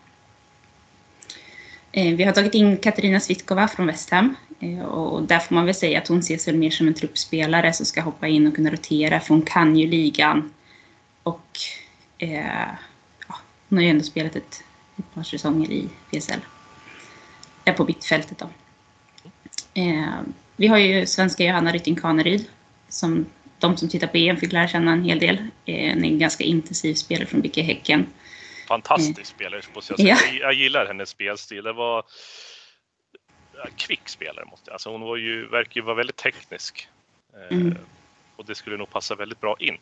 Eh, 1.92 2.16
vi 2.16 2.24
har 2.24 2.32
tagit 2.32 2.54
in 2.54 2.78
Katarina 2.78 3.20
Svitkova 3.20 3.68
från 3.68 3.88
West 3.88 4.10
Ham. 4.10 4.36
Eh, 4.60 4.82
och 4.82 5.24
där 5.24 5.40
får 5.40 5.56
man 5.56 5.66
väl 5.66 5.76
säga 5.76 6.00
att 6.00 6.08
hon 6.08 6.20
ses 6.20 6.48
väl 6.48 6.58
mer 6.58 6.70
som 6.70 6.88
en 6.88 6.94
truppspelare 6.94 7.74
som 7.74 7.86
ska 7.86 8.02
hoppa 8.02 8.28
in 8.28 8.48
och 8.48 8.56
kunna 8.56 8.72
rotera 8.72 9.20
för 9.20 9.34
hon 9.34 9.42
kan 9.42 9.78
ju 9.78 9.88
ligan. 9.88 10.54
Och 11.24 11.60
eh, 12.18 12.68
ja, 13.28 13.36
hon 13.70 13.78
har 13.78 13.84
ju 13.84 13.90
ändå 13.90 14.04
spelat 14.04 14.36
ett, 14.36 14.64
ett 14.98 15.14
par 15.14 15.24
säsonger 15.24 15.72
i 15.72 15.90
PSL. 16.12 16.40
Är 17.66 17.74
på 17.74 17.86
mittfältet 17.86 18.38
då. 18.38 18.50
Eh, 19.74 20.20
vi 20.56 20.68
har 20.68 20.78
ju 20.78 21.06
svenska 21.06 21.44
Johanna 21.44 21.72
Rytting 21.72 21.96
Kaneryd 21.96 22.46
som 22.90 23.26
de 23.62 23.78
som 23.78 23.90
tittar 23.90 24.08
på 24.08 24.18
EM 24.18 24.38
fick 24.38 24.52
lära 24.52 24.68
känna 24.68 24.92
en 24.92 25.04
hel 25.04 25.20
del. 25.20 25.38
Eh, 25.66 25.92
en 25.92 26.20
ganska 26.20 26.44
intensiv 26.44 26.94
spelare 26.94 27.26
från 27.26 27.42
BK 27.42 27.58
Häcken. 27.58 28.06
Fantastisk 28.68 29.18
mm. 29.18 29.26
spelare 29.26 29.62
måste 29.76 29.94
jag 29.94 30.00
säga. 30.00 30.18
Ja. 30.34 30.40
Jag, 30.42 30.54
gillar 30.54 30.86
hennes 30.86 31.10
spelstil. 31.10 31.64
Det 31.64 31.74
var 31.74 32.04
kvick 33.76 34.10
spelare 34.10 34.46
måste 34.46 34.70
jag 34.70 34.74
alltså 34.74 34.92
Hon 34.92 35.02
var 35.02 35.18
ju, 35.18 35.48
verkar 35.48 35.82
ju 35.82 35.82
vara 35.82 35.96
väldigt 35.96 36.16
teknisk. 36.16 36.88
Eh, 37.34 37.58
mm. 37.58 37.78
Och 38.36 38.46
det 38.46 38.56
skulle 38.56 38.78
nog 38.78 38.90
passa 38.90 39.16
väldigt 39.16 39.42
bra 39.42 39.56
in. 39.60 39.78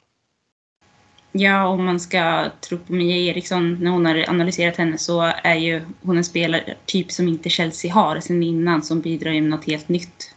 Ja, 1.31 1.67
om 1.67 1.85
man 1.85 1.99
ska 1.99 2.49
tro 2.61 2.77
på 2.77 2.93
Mia 2.93 3.17
Eriksson 3.17 3.77
när 3.81 3.91
hon 3.91 4.05
har 4.05 4.29
analyserat 4.29 4.77
henne 4.77 4.97
så 4.97 5.33
är 5.43 5.55
ju 5.55 5.81
hon 6.01 6.17
en 6.17 6.23
spelartyp 6.23 7.11
som 7.11 7.27
inte 7.27 7.49
Chelsea 7.49 7.93
har 7.93 8.19
sen 8.19 8.43
innan 8.43 8.83
som 8.83 9.01
bidrar 9.01 9.31
med 9.31 9.43
något 9.43 9.65
helt 9.65 9.89
nytt. 9.89 10.35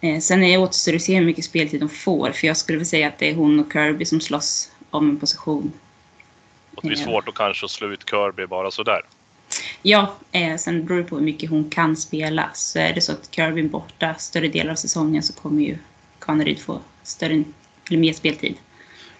Eh, 0.00 0.20
sen 0.20 0.42
är 0.42 0.48
det 0.48 0.58
återstår 0.58 0.94
att 0.94 1.02
se 1.02 1.18
hur 1.18 1.26
mycket 1.26 1.44
speltid 1.44 1.80
de 1.80 1.88
får 1.88 2.32
för 2.32 2.46
jag 2.46 2.56
skulle 2.56 2.78
vilja 2.78 2.88
säga 2.88 3.08
att 3.08 3.18
det 3.18 3.30
är 3.30 3.34
hon 3.34 3.60
och 3.60 3.72
Kirby 3.72 4.04
som 4.04 4.20
slåss 4.20 4.70
om 4.90 5.10
en 5.10 5.20
position. 5.20 5.72
Och 6.74 6.82
det 6.82 6.88
blir 6.88 6.96
svårt 6.96 7.28
att 7.28 7.34
kanske 7.34 7.68
slå 7.68 7.88
ut 7.88 8.10
Kirby 8.10 8.46
bara 8.46 8.70
sådär. 8.70 9.02
Ja, 9.82 10.14
eh, 10.32 10.56
sen 10.56 10.86
beror 10.86 10.98
det 10.98 11.04
på 11.04 11.16
hur 11.16 11.24
mycket 11.24 11.50
hon 11.50 11.70
kan 11.70 11.96
spela. 11.96 12.50
Så 12.54 12.78
är 12.78 12.94
det 12.94 13.00
så 13.00 13.12
att 13.12 13.34
Kirby 13.34 13.60
är 13.60 13.68
borta 13.68 14.14
större 14.14 14.48
delar 14.48 14.72
av 14.72 14.76
säsongen 14.76 15.22
så 15.22 15.32
kommer 15.32 15.62
ju 15.62 15.78
Kaneryd 16.18 16.60
få 16.60 16.80
större, 17.02 17.44
eller 17.88 17.98
mer 17.98 18.12
speltid. 18.12 18.56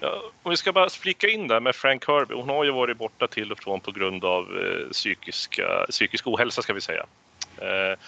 Ja, 0.00 0.22
om 0.42 0.50
vi 0.50 0.56
ska 0.56 0.72
bara 0.72 0.88
flika 0.88 1.28
in 1.28 1.48
där 1.48 1.60
med 1.60 1.74
Frank 1.74 2.04
Kirby. 2.04 2.34
Hon 2.34 2.48
har 2.48 2.64
ju 2.64 2.70
varit 2.70 2.98
borta 2.98 3.26
till 3.26 3.52
och 3.52 3.58
från 3.58 3.80
på 3.80 3.90
grund 3.90 4.24
av 4.24 4.42
eh, 4.42 4.90
psykiska, 4.92 5.86
psykisk 5.90 6.26
ohälsa 6.26 6.62
ska 6.62 6.72
vi 6.72 6.80
säga. 6.80 7.06
Eh, 7.58 7.98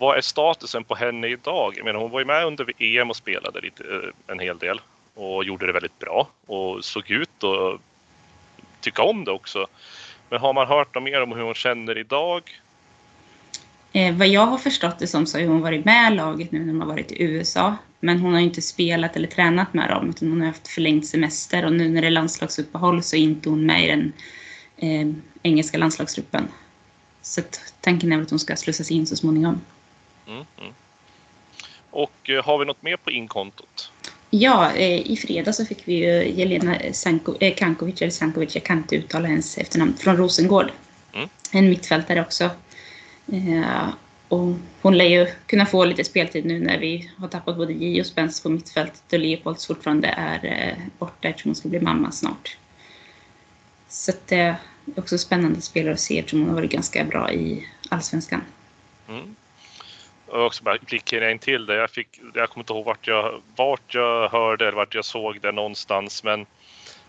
vad 0.00 0.16
är 0.16 0.20
statusen 0.20 0.84
på 0.84 0.94
henne 0.94 1.28
idag? 1.28 1.74
Jag 1.76 1.84
menar, 1.84 2.00
hon 2.00 2.10
var 2.10 2.20
ju 2.20 2.26
med 2.26 2.46
under 2.46 2.72
EM 2.78 3.10
och 3.10 3.16
spelade 3.16 3.60
lite, 3.60 3.84
eh, 3.84 4.32
en 4.32 4.38
hel 4.38 4.58
del 4.58 4.80
och 5.14 5.44
gjorde 5.44 5.66
det 5.66 5.72
väldigt 5.72 5.98
bra 5.98 6.28
och 6.46 6.84
såg 6.84 7.10
ut 7.10 7.44
att 7.44 7.80
tycka 8.80 9.02
om 9.02 9.24
det 9.24 9.30
också. 9.30 9.66
Men 10.28 10.40
har 10.40 10.52
man 10.52 10.66
hört 10.66 10.94
något 10.94 11.04
mer 11.04 11.22
om 11.22 11.32
hur 11.32 11.42
hon 11.42 11.54
känner 11.54 11.98
idag? 11.98 12.42
Eh, 13.92 14.14
vad 14.14 14.28
jag 14.28 14.46
har 14.46 14.58
förstått 14.58 14.98
det 14.98 15.06
som 15.06 15.26
så 15.26 15.38
har 15.38 15.46
hon 15.46 15.60
varit 15.60 15.84
med 15.84 16.16
laget 16.16 16.52
nu 16.52 16.58
när 16.58 16.66
de 16.66 16.80
har 16.80 16.88
varit 16.88 17.12
i 17.12 17.22
USA. 17.22 17.76
Men 18.00 18.18
hon 18.18 18.32
har 18.32 18.40
inte 18.40 18.62
spelat 18.62 19.16
eller 19.16 19.28
tränat 19.28 19.74
med 19.74 19.90
dem 19.90 20.10
utan 20.10 20.30
hon 20.30 20.40
har 20.40 20.46
haft 20.46 20.68
förlängd 20.68 21.06
semester 21.06 21.64
och 21.64 21.72
nu 21.72 21.88
när 21.88 22.00
det 22.00 22.06
är 22.06 22.10
landslagsuppehåll 22.10 23.02
så 23.02 23.16
är 23.16 23.20
inte 23.20 23.48
hon 23.48 23.66
med 23.66 23.84
i 23.84 23.86
den 23.86 24.12
eh, 24.76 25.14
engelska 25.42 25.78
landslagsgruppen. 25.78 26.48
Så 27.22 27.42
tanken 27.80 28.12
är 28.12 28.22
att 28.22 28.30
hon 28.30 28.38
ska 28.38 28.56
slussas 28.56 28.90
in 28.90 29.06
så 29.06 29.16
småningom. 29.16 29.60
Mm, 30.26 30.44
mm. 30.60 30.72
Och 31.90 32.30
eh, 32.30 32.44
har 32.44 32.58
vi 32.58 32.64
något 32.64 32.82
mer 32.82 32.96
på 32.96 33.10
inkontot? 33.10 33.92
Ja, 34.30 34.72
eh, 34.72 35.10
i 35.10 35.16
fredag 35.16 35.52
så 35.52 35.64
fick 35.64 35.88
vi 35.88 35.94
ju 35.94 36.28
Jelena 36.28 36.76
Sanko, 36.92 37.34
eh, 37.40 37.54
Kankovic, 37.54 38.02
eller 38.02 38.10
Sankovic, 38.10 38.54
jag 38.54 38.64
kan 38.64 38.78
inte 38.78 38.96
uttala 38.96 39.28
hennes 39.28 39.58
efternamn, 39.58 39.96
från 39.96 40.16
Rosengård. 40.16 40.72
Mm. 41.12 41.28
En 41.52 41.68
mittfältare 41.68 42.20
också. 42.20 42.50
Eh, 43.32 43.88
och 44.28 44.54
hon 44.82 44.98
lär 44.98 45.04
ju 45.04 45.26
kunna 45.46 45.66
få 45.66 45.84
lite 45.84 46.04
speltid 46.04 46.44
nu 46.44 46.58
när 46.58 46.78
vi 46.78 47.10
har 47.18 47.28
tappat 47.28 47.56
både 47.56 47.72
J 47.72 48.00
och 48.00 48.06
Spens 48.06 48.42
på 48.42 48.48
mittfältet 48.48 49.12
och 49.12 49.18
Leopolds 49.18 49.66
fortfarande 49.66 50.08
är 50.08 50.44
eh, 50.44 50.84
borta 50.98 51.28
eftersom 51.28 51.48
hon 51.48 51.56
ska 51.56 51.68
bli 51.68 51.80
mamma 51.80 52.12
snart. 52.12 52.56
Så 53.88 54.12
det 54.26 54.36
är 54.36 54.56
också 54.96 55.18
spännande 55.18 55.60
spelare 55.60 55.94
att 55.94 56.00
se 56.00 56.18
eftersom 56.18 56.40
hon 56.40 56.48
har 56.48 56.56
varit 56.56 56.72
ganska 56.72 57.04
bra 57.04 57.32
i 57.32 57.66
Allsvenskan. 57.88 58.42
Mm 59.08 59.36
och 60.30 60.44
också 60.44 60.64
bara 60.64 60.78
klicka 60.78 61.30
in 61.30 61.38
till 61.38 61.66
det. 61.66 61.74
Jag, 61.74 61.90
fick, 61.90 62.20
jag 62.34 62.50
kommer 62.50 62.62
inte 62.62 62.72
ihåg 62.72 62.84
vart 62.84 63.06
jag, 63.06 63.42
vart 63.56 63.94
jag 63.94 64.28
hörde 64.28 64.64
eller 64.68 64.76
vart 64.76 64.94
jag 64.94 65.04
såg 65.04 65.40
det 65.40 65.52
någonstans, 65.52 66.24
men 66.24 66.46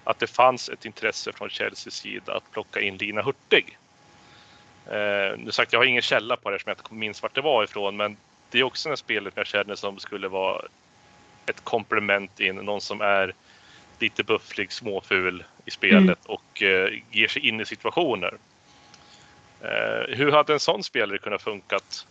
att 0.04 0.20
det 0.20 0.28
fanns 0.28 0.70
ett 0.70 0.86
intresse 0.86 1.32
från 1.32 1.50
Chelseas 1.50 1.96
sida 1.96 2.36
att 2.36 2.52
plocka 2.52 2.82
in 2.82 2.98
Lina 2.98 3.22
Hurtig. 3.22 3.78
Eh, 4.86 5.38
nu 5.38 5.52
sagt, 5.52 5.74
jag 5.74 5.80
har 5.80 5.86
ingen 5.86 6.02
källa 6.02 6.38
på 6.38 6.50
det 6.50 6.60
som 6.60 6.70
jag 6.70 6.78
inte 6.78 6.94
minns 6.94 7.22
vart 7.22 7.36
det 7.36 7.42
var 7.42 7.64
ifrån, 7.64 7.98
men 7.98 8.18
det 8.50 8.60
är 8.60 8.64
också 8.64 8.90
en 8.90 8.98
spelet 8.98 9.34
jag 9.38 9.48
känner 9.48 9.76
som 9.76 10.00
skulle 10.00 10.28
vara 10.28 10.66
ett 11.46 11.64
komplement 11.64 12.40
in, 12.40 12.56
någon 12.56 12.82
som 12.82 13.02
är 13.02 13.34
lite 14.00 14.24
bufflig, 14.24 14.72
småful 14.72 15.44
i 15.66 15.72
spelet 15.72 16.02
mm. 16.02 16.16
och 16.26 16.64
eh, 16.64 16.90
ger 17.12 17.28
sig 17.28 17.48
in 17.48 17.62
i 17.62 17.66
situationer. 17.66 18.38
Eh, 19.62 20.16
hur 20.16 20.32
hade 20.32 20.54
en 20.54 20.60
sån 20.60 20.84
spelare 20.84 21.18
kunnat 21.18 21.42
funkat 21.42 22.08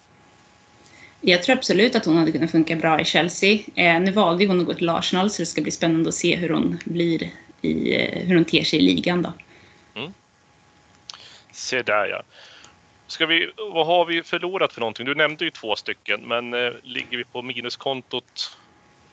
jag 1.20 1.42
tror 1.42 1.56
absolut 1.56 1.96
att 1.96 2.04
hon 2.04 2.16
hade 2.16 2.32
kunnat 2.32 2.50
funka 2.50 2.76
bra 2.76 3.00
i 3.00 3.04
Chelsea. 3.04 3.58
Eh, 3.74 4.00
nu 4.00 4.10
valde 4.10 4.46
hon 4.46 4.60
att 4.60 4.66
gå 4.66 4.74
till 4.74 4.88
Arsenal 4.88 5.30
så 5.30 5.42
det 5.42 5.46
ska 5.46 5.62
bli 5.62 5.70
spännande 5.70 6.08
att 6.08 6.14
se 6.14 6.36
hur 6.36 6.48
hon 6.48 6.78
blir 6.84 7.30
i, 7.62 7.94
eh, 7.94 8.26
hur 8.26 8.34
hon 8.34 8.44
ter 8.44 8.64
sig 8.64 8.78
i 8.78 8.82
ligan 8.82 9.22
då. 9.22 9.32
Mm. 9.94 10.12
Se 11.52 11.82
där 11.82 12.06
ja. 12.06 12.22
Ska 13.06 13.26
vi, 13.26 13.52
vad 13.56 13.86
har 13.86 14.04
vi 14.04 14.22
förlorat 14.22 14.72
för 14.72 14.80
någonting? 14.80 15.06
Du 15.06 15.14
nämnde 15.14 15.44
ju 15.44 15.50
två 15.50 15.76
stycken, 15.76 16.20
men 16.20 16.54
eh, 16.54 16.70
ligger 16.82 17.16
vi 17.18 17.24
på 17.24 17.42
minuskontot 17.42 18.56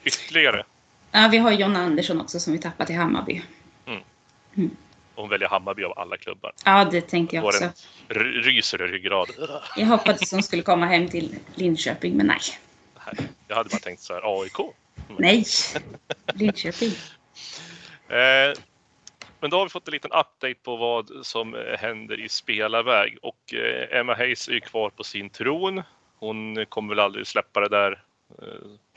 ytterligare? 0.04 0.64
Ja, 1.12 1.28
vi 1.32 1.38
har 1.38 1.52
John 1.52 1.76
Andersson 1.76 2.22
också 2.22 2.40
som 2.40 2.54
vi 2.54 2.60
tappat 2.60 2.88
till 2.88 2.96
Hammarby. 2.96 3.42
Mm. 3.86 4.02
Mm 4.56 4.72
hon 5.18 5.30
väljer 5.30 5.50
Hammarby 5.50 5.84
av 5.84 6.00
alla 6.00 6.18
klubbar. 6.18 6.52
Ja, 6.66 6.86
det 6.92 7.02
tänkte 7.02 7.36
jag 7.36 7.46
också. 7.46 7.70
ryser 8.10 8.82
i 8.82 8.88
ryggraden. 8.88 9.36
Jag 9.76 9.86
hoppades 9.86 10.22
att 10.22 10.32
hon 10.32 10.44
skulle 10.44 10.62
komma 10.62 10.86
hem 10.86 11.10
till 11.10 11.36
Linköping, 11.56 12.18
men 12.18 12.28
nej. 12.28 12.40
Jag 13.48 13.56
hade 13.56 13.70
bara 13.70 13.80
tänkt 13.80 14.02
så 14.02 14.14
här, 14.14 14.42
AIK? 14.42 14.76
Nej, 15.18 15.46
Linköping. 16.34 16.90
eh, 18.08 18.58
men 19.40 19.50
då 19.50 19.58
har 19.58 19.66
vi 19.66 19.70
fått 19.70 19.88
en 19.88 19.92
liten 19.92 20.12
update 20.12 20.56
på 20.64 20.76
vad 20.76 21.12
som 21.22 21.58
händer 21.80 22.26
i 22.26 22.30
spelarväg 22.30 23.18
och 23.22 23.54
eh, 23.54 24.00
Emma 24.00 24.16
Hayes 24.16 24.48
är 24.48 24.54
ju 24.54 24.60
kvar 24.60 24.90
på 24.90 25.04
sin 25.04 25.30
tron. 25.30 25.84
Hon 26.20 26.66
kommer 26.66 26.90
väl 26.90 27.00
aldrig 27.00 27.28
släppa 27.28 27.60
det 27.60 27.70
där 27.70 27.92
Eh, 27.92 28.07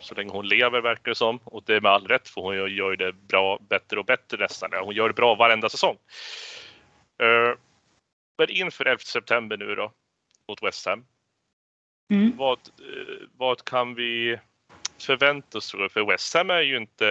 så 0.00 0.14
länge 0.14 0.30
hon 0.30 0.48
lever 0.48 0.80
verkar 0.80 1.10
det 1.10 1.14
som. 1.14 1.38
Och 1.44 1.62
det 1.66 1.74
är 1.74 1.80
med 1.80 1.92
all 1.92 2.06
rätt 2.06 2.28
för 2.28 2.40
hon 2.40 2.74
gör 2.74 2.96
det 2.96 3.12
bra, 3.12 3.58
bättre 3.68 4.00
och 4.00 4.06
bättre 4.06 4.36
nästan. 4.38 4.70
Hon 4.82 4.94
gör 4.94 5.08
det 5.08 5.14
bra 5.14 5.34
varenda 5.34 5.68
säsong. 5.68 5.96
Eh, 7.22 7.56
men 8.38 8.50
inför 8.50 8.84
11 8.84 8.98
september 8.98 9.56
nu 9.56 9.74
då 9.74 9.92
mot 10.48 10.62
West 10.62 10.86
Ham. 10.86 11.04
Mm. 12.10 12.36
Vad, 12.36 12.58
eh, 12.58 13.26
vad 13.36 13.64
kan 13.64 13.94
vi 13.94 14.38
förvänta 14.98 15.58
oss 15.58 15.70
För 15.70 16.06
West 16.06 16.34
Ham 16.34 16.50
är 16.50 16.60
ju 16.60 16.76
inte, 16.76 17.04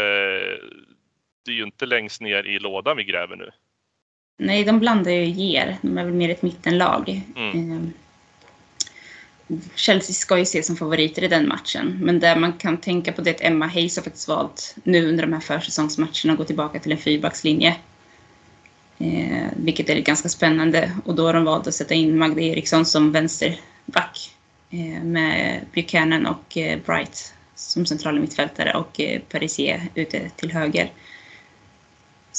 det 1.46 1.52
är 1.52 1.56
ju 1.56 1.64
inte 1.64 1.86
längst 1.86 2.22
ner 2.22 2.44
i 2.44 2.60
lådan 2.60 2.98
vi 2.98 3.04
gräver 3.04 3.36
nu. 3.36 3.52
Nej, 4.38 4.64
de 4.64 4.80
blandar 4.80 5.12
ju 5.12 5.26
ger. 5.26 5.78
De 5.82 5.98
är 5.98 6.04
väl 6.04 6.14
mer 6.14 6.30
ett 6.30 6.42
mittenlag. 6.42 7.22
Mm. 7.36 7.94
Chelsea 9.76 10.14
ska 10.14 10.38
ju 10.38 10.44
ses 10.44 10.68
som 10.68 10.76
favoriter 10.76 11.24
i 11.24 11.28
den 11.28 11.48
matchen. 11.48 12.00
Men 12.02 12.20
det 12.20 12.36
man 12.36 12.54
kan 12.54 12.78
tänka 12.78 13.12
på 13.12 13.22
det 13.22 13.30
är 13.30 13.36
att 13.36 13.42
Emma 13.42 13.68
Hayes 13.68 13.96
har 13.96 14.04
faktiskt 14.04 14.28
valt 14.28 14.76
nu 14.84 15.10
under 15.10 15.24
de 15.24 15.34
här 15.34 15.40
försäsongsmatcherna 15.40 16.32
att 16.32 16.38
gå 16.38 16.44
tillbaka 16.44 16.80
till 16.80 16.92
en 16.92 16.98
fyrbackslinje. 16.98 17.76
Eh, 18.98 19.48
vilket 19.56 19.90
är 19.90 20.00
ganska 20.00 20.30
spännande. 20.30 20.92
Och 21.06 21.16
då 21.16 21.26
har 21.26 21.34
de 21.34 21.44
valt 21.44 21.68
att 21.68 21.74
sätta 21.74 21.94
in 21.94 22.18
Magda 22.18 22.42
Eriksson 22.42 22.86
som 22.86 23.12
vänsterback. 23.12 24.32
Eh, 24.72 25.04
med 25.04 25.62
Buchanan 25.74 26.26
och 26.26 26.58
eh, 26.58 26.80
Bright 26.86 27.34
som 27.56 27.86
centrala 27.86 28.20
mittfältare 28.20 28.74
och 28.74 29.00
eh, 29.00 29.22
Parisier 29.22 29.88
ute 29.96 30.30
till 30.30 30.52
höger. 30.52 30.92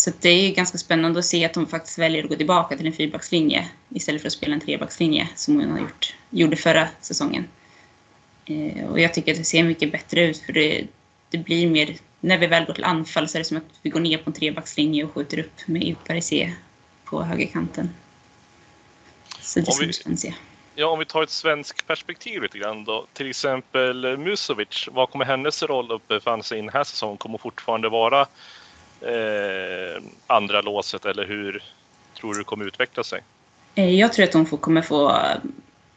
Så 0.00 0.10
det 0.20 0.28
är 0.28 0.54
ganska 0.54 0.78
spännande 0.78 1.18
att 1.18 1.24
se 1.24 1.44
att 1.44 1.54
de 1.54 1.66
faktiskt 1.66 1.98
väljer 1.98 2.22
att 2.22 2.28
gå 2.28 2.36
tillbaka 2.36 2.76
till 2.76 2.86
en 2.86 2.92
fyrbackslinje 2.92 3.68
istället 3.88 4.22
för 4.22 4.28
att 4.28 4.32
spela 4.32 4.54
en 4.54 4.60
trebackslinje 4.60 5.28
som 5.34 5.60
hon 5.60 5.70
har 5.70 5.78
gjort, 5.78 6.14
gjorde 6.30 6.56
förra 6.56 6.88
säsongen. 7.00 7.48
Eh, 8.44 8.84
och 8.84 9.00
jag 9.00 9.14
tycker 9.14 9.32
att 9.32 9.38
det 9.38 9.44
ser 9.44 9.62
mycket 9.62 9.92
bättre 9.92 10.20
ut 10.20 10.38
för 10.38 10.52
det, 10.52 10.86
det, 11.30 11.38
blir 11.38 11.70
mer, 11.70 11.96
när 12.20 12.38
vi 12.38 12.46
väl 12.46 12.64
går 12.64 12.74
till 12.74 12.84
anfall 12.84 13.28
så 13.28 13.38
är 13.38 13.40
det 13.40 13.44
som 13.44 13.56
att 13.56 13.62
vi 13.82 13.90
går 13.90 14.00
ner 14.00 14.18
på 14.18 14.30
en 14.30 14.34
trebackslinje 14.34 15.04
och 15.04 15.12
skjuter 15.14 15.38
upp 15.38 15.66
med 15.66 15.96
Parisier 16.06 16.54
på 17.04 17.22
högerkanten. 17.22 17.90
Så 19.40 19.60
det 19.60 19.72
ska 19.72 19.84
bli 19.84 19.92
spännande 19.92 20.14
att 20.14 20.20
se. 20.20 20.34
Ja, 20.74 20.86
om 20.86 20.98
vi 20.98 21.04
tar 21.04 21.22
ett 21.22 21.30
svenskt 21.30 21.86
perspektiv 21.86 22.42
lite 22.42 22.58
grann 22.58 22.84
då. 22.84 23.06
Till 23.12 23.30
exempel 23.30 24.18
Musovic, 24.18 24.88
vad 24.92 25.10
kommer 25.10 25.24
hennes 25.24 25.62
roll 25.62 25.92
att 25.92 26.08
befanna 26.08 26.42
sig 26.42 26.58
i 26.58 26.60
den 26.60 26.70
här 26.70 26.84
säsongen? 26.84 27.16
Kommer 27.16 27.32
hon 27.32 27.38
fortfarande 27.38 27.88
vara 27.88 28.26
eh, 29.00 30.02
andra 30.26 30.60
låset 30.60 31.04
eller 31.04 31.26
hur 31.26 31.62
tror 32.20 32.34
du 32.34 32.38
det 32.38 32.44
kommer 32.44 32.64
utveckla 32.64 33.04
sig? 33.04 33.20
Eh, 33.74 33.94
Jag 33.94 34.12
tror 34.12 34.24
att 34.24 34.34
hon 34.34 34.46
får, 34.46 34.56
kommer 34.56 34.82
få, 34.82 35.18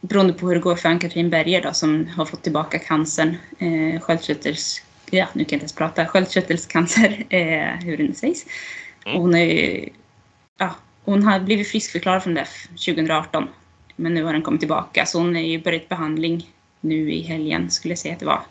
beroende 0.02 0.34
på 0.34 0.48
hur 0.48 0.56
det 0.56 0.62
går 0.62 0.76
för 0.76 0.90
Ann-Katrin 0.90 1.30
Berger 1.30 1.62
då, 1.62 1.74
som 1.74 2.08
har 2.08 2.26
fått 2.26 2.44
tillbaka 2.44 2.80
cancern, 2.80 3.38
eh, 3.60 4.02
sköldkörtels, 4.02 4.82
ja 5.10 5.28
nu 5.34 5.44
kan 5.44 5.50
jag 5.50 5.56
inte 5.56 5.56
ens 5.56 5.76
prata, 5.76 6.06
sköldkörtelcancer, 6.06 7.26
eh, 7.30 7.84
hur 7.84 7.98
det 7.98 8.04
nu 8.04 8.14
sägs. 8.14 8.46
Mm. 9.06 9.18
Hon, 9.18 9.36
är, 9.36 9.90
ja, 10.58 10.76
hon 11.04 11.24
har 11.24 11.40
blivit 11.40 11.68
friskförklarad 11.68 12.24
från 12.24 12.34
det 12.34 12.48
2018, 12.70 13.48
men 13.96 14.14
nu 14.14 14.24
har 14.24 14.34
den 14.34 14.42
kommit 14.42 14.62
tillbaka. 14.62 15.06
Så 15.06 15.18
hon 15.18 15.36
är 15.36 15.42
ju 15.42 15.62
börjat 15.62 15.90
behandling 15.90 16.50
nu 16.82 17.14
i 17.14 17.22
helgen, 17.22 17.72
skulle 17.72 17.92
jag 17.92 18.00
säga 18.00 18.14
att 18.14 18.20
det 18.20 18.26
var. 18.26 18.42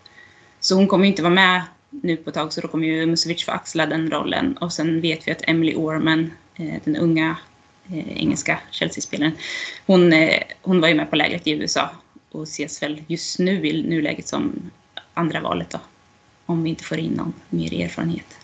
Så 0.61 0.75
hon 0.75 0.89
kommer 0.89 1.07
inte 1.07 1.23
vara 1.23 1.35
med 1.35 1.63
nu 2.01 2.17
på 2.17 2.31
ett 2.31 2.35
tag, 2.35 2.53
så 2.53 2.61
då 2.61 2.69
kommer 2.69 2.87
ju 2.87 3.07
Musovic 3.07 3.45
få 3.45 3.53
axla 3.53 3.87
den 3.87 4.11
rollen. 4.11 4.57
Och 4.57 4.73
sen 4.73 5.01
vet 5.01 5.29
vi 5.29 5.33
att 5.33 5.49
Emily 5.49 5.75
Orman, 5.75 6.31
eh, 6.57 6.75
den 6.85 6.97
unga 6.97 7.37
eh, 7.93 8.23
engelska 8.23 8.61
Chelsea-spelaren. 8.71 9.33
Hon, 9.87 10.13
eh, 10.13 10.43
hon 10.63 10.81
var 10.81 10.89
ju 10.89 10.95
med 10.95 11.11
på 11.11 11.17
lägret 11.17 11.47
i 11.47 11.51
USA 11.51 11.91
och 12.31 12.43
ses 12.43 12.83
väl 12.83 13.03
just 13.07 13.39
nu 13.39 13.67
i 13.67 13.83
nuläget 13.83 14.29
som 14.29 14.71
andra 15.15 15.41
valet 15.41 15.71
då. 15.71 15.81
Om 16.47 16.63
vi 16.63 16.71
inte 16.71 16.85
får 16.85 16.99
in 16.99 17.13
någon 17.13 17.35
mer 17.49 17.85
erfarenhet. 17.85 18.39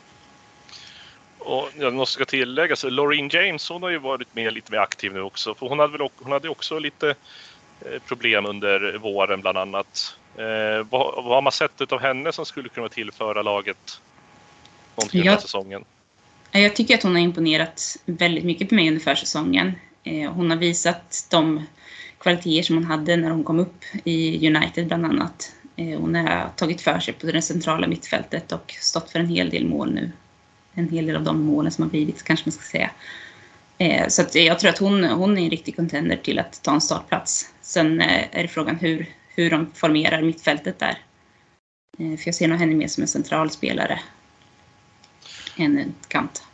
Och 1.39 1.71
jag 1.79 1.95
måste 1.95 2.15
ska 2.15 2.25
tillägga, 2.25 2.77
så 2.77 2.91
Lauren 2.91 3.29
James 3.29 3.69
hon 3.69 3.83
har 3.83 3.91
ju 3.91 3.99
varit 3.99 4.35
med 4.35 4.53
lite 4.53 4.73
mer 4.73 4.79
aktiv 4.79 5.13
nu 5.13 5.21
också. 5.21 5.55
För 5.55 5.69
hon 5.69 5.79
hade, 5.79 5.99
väl, 5.99 6.09
hon 6.17 6.33
hade 6.33 6.49
också 6.49 6.79
lite 6.79 7.15
problem 8.07 8.47
under 8.47 8.99
våren 8.99 9.41
bland 9.41 9.59
annat. 9.59 10.19
Eh, 10.39 10.87
vad, 10.91 11.15
vad 11.25 11.35
har 11.35 11.43
man 11.43 11.53
sett 11.53 11.93
av 11.93 12.01
henne 12.01 12.33
som 12.33 12.47
skulle 12.47 12.69
kunna 12.69 12.89
tillföra 12.89 13.43
laget 13.43 14.01
någonting 14.97 15.21
den 15.21 15.29
här 15.29 15.37
Ja. 15.37 15.41
säsongen? 15.41 15.85
Jag 16.53 16.77
tycker 16.77 16.95
att 16.95 17.03
hon 17.03 17.13
har 17.13 17.23
imponerat 17.23 17.97
väldigt 18.07 18.45
mycket 18.45 18.69
på 18.69 18.75
mig 18.75 18.89
under 18.89 19.01
försäsongen. 19.01 19.73
Eh, 20.05 20.33
Hon 20.33 20.51
har 20.51 20.57
visat 20.57 21.27
de 21.31 21.63
kvaliteter 22.19 22.63
som 22.63 22.77
hon 22.77 22.85
hade 22.85 23.17
när 23.17 23.31
hon 23.31 23.45
kom 23.45 23.59
upp 23.59 23.85
i 24.05 24.47
United 24.47 24.87
bland 24.87 25.05
annat. 25.05 25.53
Eh, 25.77 26.01
Hon 26.01 26.15
har 26.15 26.49
tagit 26.57 26.81
för 26.81 26.99
sig 27.01 27.15
på 27.15 27.27
det 27.27 27.43
centrala 27.43 27.87
mittfältet 27.87 28.53
och 28.53 28.75
stått 28.81 29.11
för 29.11 29.19
en 29.19 29.29
hel 29.29 29.51
del 29.51 29.67
mål 29.67 29.95
nu. 29.95 30.13
En 30.75 30.89
hel 30.89 31.07
del 31.07 31.17
av 31.17 31.23
de 31.23 31.43
målen 31.43 31.73
som 31.73 31.83
har 31.85 31.91
blivit 31.91 32.23
kanske 32.25 32.47
man 32.49 32.53
ska 32.53 32.63
säga. 32.63 32.91
Eh, 33.79 34.09
Så 34.09 34.23
att 34.23 34.35
jag 34.35 34.59
tror 34.59 34.71
att 34.71 34.79
hon, 34.79 35.05
hon 35.05 35.39
är 35.39 35.43
en 35.45 35.51
riktig 35.51 35.77
contender 35.77 36.17
till 36.17 36.39
att 36.39 36.63
ta 36.63 36.73
en 36.75 36.81
startplats. 36.81 37.53
Sen 37.61 38.01
eh, 38.01 38.25
är 38.39 38.43
det 38.43 38.49
frågan 38.49 38.77
hur, 38.77 39.07
hur 39.39 39.51
de 39.51 39.71
formerar 39.75 40.23
mittfältet 40.23 40.79
där. 40.79 40.99
Eh, 41.99 42.17
För 42.17 42.29
jag 42.29 42.35
ser 42.35 42.49
nog 42.49 42.59
henne 42.59 42.75
mer 42.75 42.89
som 42.89 43.03
en 43.03 43.09
central 43.09 43.51
spelare 43.51 44.01
än 45.57 45.79
en 45.79 45.95
kant. 46.09 46.45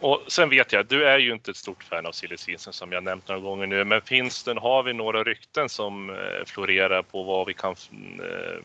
Och 0.00 0.24
sen 0.28 0.50
vet 0.50 0.72
jag, 0.72 0.86
du 0.86 1.08
är 1.08 1.18
ju 1.18 1.32
inte 1.32 1.50
ett 1.50 1.56
stort 1.56 1.84
fan 1.84 2.06
av 2.06 2.12
silly 2.12 2.36
season 2.36 2.72
som 2.72 2.92
jag 2.92 3.04
nämnt 3.04 3.28
några 3.28 3.40
gånger 3.40 3.66
nu, 3.66 3.84
men 3.84 4.00
finns 4.00 4.44
det, 4.44 4.60
har 4.60 4.82
vi 4.82 4.92
några 4.92 5.24
rykten 5.24 5.68
som 5.68 6.10
eh, 6.10 6.16
florerar 6.46 7.02
på 7.02 7.22
vad 7.22 7.46
vi 7.46 7.54
kan, 7.54 7.72
eh, 7.72 8.64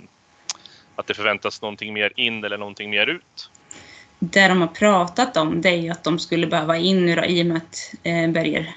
att 0.96 1.08
det 1.08 1.14
förväntas 1.14 1.62
någonting 1.62 1.94
mer 1.94 2.14
in 2.16 2.44
eller 2.44 2.58
någonting 2.58 2.90
mer 2.90 3.08
ut? 3.08 3.52
Det 4.20 4.48
de 4.48 4.62
har 4.62 4.68
pratat 4.68 5.38
om 5.38 5.62
det 5.62 5.70
är 5.70 5.82
ju 5.82 5.90
att 5.90 6.04
de 6.04 6.20
skulle 6.20 6.48
behöva 6.48 6.78
in 6.78 7.06
nu 7.06 7.16
då, 7.16 7.26
i 7.26 7.42
och 7.42 7.46
med 7.46 7.58
att 7.58 7.94
Berger 8.34 8.76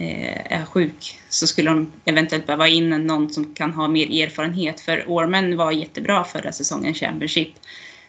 är 0.00 0.64
sjuk 0.64 1.18
så 1.28 1.46
skulle 1.46 1.70
de 1.70 1.92
eventuellt 2.04 2.46
behöva 2.46 2.68
in 2.68 2.90
någon 2.90 3.30
som 3.30 3.54
kan 3.54 3.72
ha 3.72 3.88
mer 3.88 4.22
erfarenhet 4.22 4.80
för 4.80 5.04
Ormen 5.06 5.56
var 5.56 5.72
jättebra 5.72 6.24
förra 6.24 6.52
säsongen 6.52 6.94
Championship. 6.94 7.48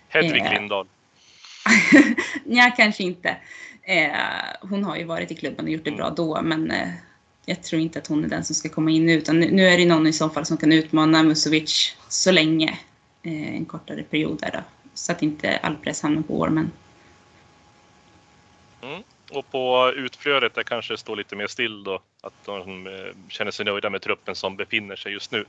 Hedvig 0.10 0.42
Eh. 0.42 0.54
Lindahl. 0.54 0.88
Nej, 2.46 2.74
kanske 2.78 3.04
inte. 3.04 3.38
Eh, 3.84 4.12
hon 4.62 4.84
har 4.84 4.98
ju 4.98 5.04
varit 5.04 5.32
i 5.32 5.36
klubben 5.36 5.66
och 5.66 5.72
gjort 5.72 5.86
det 5.86 5.92
bra 5.92 6.10
då 6.10 6.42
men 6.42 6.72
eh, 6.72 6.90
jag 7.46 7.64
tror 7.64 7.82
inte 7.82 8.00
att 8.00 8.08
hon 8.08 8.26
är 8.26 8.30
den 8.30 8.44
som 8.44 8.56
ska 8.56 8.70
komma 8.70 8.92
in 8.92 9.06
nu 9.06 9.14
utan 9.14 9.40
nu, 9.40 9.52
nu 9.52 9.68
är 9.68 9.78
det 9.78 9.86
någon 9.86 10.08
i 10.08 10.14
så 10.14 10.30
fall 10.30 10.46
som 10.46 10.58
kan 10.58 10.72
utmana 10.72 11.24
Musovic 11.24 11.96
så 12.10 12.32
länge. 12.32 12.78
Eh, 13.24 13.56
en 13.56 13.66
kortare 13.66 14.04
period 14.04 14.40
där 14.40 14.52
då. 14.54 14.60
Så 14.94 15.12
att 15.12 15.22
inte 15.22 15.58
all 15.58 15.76
press 15.76 16.02
hamnar 16.02 16.22
på 16.22 16.40
Ormen. 16.40 16.72
Och 19.32 19.52
på 19.52 19.94
utflödet 19.96 20.56
där 20.56 20.64
kanske 20.64 20.94
det 20.94 20.98
står 20.98 21.16
lite 21.16 21.36
mer 21.36 21.48
still 21.48 21.84
då, 21.84 22.02
att 22.22 22.34
de 22.46 22.88
eh, 22.88 22.94
känner 23.30 23.52
sig 23.52 23.66
nöjda 23.66 23.90
med 23.90 24.02
truppen 24.02 24.36
som 24.36 24.56
befinner 24.56 24.96
sig 24.96 25.14
just 25.14 25.32
nu. 25.32 25.46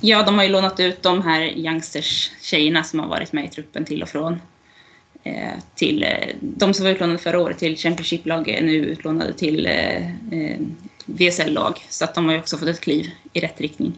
Ja, 0.00 0.22
de 0.22 0.38
har 0.38 0.44
ju 0.44 0.50
lånat 0.50 0.80
ut 0.80 1.02
de 1.02 1.22
här 1.22 1.40
youngsters-tjejerna 1.40 2.82
som 2.82 2.98
har 2.98 3.08
varit 3.08 3.32
med 3.32 3.44
i 3.44 3.48
truppen 3.48 3.84
till 3.84 4.02
och 4.02 4.08
från. 4.08 4.40
Eh, 5.24 5.58
till, 5.74 6.02
eh, 6.02 6.28
de 6.40 6.74
som 6.74 6.84
var 6.84 6.92
utlånade 6.92 7.18
förra 7.18 7.40
året 7.40 7.58
till 7.58 7.76
Championship-lag 7.76 8.48
är 8.48 8.62
nu 8.62 8.72
utlånade 8.72 9.32
till 9.32 9.66
eh, 9.66 10.58
VSL-lag. 11.06 11.86
Så 11.88 12.04
att 12.04 12.14
de 12.14 12.26
har 12.26 12.32
ju 12.32 12.38
också 12.38 12.58
fått 12.58 12.68
ett 12.68 12.80
kliv 12.80 13.06
i 13.32 13.40
rätt 13.40 13.60
riktning. 13.60 13.92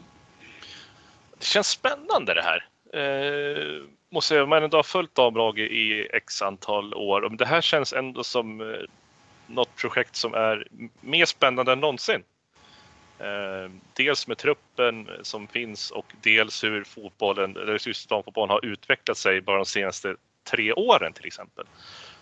Det 1.39 1.47
känns 1.47 1.69
spännande 1.69 2.35
det 2.35 2.43
här. 2.43 2.67
Eh, 2.95 3.83
måste 4.13 4.29
säga, 4.29 4.47
man 4.47 4.63
ändå 4.63 4.79
har 4.79 4.83
följt 4.83 5.15
damlaget 5.15 5.71
i 5.71 6.09
x 6.13 6.43
antal 6.43 6.95
år. 6.95 7.29
Men 7.29 7.37
det 7.37 7.47
här 7.47 7.61
känns 7.61 7.93
ändå 7.93 8.25
som 8.25 8.61
något 9.47 9.77
projekt 9.77 10.17
som 10.17 10.35
är 10.35 10.67
mer 11.01 11.25
spännande 11.25 11.73
än 11.73 11.81
någonsin. 11.81 12.23
Eh, 13.19 13.71
dels 13.93 14.29
med 14.29 14.39
truppen 14.39 15.09
som 15.23 15.49
finns 15.49 15.91
och 15.91 16.13
dels 16.23 16.65
hur 16.65 16.85
fotbollen, 16.85 17.57
eller 17.57 17.89
just 17.89 18.09
damfotbollen 18.09 18.51
har 18.51 18.65
utvecklat 18.65 19.17
sig 19.17 19.41
bara 19.41 19.57
de 19.57 19.67
senaste 19.67 20.17
tre 20.45 20.73
åren 20.73 21.13
till 21.13 21.27
exempel. 21.27 21.65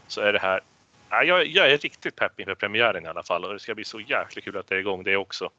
Så 0.06 0.20
är 0.20 0.32
det 0.32 0.38
här, 0.38 0.60
ja, 1.10 1.22
jag, 1.22 1.46
jag 1.46 1.70
är 1.72 1.78
riktigt 1.78 2.16
pepp 2.16 2.40
inför 2.40 2.54
premiären 2.54 3.04
i 3.04 3.08
alla 3.08 3.22
fall 3.22 3.44
och 3.44 3.52
det 3.52 3.58
ska 3.58 3.74
bli 3.74 3.84
så 3.84 4.00
jäkla 4.00 4.42
kul 4.42 4.56
att 4.56 4.66
det 4.66 4.74
är 4.74 4.78
igång 4.78 5.02
det 5.02 5.16
också. 5.16 5.50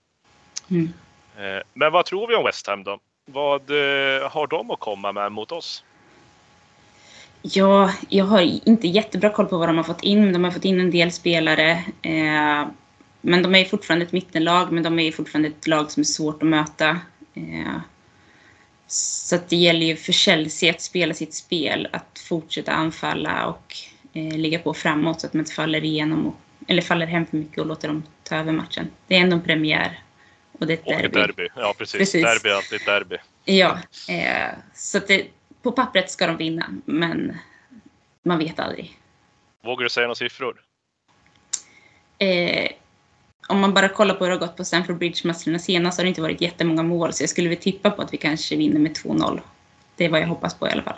Mm. 0.70 0.94
Eh, 1.38 1.64
Men 1.74 1.92
vad 1.92 2.06
tror 2.06 2.28
vi 2.28 2.36
om 2.36 2.44
West 2.44 2.68
Ham 2.68 2.84
då? 2.84 3.00
Vad 3.26 3.62
eh, 3.70 4.30
har 4.32 4.48
de 4.48 4.72
att 4.72 4.80
komma 4.80 5.12
med 5.12 5.32
mot 5.32 5.52
oss? 5.52 5.84
Ja, 7.46 7.94
jag 8.10 8.26
har 8.26 8.42
inte 8.68 8.88
jättebra 8.88 9.30
koll 9.30 9.46
på 9.46 9.58
vad 9.58 9.70
de 9.70 9.78
har 9.78 9.84
fått 9.84 10.04
in. 10.04 10.34
De 10.34 10.44
har 10.44 10.52
fått 10.52 10.66
in 10.66 10.80
en 10.80 10.92
del 10.92 11.12
spelare. 11.12 11.72
Eh, 12.02 12.68
men 13.22 13.44
de 13.44 13.56
är 13.56 13.66
fortfarande 13.66 14.06
ett 14.06 14.12
mittenlag, 14.12 14.72
men 14.72 14.84
de 14.84 15.00
är 15.00 15.12
fortfarande 15.12 15.48
ett 15.50 15.68
lag 15.68 15.92
som 15.92 16.02
är 16.02 16.06
svårt 16.06 16.44
att 16.44 16.50
möta. 16.50 16.90
Eh, 17.34 17.78
så 18.88 19.36
att 19.36 19.50
det 19.50 19.56
gäller 19.56 19.86
ju 19.86 19.96
för 19.96 20.12
Chelsea 20.12 20.72
att 20.72 20.82
spela 20.82 21.14
sitt 21.14 21.34
spel, 21.34 21.88
att 21.92 22.20
fortsätta 22.28 22.72
anfalla 22.72 23.48
och 23.48 23.76
eh, 24.14 24.38
ligga 24.38 24.60
på 24.60 24.74
framåt 24.74 25.22
så 25.22 25.28
att 25.28 25.34
man 25.34 25.40
inte 25.40 25.54
faller 25.54 25.86
igenom 25.86 26.28
och, 26.28 26.36
eller 26.68 26.82
faller 26.82 27.06
hem 27.06 27.26
för 27.26 27.38
mycket 27.38 27.58
och 27.58 27.66
låter 27.66 27.88
dem 27.88 28.04
ta 28.24 28.36
över 28.36 28.52
matchen. 28.52 28.88
Det 29.08 29.16
är 29.16 29.20
ändå 29.20 29.36
en 29.36 29.44
premiär 29.44 30.00
och 30.60 30.68
det 30.68 30.74
är 30.74 30.78
ett 30.78 30.86
Och 30.86 30.92
derby. 30.94 31.20
derby. 31.20 31.48
Ja, 31.56 31.76
precis. 31.78 31.98
Precis. 31.98 32.24
Derby 32.24 32.50
är 32.50 32.56
alltid 32.56 32.80
ett 32.82 32.86
derby. 32.86 33.18
Ja, 33.46 33.78
eh, 34.10 34.56
så 34.74 34.98
att 34.98 35.08
det, 35.08 35.28
på 35.64 35.72
pappret 35.72 36.12
ska 36.12 36.28
de 36.28 36.38
vinna, 36.38 36.66
men 36.86 37.38
man 38.24 38.40
vet 38.40 38.60
aldrig. 38.60 39.00
Vågar 39.64 39.84
du 39.84 39.90
säga 39.90 40.08
några 40.08 40.16
siffror? 40.16 40.62
Eh, 42.18 42.72
om 43.48 43.60
man 43.60 43.74
bara 43.74 43.90
kollar 43.90 44.16
på 44.16 44.24
hur 44.24 44.32
det 44.32 44.38
har 44.38 44.48
gått 44.48 44.58
på 44.58 44.66
Stamford 44.66 44.98
Bridge-matcherna 44.98 45.60
senast 45.60 45.98
har 45.98 46.04
det 46.04 46.10
inte 46.10 46.22
varit 46.22 46.42
jättemånga 46.42 46.84
mål, 46.84 47.14
så 47.14 47.24
jag 47.24 47.30
skulle 47.30 47.50
väl 47.50 47.58
tippa 47.58 47.92
på 47.92 48.02
att 48.02 48.14
vi 48.14 48.18
kanske 48.18 48.56
vinner 48.56 48.80
med 48.80 48.92
2-0. 48.92 49.42
Det 49.96 50.06
är 50.06 50.10
vad 50.10 50.22
jag 50.22 50.28
hoppas 50.28 50.60
på 50.60 50.68
i 50.68 50.72
alla 50.72 50.84
fall. 50.84 50.98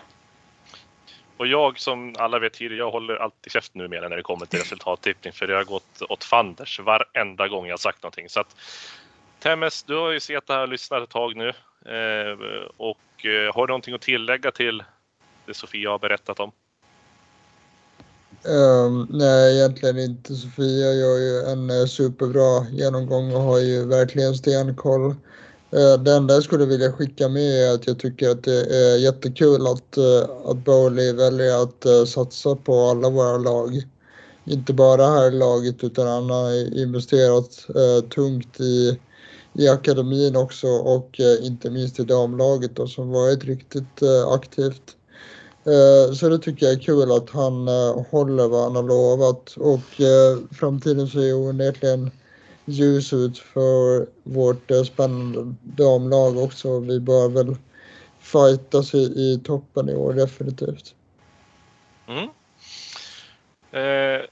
Och 1.38 1.47
jag 1.47 1.80
som 1.80 2.16
alla 2.18 2.39
vet 2.39 2.53
tidigare, 2.53 2.78
jag 2.78 2.91
håller 2.91 3.16
alltid 3.16 3.51
käften 3.51 3.82
nu 3.82 3.88
med 3.88 4.01
när 4.01 4.18
det 4.18 4.22
kommer 4.22 4.45
till 4.45 4.59
resultattippning 4.59 5.34
för 5.34 5.47
det 5.47 5.55
har 5.55 5.63
gått 5.63 6.01
åt 6.01 6.24
fanders 6.24 6.80
varenda 6.80 7.47
gång 7.47 7.66
jag 7.66 7.74
har 7.74 7.78
sagt 7.78 8.03
någonting. 8.03 8.30
Så 8.30 8.39
att 8.39 8.55
Temmes, 9.39 9.84
du 9.84 9.95
har 9.95 10.11
ju 10.11 10.20
sett 10.20 10.47
det 10.47 10.53
här 10.53 10.61
och 10.61 10.68
lyssnat 10.68 11.03
ett 11.03 11.09
tag 11.09 11.36
nu. 11.36 11.53
Eh, 11.86 12.66
och 12.78 13.26
eh, 13.26 13.56
har 13.56 13.68
du 13.68 13.72
någonting 13.72 13.94
att 13.94 14.02
tillägga 14.02 14.52
till 14.52 14.84
det 15.46 15.54
Sofia 15.54 15.90
har 15.90 16.00
berättat 16.00 16.40
om? 16.40 16.52
Um, 18.44 19.08
nej, 19.10 19.58
egentligen 19.58 20.00
inte. 20.00 20.36
Sofia 20.36 20.94
gör 20.94 21.18
ju 21.18 21.52
en 21.52 21.70
eh, 21.70 21.86
superbra 21.86 22.66
genomgång 22.72 23.36
och 23.36 23.42
har 23.42 23.60
ju 23.60 23.86
verkligen 23.86 24.36
stenkoll. 24.36 25.02
Uh, 25.74 26.04
det 26.04 26.12
enda 26.12 26.34
jag 26.34 26.44
skulle 26.44 26.66
vilja 26.66 26.92
skicka 26.92 27.30
med 27.30 27.70
är 27.70 27.74
att 27.74 27.88
jag 27.88 28.00
tycker 28.00 28.30
att 28.30 28.44
det 28.44 28.76
är 28.76 28.98
jättekul 28.98 29.68
att, 29.68 29.98
att 30.46 30.58
Bowley 30.58 31.14
väljer 31.14 31.64
att 31.64 32.10
satsa 32.10 32.56
på 32.56 32.90
alla 32.90 33.10
våra 33.10 33.38
lag. 33.38 33.82
Inte 34.46 34.74
bara 34.74 35.06
här 35.06 35.28
i 35.28 35.32
laget 35.32 35.84
utan 35.84 36.08
han 36.08 36.30
har 36.30 36.78
investerat 36.82 37.66
tungt 38.10 38.60
i, 38.60 39.00
i 39.58 39.70
akademin 39.70 40.36
också 40.36 40.68
och 40.68 41.20
eh, 41.20 41.45
inte 41.45 41.70
minst 41.70 41.99
i 41.99 42.03
damlaget 42.03 42.76
då, 42.76 42.88
som 42.88 43.10
varit 43.10 43.43
riktigt 43.43 44.01
eh, 44.01 44.28
aktivt. 44.28 44.97
Eh, 45.66 46.14
Så 46.14 46.30
det 46.30 46.39
tycker 46.39 46.66
jag 46.66 46.76
är 46.76 46.80
kul 46.80 47.12
att 47.12 47.30
han 47.30 47.68
eh, 47.68 48.06
håller 48.12 48.47
vad 48.47 48.64
han 48.64 48.76
har 48.76 48.84
lovat 48.84 49.51
och 49.58 50.01
eh, 50.01 50.38
framtiden 50.51 51.08
ser 51.08 51.20
ju 51.20 51.34
onekligen 51.34 52.12
ljus 52.66 53.14
ut 53.14 53.38
för 53.38 54.08
vårt 54.24 54.72
eh, 54.72 54.84
spännande 54.84 55.56
damlag 55.64 56.38
också. 56.38 56.80
Vi 56.80 56.99
bör 56.99 57.30
väl 57.30 57.56
fightas 58.20 58.93
i, 58.95 58.97
i 58.97 59.41
toppen 59.43 59.89
i 59.89 59.95
år 59.95 60.14
definitivt. 60.14 60.95
Mm. 62.08 62.30
Eh, 63.72 64.26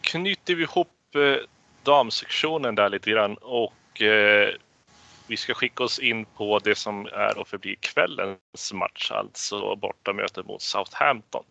knyter 0.00 0.54
vi 0.54 0.62
ihop 0.62 0.88
eh, 1.14 1.46
damsektionen 1.82 2.74
där 2.74 2.88
lite 2.88 3.10
grann 3.10 3.34
och 3.34 3.72
eh, 4.00 4.54
vi 5.26 5.36
ska 5.36 5.54
skicka 5.54 5.84
oss 5.84 5.98
in 5.98 6.24
på 6.24 6.58
det 6.58 6.74
som 6.74 7.06
är 7.06 7.38
och 7.38 7.48
förblir 7.48 7.76
kvällens 7.80 8.72
match, 8.72 9.10
alltså 9.10 9.76
bortamötet 9.76 10.46
mot 10.46 10.62
Southampton. 10.62 11.44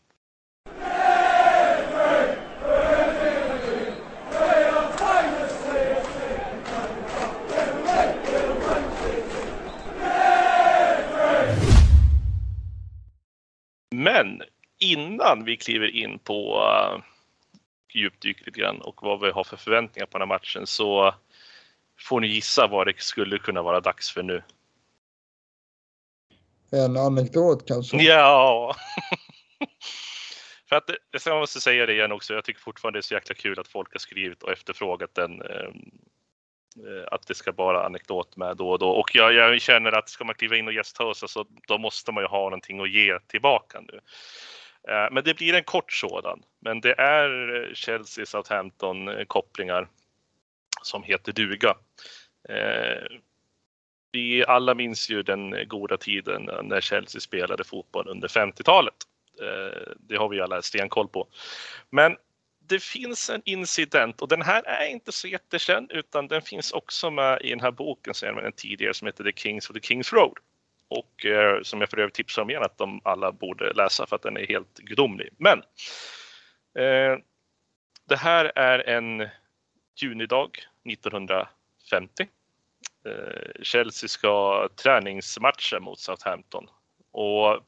Men 13.96 14.42
innan 14.80 15.44
vi 15.46 15.58
kliver 15.58 15.96
in 15.96 16.20
på 16.20 16.58
eh, 16.58 16.96
uh, 16.96 17.02
djupdyk 17.94 18.46
lite 18.46 18.60
grann 18.60 18.82
och 18.82 19.04
vad 19.04 19.20
vi 19.20 19.32
har 19.32 19.44
för 19.44 19.58
förväntningar 19.58 20.06
på 20.06 20.18
den 20.18 20.30
här 20.30 20.36
matchen 20.36 20.68
så 20.68 21.14
får 22.02 22.20
ni 22.20 22.28
gissa 22.28 22.68
vad 22.68 22.88
det 22.88 23.02
skulle 23.02 23.38
kunna 23.38 23.62
vara 23.62 23.80
dags 23.80 24.12
för 24.12 24.24
nu. 24.24 24.44
En 26.72 26.98
anekdot 26.98 27.68
kanske? 27.68 27.98
Ja! 27.98 28.76
för 30.70 30.76
att 30.76 30.88
det, 30.88 31.26
jag 31.26 31.40
måste 31.40 31.62
säga 31.62 31.86
det 31.86 31.94
igen 31.94 32.12
också, 32.12 32.34
jag 32.34 32.44
tycker 32.44 32.62
fortfarande 32.62 32.98
det 32.98 33.00
är 33.00 33.04
så 33.04 33.14
jäkla 33.14 33.36
kul 33.36 33.60
att 33.60 33.68
folk 33.68 33.94
har 33.94 34.00
skrivit 34.00 34.44
och 34.44 34.52
efterfrågat 34.52 35.16
den 35.16 35.42
ehm, 35.42 35.92
eh, 36.78 37.08
att 37.12 37.28
det 37.28 37.36
ska 37.36 37.52
vara 37.52 37.86
anekdot 37.86 38.38
med 38.38 38.58
då 38.58 38.70
och 38.70 38.80
då. 38.80 38.90
Och 38.90 39.16
jag, 39.16 39.34
jag 39.34 39.62
känner 39.62 39.92
att 39.92 40.10
ska 40.10 40.24
man 40.24 40.36
kliva 40.36 40.56
in 40.56 40.68
och 40.68 40.74
gästhosta 40.74 41.28
så 41.28 41.46
då 41.68 41.78
måste 41.78 42.12
man 42.12 42.24
ju 42.24 42.28
ha 42.28 42.44
någonting 42.44 42.82
att 42.82 42.92
ge 42.92 43.20
tillbaka 43.20 43.82
nu. 43.82 44.00
Eh, 44.94 45.08
men 45.12 45.24
det 45.24 45.38
blir 45.38 45.54
en 45.54 45.64
kort 45.64 45.92
sådan. 45.92 46.44
Men 46.60 46.82
det 46.82 47.00
är 47.00 47.72
Chelsea 47.74 48.26
Southampton 48.26 49.08
eh, 49.08 49.26
kopplingar 49.26 49.88
som 50.82 51.04
heter 51.04 51.32
duga. 51.32 51.76
Eh, 52.50 53.18
vi 54.12 54.46
alla 54.46 54.76
minns 54.76 55.10
ju 55.10 55.24
den 55.24 55.68
goda 55.68 55.98
tiden 55.98 56.50
när 56.64 56.82
Chelsea 56.82 57.22
spelade 57.22 57.64
fotboll 57.64 58.08
under 58.08 58.28
50-talet. 58.28 58.96
Eh, 59.42 59.94
det 60.00 60.16
har 60.16 60.30
vi 60.30 60.42
alla 60.42 60.62
stenkoll 60.62 61.08
på. 61.08 61.28
Men 61.90 62.18
det 62.68 62.84
finns 62.84 63.30
en 63.30 63.42
incident 63.46 64.22
och 64.22 64.28
den 64.28 64.42
här 64.42 64.64
är 64.64 64.88
inte 64.88 65.12
så 65.12 65.28
jättekänd 65.28 65.92
utan 65.92 66.28
den 66.28 66.42
finns 66.42 66.72
också 66.72 67.12
med 67.12 67.42
i 67.42 67.50
den 67.50 67.60
här 67.60 67.72
boken 67.72 68.14
som 68.14 68.38
jag 68.38 68.56
tidigare 68.56 68.94
som 68.94 69.06
heter 69.06 69.24
The 69.24 69.34
Kings 69.36 69.70
of 69.70 69.74
the 69.74 69.82
Kings 69.82 70.14
Road 70.14 70.38
och 70.88 71.26
eh, 71.26 71.62
som 71.64 71.80
jag 71.82 71.90
för 71.90 72.00
övrigt 72.00 72.14
tipsar 72.14 72.42
om 72.42 72.50
igen 72.50 72.64
att 72.64 72.78
de 72.78 73.02
alla 73.04 73.32
borde 73.32 73.74
läsa 73.74 74.06
för 74.06 74.16
att 74.16 74.22
den 74.22 74.38
är 74.38 74.48
helt 74.48 74.78
gudomlig. 74.78 75.30
Men 75.38 75.60
eh, 76.78 77.18
det 78.08 78.16
här 78.16 78.52
är 78.56 78.90
en 78.90 79.28
junidag 80.04 80.60
1950. 80.92 82.28
Eh, 83.06 83.62
Chelsea 83.62 84.08
ska 84.08 84.68
träningsmatcha 84.76 85.80
mot 85.80 86.00
Southampton 86.00 86.68
och 87.12 87.60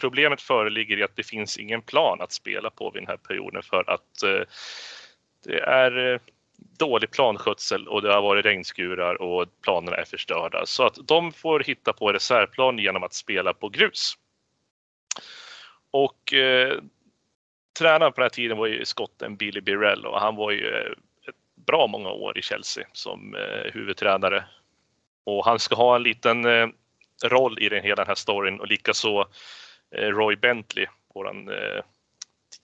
problemet 0.00 0.42
föreligger 0.42 0.98
i 0.98 1.02
att 1.02 1.16
det 1.16 1.22
finns 1.22 1.58
ingen 1.58 1.82
plan 1.82 2.20
att 2.20 2.32
spela 2.32 2.70
på 2.70 2.90
vid 2.90 3.02
den 3.02 3.08
här 3.08 3.16
perioden 3.16 3.62
för 3.62 3.90
att 3.90 4.22
eh, 4.22 4.42
det 5.44 5.60
är 5.60 6.12
eh, 6.12 6.20
dålig 6.78 7.10
planskötsel 7.10 7.88
och 7.88 8.02
det 8.02 8.14
har 8.14 8.22
varit 8.22 8.44
regnskurar 8.44 9.22
och 9.22 9.46
planerna 9.62 9.96
är 9.96 10.04
förstörda. 10.04 10.66
Så 10.66 10.86
att 10.86 10.98
de 11.04 11.32
får 11.32 11.60
hitta 11.60 11.92
på 11.92 12.12
reservplan 12.12 12.78
genom 12.78 13.02
att 13.02 13.14
spela 13.14 13.54
på 13.54 13.68
grus. 13.68 14.14
Och 15.90 16.34
eh, 16.34 16.78
tränaren 17.78 18.12
på 18.12 18.20
den 18.20 18.24
här 18.24 18.28
tiden 18.28 18.58
var 18.58 18.66
ju 18.66 18.84
skotten 18.84 19.36
Billy 19.36 19.60
Birrell 19.60 20.06
och 20.06 20.20
han 20.20 20.36
var 20.36 20.50
ju 20.50 20.68
eh, 20.68 20.92
bra 21.66 21.86
många 21.86 22.10
år 22.10 22.38
i 22.38 22.42
Chelsea 22.42 22.86
som 22.92 23.34
eh, 23.34 23.72
huvudtränare. 23.72 24.44
Och 25.24 25.44
han 25.44 25.58
ska 25.58 25.74
ha 25.74 25.96
en 25.96 26.02
liten 26.02 26.44
eh, 26.44 26.68
roll 27.24 27.58
i 27.62 27.68
den, 27.68 27.82
hela 27.82 27.96
den 27.96 28.06
här 28.06 28.14
storyn 28.14 28.60
och 28.60 28.66
likaså 28.66 29.28
eh, 29.90 30.08
Roy 30.08 30.36
Bentley, 30.36 30.86
våran 31.14 31.48
eh, 31.48 31.82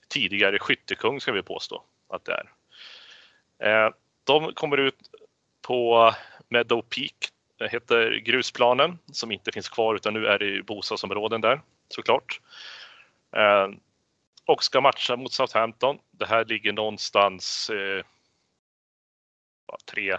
tidigare 0.08 0.58
skyttekung 0.58 1.20
ska 1.20 1.32
vi 1.32 1.42
påstå 1.42 1.82
att 2.08 2.24
det 2.24 2.32
är. 2.32 2.48
Eh, 3.58 3.92
de 4.24 4.52
kommer 4.54 4.76
ut 4.76 4.98
på 5.62 6.12
Meadow 6.48 6.82
Peak, 6.82 7.14
det 7.58 7.68
heter 7.68 8.16
grusplanen 8.16 8.98
som 9.12 9.32
inte 9.32 9.52
finns 9.52 9.68
kvar 9.68 9.94
utan 9.94 10.14
nu 10.14 10.26
är 10.26 10.38
det 10.38 10.62
bostadsområden 10.62 11.40
där 11.40 11.60
såklart. 11.88 12.40
Eh, 13.36 13.68
och 14.44 14.64
ska 14.64 14.80
matcha 14.80 15.16
mot 15.16 15.32
Southampton. 15.32 15.98
Det 16.10 16.26
här 16.26 16.44
ligger 16.44 16.72
någonstans 16.72 17.70
eh, 17.70 18.04
tre 19.92 20.18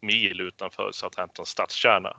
mil 0.00 0.40
utanför 0.40 0.92
Southamptons 0.92 1.48
stadskärna. 1.48 2.16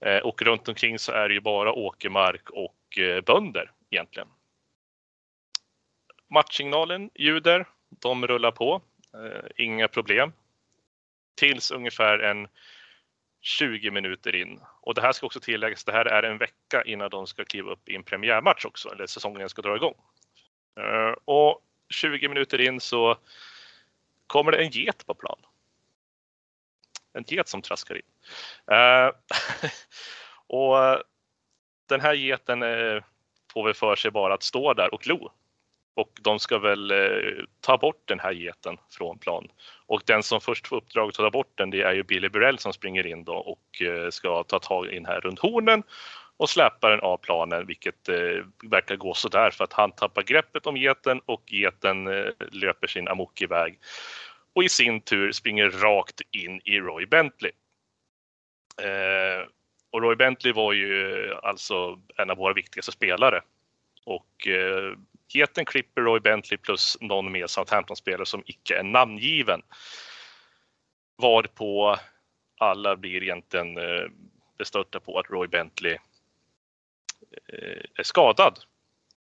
Eh, 0.00 0.18
och 0.18 0.42
runt 0.42 0.68
omkring 0.68 0.98
så 0.98 1.12
är 1.12 1.28
det 1.28 1.34
ju 1.34 1.40
bara 1.40 1.72
åkermark 1.72 2.50
och 2.50 2.98
eh, 2.98 3.20
bönder 3.20 3.70
egentligen. 3.90 4.28
Matchsignalen 6.30 7.10
ljuder, 7.14 7.66
de 7.88 8.26
rullar 8.26 8.50
på. 8.50 8.82
Eh, 9.14 9.50
inga 9.56 9.88
problem. 9.88 10.32
Tills 11.34 11.70
ungefär 11.70 12.18
en 12.18 12.48
20 13.40 13.90
minuter 13.90 14.34
in. 14.34 14.60
Och 14.80 14.94
det 14.94 15.00
här 15.00 15.12
ska 15.12 15.26
också 15.26 15.40
tilläggas, 15.40 15.84
det 15.84 15.92
här 15.92 16.04
är 16.04 16.22
en 16.22 16.38
vecka 16.38 16.82
innan 16.82 17.10
de 17.10 17.26
ska 17.26 17.44
kliva 17.44 17.72
upp 17.72 17.88
i 17.88 17.94
en 17.94 18.02
premiärmatch 18.02 18.64
också, 18.64 18.88
eller 18.88 19.06
säsongen 19.06 19.48
ska 19.48 19.62
dra 19.62 19.76
igång. 19.76 19.94
Och 21.24 21.62
20 21.90 22.28
minuter 22.28 22.60
in 22.60 22.80
så 22.80 23.16
kommer 24.26 24.52
det 24.52 24.58
en 24.58 24.70
get 24.70 25.06
på 25.06 25.14
plan. 25.14 25.38
En 27.12 27.24
get 27.28 27.48
som 27.48 27.62
traskar 27.62 27.94
in. 27.94 28.02
Eh, 28.70 29.10
och 30.46 31.02
den 31.88 32.00
här 32.00 32.14
geten 32.14 32.62
eh, 32.62 33.02
får 33.52 33.64
väl 33.64 33.74
för 33.74 33.96
sig 33.96 34.10
bara 34.10 34.34
att 34.34 34.42
stå 34.42 34.74
där 34.74 34.94
och 34.94 35.00
glo 35.00 35.30
och 35.98 36.10
de 36.20 36.38
ska 36.38 36.58
väl 36.58 36.90
eh, 36.90 37.44
ta 37.60 37.78
bort 37.78 38.02
den 38.04 38.20
här 38.20 38.32
geten 38.32 38.76
från 38.90 39.18
plan. 39.18 39.48
Och 39.86 40.02
den 40.06 40.22
som 40.22 40.40
först 40.40 40.68
får 40.68 40.76
uppdraget 40.76 41.18
att 41.18 41.24
ta 41.24 41.30
bort 41.30 41.52
den 41.54 41.70
det 41.70 41.82
är 41.82 41.92
ju 41.92 42.02
Billy 42.02 42.28
Burrell 42.28 42.58
som 42.58 42.72
springer 42.72 43.06
in 43.06 43.24
då 43.24 43.34
och 43.34 43.82
eh, 43.82 44.10
ska 44.10 44.44
ta 44.44 44.58
tag 44.58 44.92
in 44.92 45.06
här 45.06 45.20
runt 45.20 45.38
hornen 45.38 45.82
och 46.36 46.50
släpar 46.50 46.90
den 46.90 47.00
av 47.00 47.16
planen 47.16 47.66
vilket 47.66 48.08
eh, 48.08 48.44
verkar 48.70 48.96
gå 48.96 49.14
sådär 49.14 49.50
för 49.50 49.64
att 49.64 49.72
han 49.72 49.92
tappar 49.92 50.22
greppet 50.22 50.66
om 50.66 50.76
geten 50.76 51.20
och 51.26 51.42
geten 51.46 52.06
eh, 52.06 52.30
löper 52.50 52.86
sin 52.86 53.08
amok 53.08 53.42
iväg 53.42 53.78
och 54.58 54.64
i 54.64 54.68
sin 54.68 55.00
tur 55.00 55.32
springer 55.32 55.70
rakt 55.70 56.20
in 56.30 56.60
i 56.64 56.80
Roy 56.80 57.06
Bentley. 57.06 57.52
Eh, 58.82 59.48
och 59.90 60.02
Roy 60.02 60.16
Bentley 60.16 60.52
var 60.52 60.72
ju 60.72 61.34
alltså 61.34 62.00
en 62.16 62.30
av 62.30 62.36
våra 62.36 62.52
viktigaste 62.52 62.92
spelare 62.92 63.40
och 64.04 64.48
eh, 64.48 64.98
Geten 65.28 65.64
klipper 65.64 66.02
Roy 66.02 66.20
Bentley 66.20 66.58
plus 66.58 66.96
någon 67.00 67.32
mer 67.32 67.46
Southampton-spelare 67.46 68.26
som 68.26 68.42
icke 68.46 68.78
är 68.78 68.82
namngiven. 68.82 69.62
Varpå 71.16 71.96
alla 72.58 72.96
blir 72.96 73.22
egentligen 73.22 73.78
eh, 73.78 74.06
bestörta 74.58 75.00
på 75.00 75.18
att 75.18 75.30
Roy 75.30 75.48
Bentley 75.48 75.98
eh, 77.52 77.84
är 77.94 78.02
skadad. 78.02 78.58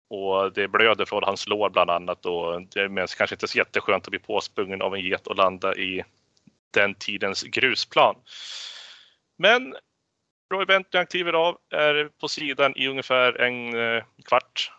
Och 0.09 0.52
det 0.52 0.68
blöder 0.68 1.04
från 1.04 1.24
hans 1.24 1.46
lår 1.48 1.70
bland 1.70 1.90
annat 1.90 2.26
och 2.26 2.62
det 2.62 2.80
är 2.80 3.16
kanske 3.16 3.34
inte 3.34 3.48
så 3.48 3.59
jätteskönt 3.59 4.04
att 4.04 4.11
bli 4.11 4.18
påsprungen 4.18 4.82
av 4.82 4.94
en 4.94 5.00
get 5.00 5.26
och 5.26 5.36
landa 5.36 5.74
i 5.76 6.04
den 6.70 6.94
tidens 6.94 7.42
grusplan. 7.42 8.16
Men 9.38 9.76
Roy 10.54 10.66
Bentley 10.66 11.07
kliver 11.07 11.32
av, 11.32 11.59
är 11.70 12.11
på 12.20 12.28
sidan 12.28 12.76
i 12.76 12.88
ungefär 12.88 13.40
en 13.40 13.76
eh, 13.76 14.04
kvart 14.24 14.72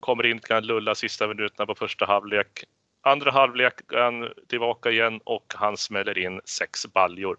kommer 0.00 0.26
in, 0.26 0.38
kan 0.38 0.66
lulla 0.66 0.94
sista 0.94 1.28
minuterna 1.28 1.66
på 1.66 1.74
första 1.74 2.06
halvlek. 2.06 2.64
Andra 3.02 3.30
halvlek 3.30 3.74
är 3.92 4.00
han 4.00 4.28
tillbaka 4.48 4.90
igen 4.90 5.20
och 5.24 5.54
han 5.56 5.76
smäller 5.76 6.18
in 6.18 6.40
sex 6.44 6.86
baljor 6.86 7.36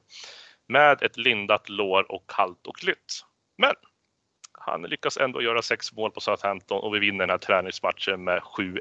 med 0.67 1.03
ett 1.03 1.17
lindat 1.17 1.69
lår 1.69 2.11
och 2.11 2.29
kallt 2.29 2.67
och 2.67 2.83
lytt. 2.83 3.25
Men 3.57 3.73
han 4.65 4.81
lyckas 4.81 5.17
ändå 5.17 5.41
göra 5.41 5.61
sex 5.61 5.93
mål 5.93 6.11
på 6.11 6.19
Southampton 6.19 6.83
och 6.83 6.95
vi 6.95 6.99
vinner 6.99 7.19
den 7.19 7.29
här 7.29 7.37
träningsmatchen 7.37 8.23
med 8.23 8.41
7-1. 8.41 8.79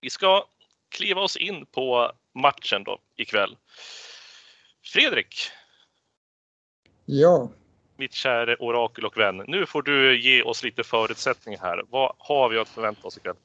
Vi 0.00 0.10
ska 0.10 0.44
kliva 0.88 1.20
oss 1.20 1.36
in 1.36 1.66
på 1.66 2.12
matchen 2.34 2.84
då 2.84 2.98
ikväll. 3.16 3.56
Fredrik, 4.92 5.50
Ja. 7.04 7.50
Mitt 7.96 8.12
käre 8.12 8.56
orakel 8.56 9.04
och 9.04 9.18
vän. 9.18 9.44
Nu 9.46 9.66
får 9.66 9.82
du 9.82 10.20
ge 10.20 10.42
oss 10.42 10.62
lite 10.62 10.84
förutsättningar 10.84 11.60
här. 11.60 11.82
Vad 11.90 12.12
har 12.18 12.48
vi 12.48 12.58
att 12.58 12.68
förvänta 12.68 13.08
oss 13.08 13.16
ikväll? 13.16 13.36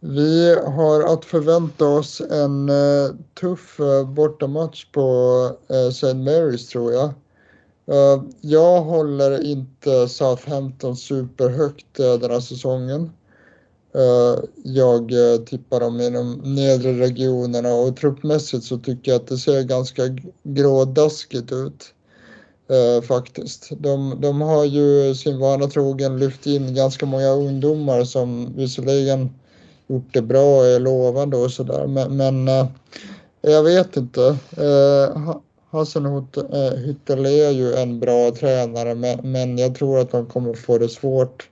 Vi 0.00 0.54
har 0.54 1.14
att 1.14 1.24
förvänta 1.24 1.86
oss 1.86 2.20
en 2.20 2.68
uh, 2.68 3.14
tuff 3.40 3.80
uh, 3.80 4.08
bortamatch 4.08 4.84
på 4.84 5.00
eh, 5.68 5.76
uh, 5.76 5.88
St. 5.88 6.06
Mary's 6.06 6.70
tror 6.70 6.92
jag. 6.92 7.12
jag 8.40 8.80
håller 8.80 9.44
inte 9.44 10.08
Southampton 10.08 10.96
superhögt 10.96 11.94
den 11.94 12.30
här 12.30 12.40
säsongen. 12.40 13.10
Eh, 13.94 14.44
jag 14.64 15.12
eh, 15.12 15.38
tippar 15.46 15.80
dem 15.80 16.00
i 16.00 16.10
de 16.10 16.40
nedre 16.44 16.92
regionerna 16.92 17.74
och 17.74 17.96
truppmässigt 17.96 18.64
så 18.64 18.78
tycker 18.78 19.12
jag 19.12 19.20
att 19.20 19.26
det 19.26 19.38
ser 19.38 19.62
ganska 19.62 20.02
grådaskigt 20.42 21.52
ut. 21.52 21.94
Eh, 22.68 23.02
faktiskt. 23.02 23.68
De, 23.78 24.20
de 24.20 24.40
har 24.40 24.64
ju 24.64 25.14
sin 25.14 25.38
vana 25.38 25.66
trogen 25.66 26.18
lyft 26.18 26.46
in 26.46 26.74
ganska 26.74 27.06
många 27.06 27.30
ungdomar 27.30 28.04
som 28.04 28.56
visserligen 28.56 29.30
gjort 29.86 30.12
det 30.14 30.22
bra 30.22 30.58
och 30.58 30.66
är 30.66 30.80
lovande 30.80 31.36
och 31.36 31.50
sådär. 31.50 31.86
Men, 31.86 32.16
men 32.16 32.48
eh, 32.48 32.66
jag 33.40 33.62
vet 33.62 33.96
inte. 33.96 34.36
Äh, 34.56 35.32
Hyttel 36.76 37.26
är 37.26 37.50
ju 37.50 37.74
en 37.74 38.00
bra 38.00 38.30
tränare 38.30 38.94
men, 38.94 39.32
men 39.32 39.58
jag 39.58 39.74
tror 39.74 39.98
att 39.98 40.10
de 40.10 40.26
kommer 40.26 40.54
få 40.54 40.78
det 40.78 40.88
svårt 40.88 41.48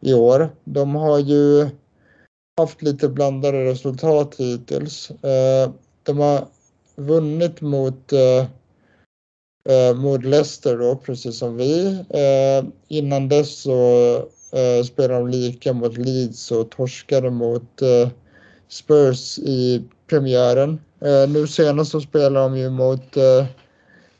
i 0.00 0.14
år. 0.14 0.50
De 0.64 0.94
har 0.94 1.18
ju 1.18 1.68
haft 2.60 2.82
lite 2.82 3.08
blandade 3.08 3.64
resultat 3.64 4.34
hittills. 4.38 5.10
Eh, 5.10 5.70
de 6.02 6.18
har 6.18 6.46
vunnit 6.96 7.60
mot 7.60 8.12
eh, 8.12 8.46
eh, 9.74 9.96
mot 9.96 10.24
Leicester 10.24 10.78
då, 10.78 10.96
precis 10.96 11.38
som 11.38 11.56
vi. 11.56 12.04
innan 12.88 13.28
dess 13.28 13.62
så 13.62 14.22
spelade 14.86 15.20
de 15.20 15.28
lika 15.28 15.72
mot 15.72 15.98
Leeds 15.98 16.50
och 16.50 16.70
torskade 16.70 17.30
mot 17.30 17.82
Spurs 18.68 19.38
i 19.38 19.84
premiären. 20.06 20.80
Nu 21.28 21.46
senast 21.46 21.90
så 21.90 22.00
spelade 22.00 22.44
de 22.44 22.58
ju 22.58 22.70
mot 22.70 23.16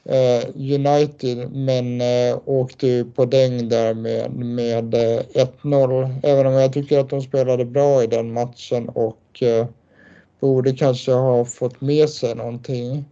Eh, 0.04 0.48
United 0.54 1.52
men 1.52 2.00
eh, 2.00 2.38
åkte 2.44 2.86
ju 2.86 3.04
på 3.04 3.24
däng 3.24 3.68
där 3.68 3.94
med, 3.94 4.30
med 4.32 4.94
eh, 4.94 5.22
1-0. 5.62 6.14
Även 6.22 6.46
om 6.46 6.52
jag 6.52 6.72
tycker 6.72 6.98
att 6.98 7.10
de 7.10 7.22
spelade 7.22 7.64
bra 7.64 8.02
i 8.02 8.06
den 8.06 8.32
matchen 8.32 8.88
och 8.88 9.42
eh, 9.42 9.66
borde 10.40 10.72
kanske 10.72 11.12
ha 11.12 11.44
fått 11.44 11.80
med 11.80 12.08
sig 12.08 12.34
någonting. 12.34 13.04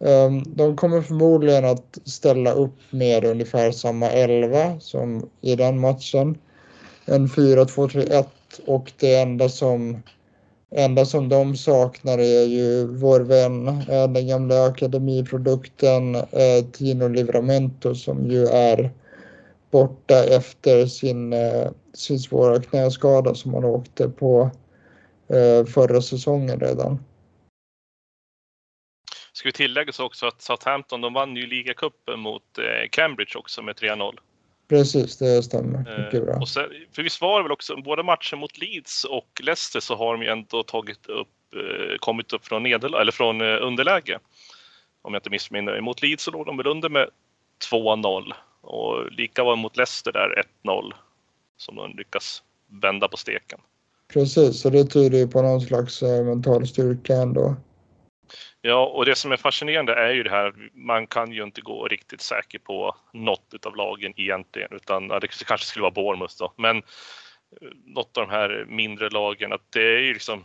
Ehm, 0.00 0.42
de 0.46 0.76
kommer 0.76 1.02
förmodligen 1.02 1.64
att 1.64 1.98
ställa 2.04 2.52
upp 2.52 2.78
med 2.90 3.24
ungefär 3.24 3.70
samma 3.70 4.10
elva 4.10 4.80
som 4.80 5.28
i 5.40 5.56
den 5.56 5.80
matchen. 5.80 6.38
En 7.06 7.28
4-2-3-1 7.28 8.24
och 8.66 8.92
det 8.98 9.14
enda 9.14 9.48
som, 9.48 10.02
enda 10.74 11.04
som 11.04 11.28
de 11.28 11.56
saknar 11.56 12.18
är 12.18 12.44
ju 12.44 12.86
vår 12.86 13.20
vän, 13.20 13.68
eh, 13.68 14.08
den 14.08 14.28
gamla 14.28 14.64
akademiprodukten 14.64 16.14
eh, 16.14 16.64
Tino 16.72 17.08
Livramento 17.08 17.94
som 17.94 18.30
ju 18.30 18.46
är 18.46 18.90
borta 19.70 20.24
efter 20.24 20.86
sin, 20.86 21.32
eh, 21.32 21.70
sin 21.94 22.18
svåra 22.18 22.62
knäskada 22.62 23.34
som 23.34 23.54
han 23.54 23.64
åkte 23.64 24.08
på 24.08 24.50
eh, 25.28 25.66
förra 25.66 26.02
säsongen 26.02 26.60
redan. 26.60 27.04
Ska 29.32 29.48
vi 29.48 29.52
tillägga 29.52 29.92
så 29.92 30.04
också 30.04 30.26
att 30.26 30.42
Southampton 30.42 31.00
de 31.00 31.12
vann 31.12 31.36
ju 31.36 31.46
ligacupen 31.46 32.20
mot 32.20 32.58
eh, 32.58 32.88
Cambridge 32.90 33.38
också 33.38 33.62
med 33.62 33.76
3-0. 33.76 34.18
Precis, 34.68 35.16
det 35.16 35.42
stämmer. 35.42 36.04
Mycket 36.04 36.24
bra. 36.24 36.34
Och 36.34 36.48
sen, 36.48 36.64
för 36.92 37.02
visst 37.02 37.20
var 37.20 37.38
det 37.38 37.42
väl 37.42 37.52
också, 37.52 37.76
både 37.76 38.02
matchen 38.02 38.38
mot 38.38 38.58
Leeds 38.58 39.04
och 39.04 39.40
Leicester 39.42 39.80
så 39.80 39.96
har 39.96 40.12
de 40.12 40.22
ju 40.22 40.28
ändå 40.28 40.62
tagit 40.62 41.06
upp, 41.06 41.28
eh, 41.54 41.98
kommit 41.98 42.32
upp 42.32 42.46
från, 42.46 42.62
nederlag, 42.62 43.00
eller 43.00 43.12
från 43.12 43.40
eh, 43.40 43.66
underläge. 43.66 44.18
Om 45.02 45.14
jag 45.14 45.18
inte 45.20 45.30
missminner 45.30 45.72
mig. 45.72 45.80
Mot 45.80 46.02
Leeds 46.02 46.24
så 46.24 46.30
låg 46.30 46.46
de 46.46 46.56
väl 46.56 46.66
under 46.66 46.88
med 46.88 47.08
2-0 47.70 48.32
och 48.60 49.12
lika 49.12 49.44
var 49.44 49.56
mot 49.56 49.76
Leicester 49.76 50.12
där 50.12 50.42
1-0 50.64 50.92
som 51.56 51.76
de 51.76 51.96
lyckas 51.96 52.42
vända 52.82 53.08
på 53.08 53.16
steken. 53.16 53.58
Precis, 54.12 54.60
så 54.60 54.70
det 54.70 54.84
tyder 54.84 55.18
ju 55.18 55.28
på 55.28 55.42
någon 55.42 55.60
slags 55.60 56.02
mental 56.02 56.66
styrka 56.66 57.14
ändå. 57.14 57.56
Ja, 58.66 58.86
och 58.86 59.04
det 59.04 59.14
som 59.14 59.32
är 59.32 59.36
fascinerande 59.36 59.94
är 59.94 60.10
ju 60.10 60.22
det 60.22 60.30
här 60.30 60.54
man 60.74 61.06
kan 61.06 61.32
ju 61.32 61.42
inte 61.42 61.60
gå 61.60 61.88
riktigt 61.88 62.20
säker 62.20 62.58
på 62.58 62.96
något 63.12 63.66
av 63.66 63.76
lagen 63.76 64.12
egentligen, 64.16 64.68
utan 64.72 65.08
ja, 65.08 65.20
det 65.20 65.44
kanske 65.44 65.66
skulle 65.66 65.82
vara 65.82 65.90
Bournemouth 65.90 66.34
då, 66.38 66.52
men 66.56 66.76
eh, 66.76 66.82
något 67.84 68.16
av 68.16 68.26
de 68.26 68.32
här 68.32 68.66
mindre 68.68 69.10
lagen, 69.10 69.52
att 69.52 69.72
det 69.72 69.96
är 69.96 69.98
ju 69.98 70.12
liksom 70.12 70.44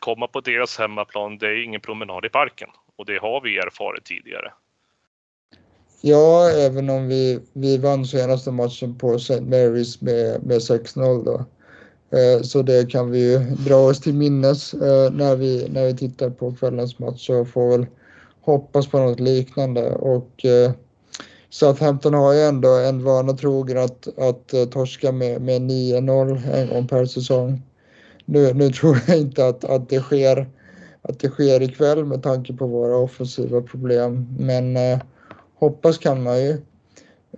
komma 0.00 0.26
på 0.26 0.40
deras 0.40 0.78
hemmaplan, 0.78 1.38
det 1.38 1.46
är 1.46 1.64
ingen 1.64 1.80
promenad 1.80 2.24
i 2.24 2.28
parken 2.28 2.68
och 2.96 3.06
det 3.06 3.18
har 3.18 3.40
vi 3.40 3.58
erfarit 3.58 4.04
tidigare. 4.04 4.52
Ja, 6.00 6.50
även 6.50 6.90
om 6.90 7.08
vi, 7.08 7.40
vi 7.52 7.78
vann 7.78 8.06
senaste 8.06 8.50
matchen 8.50 8.98
på 8.98 9.14
St. 9.14 9.40
Mary's 9.40 10.04
med, 10.04 10.42
med 10.42 10.58
6-0 10.58 11.24
då. 11.24 11.44
Eh, 12.12 12.42
så 12.42 12.62
det 12.62 12.90
kan 12.90 13.10
vi 13.10 13.30
ju 13.30 13.38
dra 13.38 13.76
oss 13.76 14.00
till 14.00 14.14
minnes 14.14 14.74
eh, 14.74 15.12
när 15.12 15.36
vi, 15.36 15.68
när 15.68 15.86
vi 15.86 15.96
tittar 15.96 16.30
på 16.30 16.52
kvällens 16.52 16.98
match 16.98 17.30
och 17.30 17.48
får 17.48 17.70
väl 17.70 17.86
hoppas 18.40 18.86
på 18.86 18.98
något 18.98 19.20
liknande. 19.20 19.90
Och 19.90 20.44
eh, 20.44 20.72
Southampton 21.50 22.14
har 22.14 22.32
ju 22.32 22.40
ändå 22.40 22.68
en 22.68 23.04
vana 23.04 23.32
trogen 23.32 23.78
att, 23.78 24.18
att 24.18 24.72
torska 24.72 25.12
med, 25.12 25.42
med 25.42 25.62
9-0 25.62 26.54
en 26.54 26.68
gång 26.68 26.88
per 26.88 27.04
säsong. 27.04 27.62
Nu, 28.24 28.54
nu 28.54 28.70
tror 28.70 28.98
jag 29.06 29.18
inte 29.18 29.46
att, 29.46 29.64
att, 29.64 29.88
det 29.88 30.00
sker, 30.00 30.48
att 31.02 31.18
det 31.18 31.28
sker 31.28 31.62
ikväll 31.62 32.04
med 32.04 32.22
tanke 32.22 32.52
på 32.52 32.66
våra 32.66 32.96
offensiva 32.96 33.60
problem, 33.60 34.36
men 34.38 34.76
eh, 34.76 34.98
hoppas 35.58 35.98
kan 35.98 36.22
man 36.22 36.42
ju. 36.42 36.50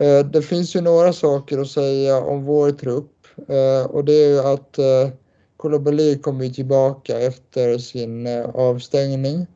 Eh, 0.01 0.27
det 0.27 0.43
finns 0.43 0.77
ju 0.77 0.81
några 0.81 1.13
saker 1.13 1.59
att 1.59 1.69
säga 1.69 2.19
om 2.19 2.45
vår 2.45 2.71
trupp 2.71 3.12
Eh, 3.37 3.87
och 3.91 4.05
det 4.05 4.13
är 4.13 4.29
ju 4.29 4.39
att 4.41 4.79
eh, 4.79 5.09
Kolobaly 5.57 6.19
kommer 6.19 6.49
tillbaka 6.49 7.19
efter 7.19 7.79
sin 7.79 8.27
eh, 8.27 8.51
avstängning. 8.55 9.47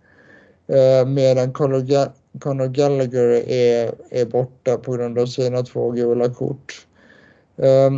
medan 1.06 1.52
Conor 1.52 2.68
Gallagher 2.68 3.50
är, 3.50 3.94
är 4.10 4.24
borta 4.24 4.76
på 4.76 4.92
grund 4.92 5.18
av 5.18 5.26
sina 5.26 5.62
två 5.62 5.90
gula 5.90 6.30
kort. 6.30 6.86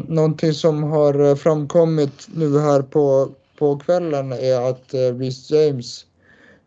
någonting 0.09 0.53
som 0.53 0.83
har 0.83 1.37
framkommit 1.37 2.29
nu 2.35 2.59
här 2.59 2.83
på, 2.83 3.29
på 3.59 3.79
kvällen 3.79 4.33
är 4.33 4.71
att 4.71 4.95
Rhys 4.95 5.51
James 5.51 6.07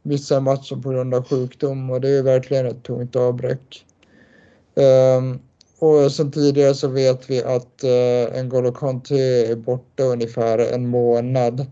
missar 0.04 0.40
matchen 0.40 0.82
på 0.82 0.90
grund 0.90 1.16
av 1.16 1.28
sjukdom 1.28 1.90
och 1.90 2.02
det 2.02 2.10
är 2.10 2.24
verkligen 2.24 2.66
ett 2.66 2.84
tungt 2.84 3.16
avbräck. 3.16 3.86
Och 5.82 6.12
sen 6.12 6.32
tidigare 6.32 6.74
så 6.74 6.88
vet 6.88 7.30
vi 7.30 7.44
att 7.44 7.84
eh, 7.84 8.42
N'Golo 8.42 8.72
Kanté 8.72 9.46
är 9.52 9.56
borta 9.56 10.04
ungefär 10.04 10.74
en 10.74 10.88
månad. 10.88 11.66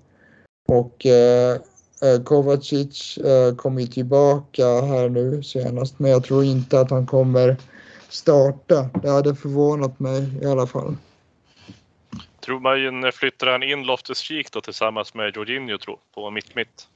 Och 0.67 1.05
eh, 1.05 1.55
eh 2.01 2.23
Kovacic 2.23 3.17
eh, 3.17 3.55
kommer 3.55 3.85
tillbaka 3.85 4.65
här 4.65 5.09
nu 5.09 5.43
senast, 5.43 5.99
men 5.99 6.11
jag 6.11 6.23
tror 6.23 6.43
inte 6.43 6.79
att 6.79 6.91
han 6.91 7.05
kommer 7.05 7.57
starta. 8.09 8.89
Det 9.01 9.09
hade 9.09 9.35
förvånat 9.35 9.99
mig 9.99 10.29
i 10.41 10.45
alla 10.45 10.67
fall. 10.67 10.95
Tror 12.45 12.59
man 12.59 13.11
flyttar 13.11 13.47
han 13.47 13.63
in 13.63 13.85
Loftus-Cheek 13.85 14.47
då 14.51 14.61
tillsammans 14.61 15.13
med 15.13 15.35
Jorginho 15.35 15.77
tror 15.77 15.99
på 16.15 16.31
mitt-mitt? 16.31 16.87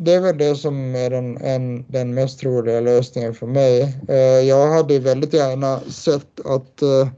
Det 0.00 0.14
är 0.14 0.20
väl 0.20 0.38
det 0.38 0.56
som 0.56 0.94
är 0.94 1.10
den, 1.10 1.36
en, 1.36 1.84
den 1.88 2.14
mest 2.14 2.40
troliga 2.40 2.80
lösningen 2.80 3.34
för 3.34 3.46
mig. 3.46 3.96
Eh, 4.08 4.16
jag 4.48 4.68
hade 4.68 4.98
väldigt 4.98 5.32
gärna 5.32 5.80
sett 5.80 6.40
att 6.46 6.82
eh, 6.82 7.08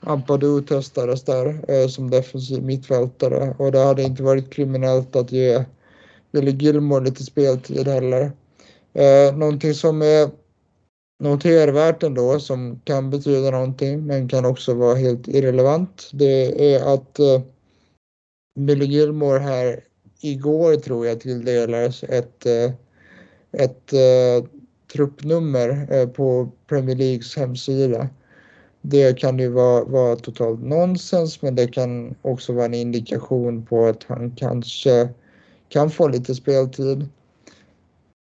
Ampadu 0.00 0.62
testades 0.62 1.24
där 1.24 1.64
eh, 1.68 1.88
som 1.88 2.10
defensiv 2.10 2.62
mittfältare 2.62 3.54
och 3.58 3.72
det 3.72 3.78
hade 3.78 4.02
inte 4.02 4.22
varit 4.22 4.52
kriminellt 4.52 5.16
att 5.16 5.32
ge 5.32 5.64
Billy 6.32 6.50
Gilmore 6.50 7.04
lite 7.04 7.24
speltid 7.24 7.88
heller. 7.88 8.32
Eh, 8.92 9.36
någonting 9.36 9.74
som 9.74 10.02
är 10.02 10.30
notervärt 11.22 12.02
ändå 12.02 12.40
som 12.40 12.80
kan 12.84 13.10
betyda 13.10 13.50
någonting 13.50 14.06
men 14.06 14.28
kan 14.28 14.44
också 14.44 14.74
vara 14.74 14.94
helt 14.94 15.28
irrelevant. 15.28 16.10
Det 16.12 16.74
är 16.74 16.94
att 16.94 17.18
eh, 17.18 17.40
Billy 18.60 18.84
Gilmore 18.84 19.38
här 19.38 19.80
igår 20.24 20.76
tror 20.76 21.06
jag 21.06 21.20
tilldelades 21.20 22.02
ett, 22.04 22.46
eh, 22.46 22.72
ett 23.52 23.92
eh, 23.92 24.48
truppnummer 24.92 25.88
eh, 25.90 26.08
på 26.08 26.50
Premier 26.68 26.96
Leagues 26.96 27.36
hemsida. 27.36 28.08
Det 28.82 29.18
kan 29.18 29.38
ju 29.38 29.48
vara, 29.48 29.84
vara 29.84 30.16
totalt 30.16 30.62
nonsens 30.62 31.42
men 31.42 31.54
det 31.54 31.66
kan 31.66 32.14
också 32.22 32.52
vara 32.52 32.64
en 32.64 32.74
indikation 32.74 33.66
på 33.66 33.86
att 33.86 34.04
han 34.04 34.30
kanske 34.36 35.08
kan 35.68 35.90
få 35.90 36.08
lite 36.08 36.34
speltid. 36.34 37.08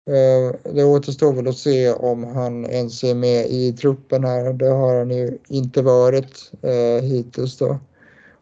Eh, 0.10 0.74
det 0.74 0.84
återstår 0.84 1.34
väl 1.34 1.48
att 1.48 1.58
se 1.58 1.92
om 1.92 2.24
han 2.24 2.66
ens 2.66 3.04
är 3.04 3.16
med 3.16 3.46
i 3.50 3.74
truppen 3.74 4.24
här. 4.24 4.54
Det 4.54 4.70
har 4.70 4.98
han 4.98 5.12
ju 5.12 5.38
inte 5.48 5.82
varit 5.82 6.52
eh, 6.62 7.04
hittills 7.04 7.58
då. 7.58 7.80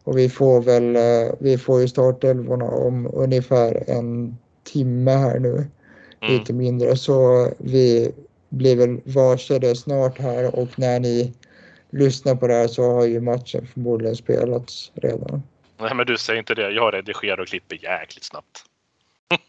Och 0.04 0.18
vi 0.18 0.28
får 0.28 0.62
väl, 0.62 0.96
eh, 0.96 1.34
vi 1.40 1.58
får 1.58 1.80
ju 1.80 1.88
startelvorna 1.88 2.64
om 2.64 3.10
ungefär 3.14 3.90
en 3.90 4.38
timme 4.62 5.10
här 5.10 5.38
nu. 5.38 5.66
Mm. 6.20 6.38
Lite 6.38 6.52
mindre. 6.52 6.96
Så 6.96 7.48
vi 7.58 8.12
blir 8.48 8.76
väl 8.76 9.00
varse 9.04 9.58
det 9.58 9.76
snart 9.76 10.18
här 10.18 10.54
och 10.54 10.78
när 10.78 11.00
ni 11.00 11.34
lyssnar 11.90 12.34
på 12.34 12.46
det 12.46 12.54
här 12.54 12.68
så 12.68 12.82
har 12.82 13.06
ju 13.06 13.20
matchen 13.20 13.66
förmodligen 13.66 14.16
spelats 14.16 14.92
redan. 14.94 15.42
Nej 15.78 15.94
men 15.94 16.06
du 16.06 16.18
säger 16.18 16.38
inte 16.38 16.54
det. 16.54 16.70
Jag 16.70 16.94
redigerar 16.94 17.40
och 17.40 17.48
klipper 17.48 17.84
jäkligt 17.84 18.24
snabbt. 18.24 18.64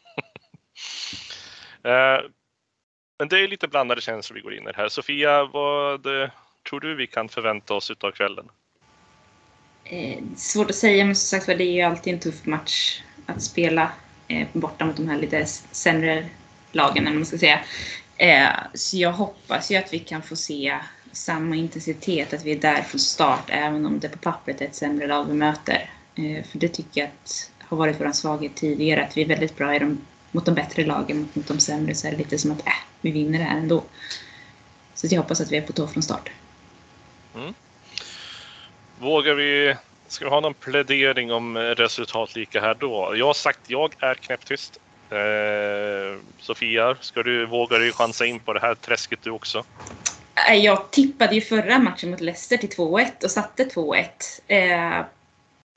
Eh, 1.84 2.22
men 3.20 3.28
det 3.28 3.40
är 3.40 3.48
lite 3.48 3.68
blandade 3.68 4.02
känslor 4.02 4.36
vi 4.36 4.42
går 4.42 4.54
in 4.54 4.68
i 4.68 4.72
här. 4.76 4.90
Sofia, 4.90 5.46
vad 5.46 6.04
tror 6.70 6.80
du 6.80 6.96
vi 6.96 7.08
kan 7.08 7.30
förvänta 7.30 7.74
oss 7.74 7.92
utav 7.92 8.12
kvällen? 8.12 8.46
Eh, 9.92 10.24
svårt 10.36 10.70
att 10.70 10.76
säga, 10.76 11.06
men 11.06 11.16
som 11.16 11.40
sagt 11.40 11.46
det 11.46 11.64
är 11.64 11.72
ju 11.72 11.82
alltid 11.82 12.14
en 12.14 12.20
tuff 12.20 12.46
match 12.46 13.02
att 13.26 13.42
spela 13.42 13.92
eh, 14.28 14.48
borta 14.54 14.86
mot 14.86 14.98
de 14.98 15.08
här 15.08 15.18
lite 15.18 15.46
sämre 15.72 16.26
lagen, 16.72 17.08
eller 17.08 17.18
man 17.18 17.26
ska 17.26 17.38
säga. 17.38 17.60
Eh, 18.18 18.50
så 18.74 18.98
jag 18.98 19.12
hoppas 19.12 19.72
ju 19.72 19.76
att 19.76 19.94
vi 19.94 20.00
kan 20.00 20.22
få 20.22 20.36
se 20.36 20.78
samma 21.12 21.56
intensitet, 21.56 22.34
att 22.34 22.46
vi 22.46 22.52
är 22.52 22.60
där 22.60 22.82
från 22.82 23.00
start, 23.00 23.44
även 23.48 23.86
om 23.86 24.00
det 24.00 24.10
på 24.10 24.18
pappret 24.18 24.62
är 24.62 24.66
ett 24.66 24.76
sämre 24.76 25.08
lag 25.08 25.26
vi 25.26 25.34
möter. 25.34 25.90
Eh, 26.16 26.44
för 26.46 26.60
det 26.60 26.68
tycker 26.68 27.02
jag 27.02 27.10
att 27.24 27.52
har 27.60 27.78
varit 27.78 28.02
vår 28.02 28.12
svaghet 28.12 28.56
tidigare, 28.56 29.06
att 29.06 29.18
vi 29.18 29.22
är 29.22 29.28
väldigt 29.28 29.58
bra 29.58 29.76
i 29.76 29.80
de, 29.80 30.02
mot 30.32 30.46
de 30.46 30.56
bättre 30.56 30.86
lagen, 30.86 31.20
mot, 31.20 31.36
mot 31.36 31.48
de 31.48 31.60
sämre 31.60 31.96
så 31.96 32.08
är 32.08 32.12
det 32.12 32.18
lite 32.18 32.38
som 32.38 32.52
att 32.52 32.68
äh, 32.68 32.74
vi 33.02 33.12
vinner 33.12 33.40
det 33.40 33.46
här 33.46 33.58
ändå. 33.58 33.84
Så 34.96 35.08
jag 35.10 35.22
hoppas 35.22 35.42
att 35.42 35.52
vi 35.52 35.58
är 35.58 35.62
på 35.62 35.74
tå 35.74 35.88
från 35.88 36.04
start. 36.04 36.30
Mm. 37.36 37.54
Vågar 39.02 39.34
vi, 39.34 39.76
ska 40.08 40.26
vi 40.26 40.32
ha 40.32 40.40
någon 40.40 40.54
plädering 40.54 41.32
om 41.32 41.58
resultat 41.58 42.36
lika 42.36 42.62
här 42.62 42.76
då? 42.76 43.14
Jag 43.16 43.26
har 43.26 43.34
sagt 43.34 43.70
jag 43.70 44.04
är 44.04 44.14
knäpptyst. 44.14 44.78
Eh, 45.12 46.20
Sofia, 46.40 46.98
ska 47.02 47.24
du, 47.24 47.46
vågar 47.46 47.80
du 47.80 47.94
chansa 47.94 48.26
in 48.26 48.40
på 48.40 48.54
det 48.54 48.60
här 48.60 48.76
träsket 48.76 49.20
du 49.24 49.32
också? 49.32 49.64
Jag 50.54 50.92
tippade 50.92 51.36
ju 51.36 51.42
förra 51.42 51.80
matchen 51.80 52.12
mot 52.12 52.22
Leicester 52.22 52.58
till 52.58 52.70
2-1 52.70 53.24
och 53.24 53.32
satte 53.32 53.64
2-1. 53.64 54.06
Eh, 54.48 55.06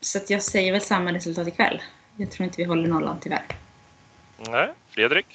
så 0.00 0.18
jag 0.28 0.42
säger 0.42 0.72
väl 0.72 0.80
samma 0.80 1.12
resultat 1.12 1.48
ikväll. 1.48 1.82
Jag 2.16 2.30
tror 2.30 2.44
inte 2.44 2.56
vi 2.56 2.64
håller 2.64 2.88
nollan 2.88 3.18
tyvärr. 3.22 3.46
Nej, 4.50 4.74
Fredrik? 4.94 5.26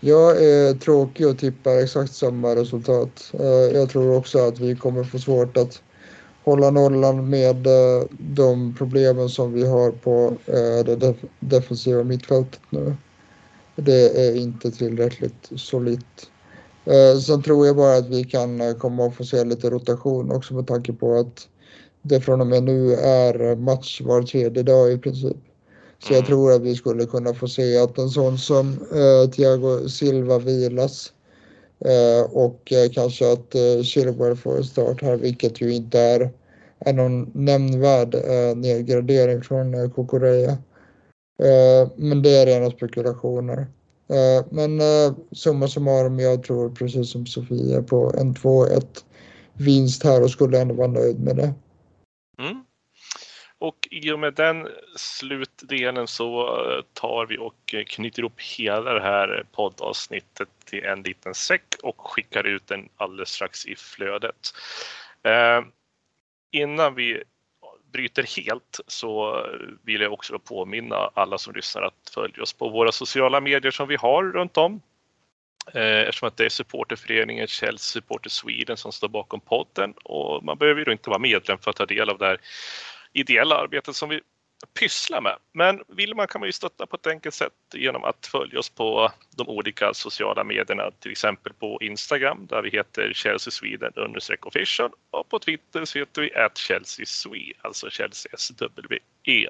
Jag 0.00 0.44
är 0.44 0.74
tråkig 0.74 1.26
och 1.28 1.38
tippar 1.38 1.82
exakt 1.82 2.12
samma 2.12 2.56
resultat. 2.56 3.32
Eh, 3.40 3.76
jag 3.78 3.90
tror 3.90 4.16
också 4.16 4.38
att 4.38 4.58
vi 4.58 4.76
kommer 4.76 5.04
få 5.04 5.18
svårt 5.18 5.56
att 5.56 5.82
hålla 6.44 6.70
nollan 6.70 7.30
med 7.30 7.66
eh, 7.66 8.04
de 8.18 8.74
problemen 8.78 9.28
som 9.28 9.52
vi 9.52 9.66
har 9.66 9.90
på 9.90 10.36
eh, 10.46 10.84
det 10.84 11.14
defensiva 11.40 12.04
mittfältet 12.04 12.60
nu. 12.70 12.94
Det 13.76 14.26
är 14.26 14.36
inte 14.36 14.70
tillräckligt 14.70 15.50
solitt. 15.56 16.30
Eh, 16.84 17.18
sen 17.18 17.42
tror 17.42 17.66
jag 17.66 17.76
bara 17.76 17.96
att 17.96 18.08
vi 18.08 18.24
kan 18.24 18.60
eh, 18.60 18.74
komma 18.74 19.06
att 19.06 19.14
få 19.14 19.24
se 19.24 19.44
lite 19.44 19.70
rotation 19.70 20.32
också 20.32 20.54
med 20.54 20.66
tanke 20.66 20.92
på 20.92 21.14
att 21.18 21.48
det 22.02 22.20
från 22.20 22.40
och 22.40 22.46
med 22.46 22.62
nu 22.62 22.94
är 22.94 23.50
eh, 23.50 23.56
match 23.56 24.00
var 24.00 24.22
tredje 24.22 24.62
dag 24.62 24.92
i 24.92 24.98
princip. 24.98 25.36
Så 25.98 26.12
jag 26.14 26.26
tror 26.26 26.52
att 26.52 26.62
vi 26.62 26.74
skulle 26.74 27.06
kunna 27.06 27.34
få 27.34 27.48
se 27.48 27.78
att 27.78 27.98
en 27.98 28.08
sån 28.10 28.38
som 28.38 28.72
eh, 28.72 29.30
Thiago 29.30 29.88
Silva 29.88 30.38
vilas 30.38 31.12
eh, 31.12 31.21
Eh, 31.84 32.32
och 32.32 32.72
eh, 32.72 32.90
kanske 32.92 33.32
att 33.32 33.54
eh, 33.54 33.82
Chilwell 33.82 34.36
får 34.36 34.62
start 34.62 35.02
här, 35.02 35.16
vilket 35.16 35.60
ju 35.60 35.74
inte 35.74 36.00
är, 36.00 36.30
är 36.78 36.92
någon 36.92 37.30
nämnvärd 37.34 38.14
eh, 38.14 38.56
nedgradering 38.56 39.42
från 39.42 39.74
eh, 39.74 39.90
Kokoreya. 39.90 40.58
Men 41.96 42.22
det 42.22 42.30
är 42.30 42.46
rena 42.46 42.70
spekulationer. 42.70 43.66
Men 44.50 44.80
summa 45.32 45.68
summarum, 45.68 46.18
jag 46.18 46.42
tror 46.42 46.70
precis 46.70 47.10
som 47.10 47.26
Sofia 47.26 47.82
på 47.82 48.14
en 48.18 48.34
2-1 48.34 49.04
vinst 49.52 50.04
här 50.04 50.22
och 50.22 50.30
skulle 50.30 50.60
ändå 50.60 50.74
vara 50.74 50.88
nöjd 50.88 51.20
med 51.20 51.36
det. 51.36 51.54
Mm. 52.38 52.64
Och 53.58 53.88
i 53.90 54.12
och 54.12 54.18
med 54.18 54.34
den 54.34 54.68
slutdelen 54.96 56.06
så 56.06 56.56
tar 56.92 57.26
vi 57.26 57.38
och 57.38 57.74
knyter 57.86 58.20
ihop 58.20 58.40
hela 58.58 58.94
det 58.94 59.02
här 59.02 59.46
poddavsnittet 59.52 60.48
till 60.72 60.84
en 60.84 61.02
liten 61.02 61.34
säck 61.34 61.74
och 61.82 62.10
skickar 62.10 62.46
ut 62.46 62.66
den 62.66 62.88
alldeles 62.96 63.28
strax 63.28 63.66
i 63.66 63.76
flödet. 63.76 64.54
Eh, 65.22 65.62
innan 66.50 66.94
vi 66.94 67.22
bryter 67.92 68.36
helt 68.36 68.80
så 68.86 69.46
vill 69.82 70.00
jag 70.00 70.12
också 70.12 70.38
påminna 70.38 70.96
alla 70.96 71.38
som 71.38 71.54
lyssnar 71.54 71.82
att 71.82 72.10
följa 72.14 72.42
oss 72.42 72.52
på 72.52 72.68
våra 72.68 72.92
sociala 72.92 73.40
medier 73.40 73.70
som 73.70 73.88
vi 73.88 73.96
har 73.96 74.24
runt 74.24 74.56
om. 74.56 74.80
Eh, 75.74 76.00
eftersom 76.00 76.28
att 76.28 76.36
det 76.36 76.44
är 76.44 76.48
supporterföreningen 76.48 77.46
Chelsea 77.46 77.78
Supporter 77.78 78.30
Sweden 78.30 78.76
som 78.76 78.92
står 78.92 79.08
bakom 79.08 79.40
podden 79.40 79.94
och 80.04 80.44
man 80.44 80.58
behöver 80.58 80.86
ju 80.86 80.92
inte 80.92 81.10
vara 81.10 81.18
medlem 81.18 81.58
för 81.58 81.70
att 81.70 81.76
ta 81.76 81.86
del 81.86 82.10
av 82.10 82.18
det 82.18 82.26
här 82.26 82.40
ideella 83.12 83.56
arbetet 83.56 83.96
som 83.96 84.08
vi 84.08 84.20
pyssla 84.74 85.20
med. 85.20 85.36
Men 85.52 85.82
vill 85.88 86.14
man 86.14 86.26
kan 86.26 86.40
man 86.40 86.48
ju 86.48 86.52
stötta 86.52 86.86
på 86.86 86.96
ett 86.96 87.06
enkelt 87.06 87.34
sätt 87.34 87.52
genom 87.74 88.04
att 88.04 88.26
följa 88.26 88.58
oss 88.58 88.70
på 88.70 89.12
de 89.36 89.48
olika 89.48 89.94
sociala 89.94 90.44
medierna, 90.44 90.90
till 91.00 91.10
exempel 91.10 91.52
på 91.52 91.78
Instagram 91.82 92.46
där 92.46 92.62
vi 92.62 92.70
heter 92.70 93.12
Chelsea 93.14 93.50
Sweden 93.50 93.92
official 94.40 94.90
och 95.10 95.28
på 95.28 95.38
Twitter 95.38 95.84
så 95.84 95.98
heter 95.98 96.22
vi 96.22 96.34
at 96.34 96.58
Chelsea 96.58 97.06
Swe, 97.06 97.52
alltså 97.60 97.90
Chelsea 97.90 98.32
SWE. 98.36 99.48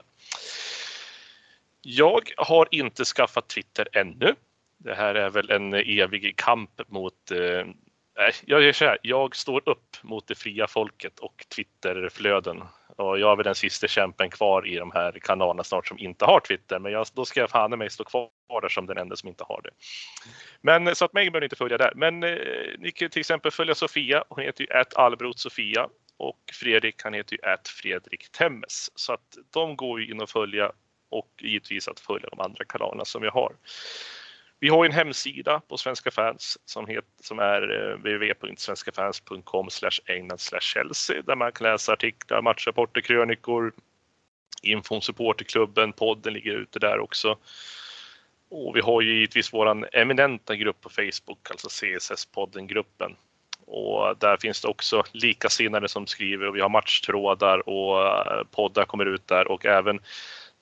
Jag 1.83 2.31
har 2.37 2.69
inte 2.71 3.05
skaffat 3.05 3.49
Twitter 3.49 3.89
ännu. 3.93 4.35
Det 4.79 4.95
här 4.95 5.15
är 5.15 5.31
väl 5.31 5.51
en 5.51 5.75
evig 5.75 6.37
kamp 6.37 6.81
mot 6.89 7.31
eh, 7.31 7.67
jag 8.45 8.63
gör 8.63 8.73
så 8.73 8.85
här, 8.85 8.99
jag 9.03 9.37
står 9.37 9.69
upp 9.69 9.97
mot 10.03 10.27
det 10.27 10.35
fria 10.35 10.67
folket 10.67 11.19
och 11.19 11.47
Twitterflöden 11.49 12.63
och 12.97 13.19
jag 13.19 13.33
är 13.33 13.37
väl 13.37 13.45
den 13.45 13.55
sista 13.55 13.89
kämpen 13.89 14.31
kvar 14.31 14.67
i 14.67 14.77
de 14.77 14.91
här 14.91 15.13
kanalerna 15.13 15.65
snart 15.65 15.89
som 15.89 15.99
inte 15.99 16.25
har 16.25 16.41
Twitter. 16.41 16.79
Men 16.79 16.93
jag, 16.93 17.07
då 17.15 17.25
ska 17.25 17.41
jag 17.41 17.51
fan 17.51 17.79
mig 17.79 17.91
stå 17.91 18.05
kvar 18.05 18.31
där 18.63 18.69
som 18.69 18.87
den 18.87 18.99
enda 18.99 19.17
som 19.17 19.29
inte 19.29 19.45
har 19.45 19.61
det. 19.63 19.71
Men 20.61 20.87
eh, 20.87 20.95
så 20.95 21.05
att 21.05 21.13
mig 21.13 21.25
behöver 21.25 21.41
ni 21.41 21.47
inte 21.47 21.57
följa 21.57 21.79
där. 21.79 21.93
Men 21.95 22.23
eh, 22.23 22.37
ni 22.79 22.93
kan 22.93 23.11
till 23.11 23.21
exempel 23.21 23.51
följa 23.51 23.75
Sofia. 23.75 24.25
Hon 24.29 24.45
heter 24.45 24.65
ju 24.65 24.85
Albrot 24.97 25.39
Sofia 25.39 25.89
och 26.17 26.39
Fredrik 26.53 27.03
han 27.03 27.15
heter 27.15 27.33
ju 27.33 27.57
Fredrik 27.83 28.33
Temmes. 28.33 28.91
Så 28.95 29.13
att 29.13 29.39
de 29.53 29.77
går 29.77 30.01
ju 30.01 30.11
in 30.11 30.21
och 30.21 30.31
följa 30.31 30.73
och 31.11 31.31
givetvis 31.39 31.89
att 31.89 32.01
följa 32.01 32.29
de 32.29 32.41
andra 32.41 32.65
kanalerna 32.65 33.05
som 33.05 33.23
jag 33.23 33.33
har. 33.33 33.53
Vi 34.63 34.69
har 34.69 34.85
en 34.85 34.93
hemsida 34.93 35.61
på 35.69 35.77
Svenska 35.77 36.11
fans 36.11 36.59
som, 36.65 36.87
heter, 36.87 37.11
som 37.21 37.39
är 37.39 37.91
eh, 37.91 37.97
www.svenskafans.com 37.97 39.69
england 40.07 40.41
Chelsea 40.61 41.23
där 41.23 41.37
man 41.37 41.53
kan 41.53 41.67
läsa 41.67 41.93
artiklar, 41.93 42.43
matchrapporter, 42.43 43.01
krönikor, 43.01 43.73
info 44.63 44.95
om 44.95 45.01
supporterklubben, 45.01 45.93
podden 45.93 46.33
ligger 46.33 46.53
ute 46.53 46.79
där 46.79 46.99
också. 46.99 47.39
Och 48.51 48.77
vi 48.77 48.81
har 48.81 49.01
ju 49.01 49.15
givetvis 49.15 49.53
våran 49.53 49.87
eminenta 49.93 50.57
grupp 50.57 50.81
på 50.81 50.91
Facebook, 50.91 51.51
alltså 51.51 51.69
CSS-podden-gruppen. 51.69 53.17
Och 53.67 54.17
där 54.19 54.37
finns 54.37 54.63
det 54.63 54.69
också 54.69 55.05
likasinnade 55.13 55.89
som 55.89 56.07
skriver 56.07 56.49
och 56.49 56.57
vi 56.57 56.61
har 56.61 56.69
matchtrådar 56.69 57.69
och 57.69 58.07
eh, 58.07 58.45
poddar 58.51 58.85
kommer 58.85 59.07
ut 59.07 59.27
där 59.27 59.49
och 59.49 59.67
även 59.67 60.01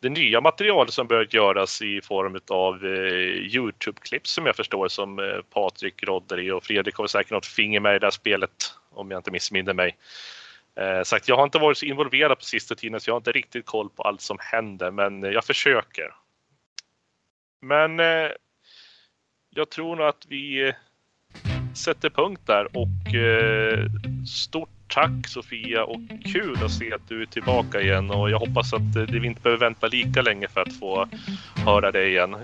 det 0.00 0.08
nya 0.08 0.40
material 0.40 0.88
som 0.88 1.06
börjat 1.06 1.34
göras 1.34 1.82
i 1.82 2.00
form 2.00 2.40
av 2.48 2.84
eh, 2.84 3.54
Youtube-klipp 3.56 4.26
som 4.26 4.46
jag 4.46 4.56
förstår 4.56 4.88
som 4.88 5.18
eh, 5.18 5.40
Patrik 5.50 6.02
i 6.38 6.50
och 6.50 6.64
Fredrik 6.64 6.94
har 6.94 7.06
säkert 7.06 7.30
något 7.30 7.46
finger 7.46 7.80
med 7.80 7.96
i 7.96 7.98
det 7.98 8.06
här 8.06 8.10
spelet 8.10 8.50
om 8.90 9.10
jag 9.10 9.18
inte 9.18 9.30
missminner 9.30 9.74
mig. 9.74 9.96
Eh, 10.76 11.02
sagt, 11.02 11.28
jag 11.28 11.36
har 11.36 11.44
inte 11.44 11.58
varit 11.58 11.78
så 11.78 11.86
involverad 11.86 12.38
på 12.38 12.44
sista 12.44 12.74
tiden 12.74 13.00
så 13.00 13.10
jag 13.10 13.14
har 13.14 13.20
inte 13.20 13.32
riktigt 13.32 13.66
koll 13.66 13.90
på 13.90 14.02
allt 14.02 14.20
som 14.20 14.36
händer 14.40 14.90
men 14.90 15.24
eh, 15.24 15.30
jag 15.30 15.44
försöker. 15.44 16.14
Men 17.62 18.00
eh, 18.00 18.30
jag 19.50 19.70
tror 19.70 19.96
nog 19.96 20.06
att 20.06 20.26
vi 20.28 20.68
eh, 20.68 20.74
sätter 21.74 22.10
punkt 22.10 22.42
där 22.46 22.68
och 22.76 23.14
eh, 23.14 23.86
stort 24.26 24.79
tack 24.90 25.28
Sofia 25.28 25.84
och 25.84 26.00
kul 26.24 26.64
att 26.64 26.70
se 26.70 26.92
att 26.92 27.08
du 27.08 27.22
är 27.22 27.26
tillbaka 27.26 27.80
igen 27.80 28.10
och 28.10 28.30
jag 28.30 28.38
hoppas 28.38 28.72
att 28.72 28.96
eh, 28.96 29.02
vi 29.02 29.26
inte 29.26 29.40
behöver 29.40 29.66
vänta 29.66 29.86
lika 29.86 30.22
länge 30.22 30.48
för 30.48 30.60
att 30.60 30.72
få 30.72 31.08
höra 31.64 31.90
dig 31.92 32.10
igen. 32.10 32.36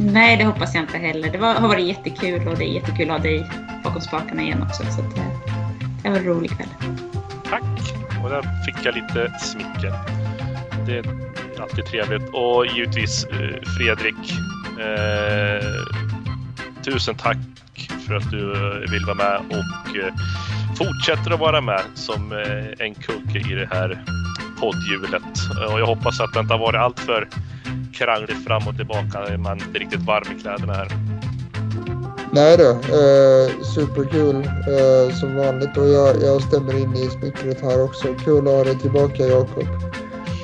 Nej, 0.00 0.36
det 0.36 0.44
hoppas 0.44 0.74
jag 0.74 0.84
inte 0.84 0.98
heller. 0.98 1.32
Det 1.32 1.38
var, 1.38 1.54
har 1.54 1.68
varit 1.68 1.86
jättekul 1.86 2.48
och 2.48 2.58
det 2.58 2.64
är 2.64 2.72
jättekul 2.72 3.10
att 3.10 3.16
ha 3.16 3.22
dig 3.22 3.50
bakom 3.84 4.00
spakarna 4.00 4.42
igen 4.42 4.62
också. 4.62 4.82
Så 4.82 5.00
att, 5.00 5.18
eh, 5.18 5.24
det 6.02 6.10
var 6.10 6.16
en 6.16 6.24
rolig 6.24 6.50
kväll. 6.50 6.68
Tack! 7.44 7.62
Och 8.22 8.30
där 8.30 8.64
fick 8.64 8.86
jag 8.86 8.94
lite 8.94 9.38
smicker. 9.38 9.94
Det 10.86 10.98
är 10.98 11.04
alltid 11.62 11.84
trevligt. 11.86 12.28
Och 12.32 12.66
givetvis 12.66 13.26
Fredrik. 13.78 14.32
Eh, 14.80 15.66
tusen 16.84 17.14
tack 17.14 17.36
för 18.10 18.16
att 18.16 18.30
du 18.30 18.52
eh, 18.52 18.90
vill 18.90 19.04
vara 19.04 19.14
med 19.14 19.40
och 19.48 19.96
eh, 19.96 20.14
fortsätter 20.84 21.30
att 21.30 21.40
vara 21.40 21.60
med 21.60 21.82
som 21.94 22.32
eh, 22.32 22.86
en 22.86 22.94
kugge 22.94 23.38
i 23.38 23.54
det 23.54 23.68
här 23.70 24.04
poddhjulet. 24.60 25.22
Och 25.72 25.80
jag 25.80 25.86
hoppas 25.86 26.20
att 26.20 26.32
det 26.32 26.40
inte 26.40 26.54
har 26.54 26.58
varit 26.58 26.80
alltför 26.80 27.28
krangligt 27.92 28.44
fram 28.44 28.68
och 28.68 28.76
tillbaka. 28.76 29.38
Man 29.38 29.60
är 29.60 29.66
inte 29.66 29.78
riktigt 29.78 30.00
varm 30.00 30.36
i 30.36 30.40
kläderna 30.40 30.72
här. 30.72 30.88
Nej 32.32 32.56
då, 32.56 32.70
eh, 32.70 33.62
superkul 33.74 34.36
eh, 34.36 35.14
som 35.14 35.36
vanligt 35.36 35.76
och 35.76 35.88
jag, 35.88 36.22
jag 36.22 36.42
stämmer 36.42 36.78
in 36.82 36.96
i 36.96 37.10
smickret 37.10 37.60
här 37.62 37.84
också. 37.84 38.14
Kul 38.24 38.48
att 38.48 38.54
ha 38.54 38.64
dig 38.64 38.78
tillbaka 38.78 39.22
Jakob 39.22 39.68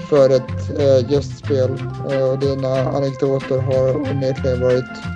för 0.09 0.31
ett 0.31 0.79
eh, 0.79 1.13
gästspel 1.13 1.71
eh, 2.11 2.31
och 2.31 2.39
dina 2.39 2.69
anekdoter 2.69 3.59
har 3.59 3.97
onekligen 3.97 4.61
varit 4.61 5.16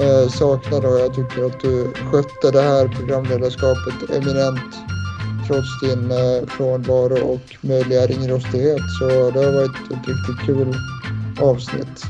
eh, 0.00 0.28
saknade 0.28 0.88
och 0.88 1.00
jag 1.00 1.14
tycker 1.14 1.46
att 1.46 1.60
du 1.60 1.92
skötte 2.10 2.50
det 2.50 2.62
här 2.62 2.88
programledarskapet 2.88 4.10
eminent 4.10 4.74
trots 5.46 5.80
din 5.80 6.10
eh, 6.10 6.48
frånvaro 6.48 7.18
och 7.18 7.56
möjliga 7.60 8.06
ringrostighet. 8.06 8.82
Så 8.98 9.30
det 9.30 9.44
har 9.44 9.52
varit 9.52 9.92
ett 9.92 10.08
riktigt 10.08 10.46
kul 10.46 10.74
avsnitt. 11.40 12.04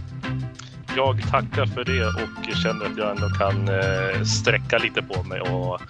Jag 0.96 1.22
tackar 1.30 1.66
för 1.66 1.84
det 1.84 2.06
och 2.06 2.56
känner 2.56 2.84
att 2.84 2.98
jag 2.98 3.10
ändå 3.10 3.28
kan 3.28 3.68
eh, 3.68 4.22
sträcka 4.24 4.78
lite 4.78 5.02
på 5.02 5.22
mig. 5.22 5.40
Och 5.40 5.80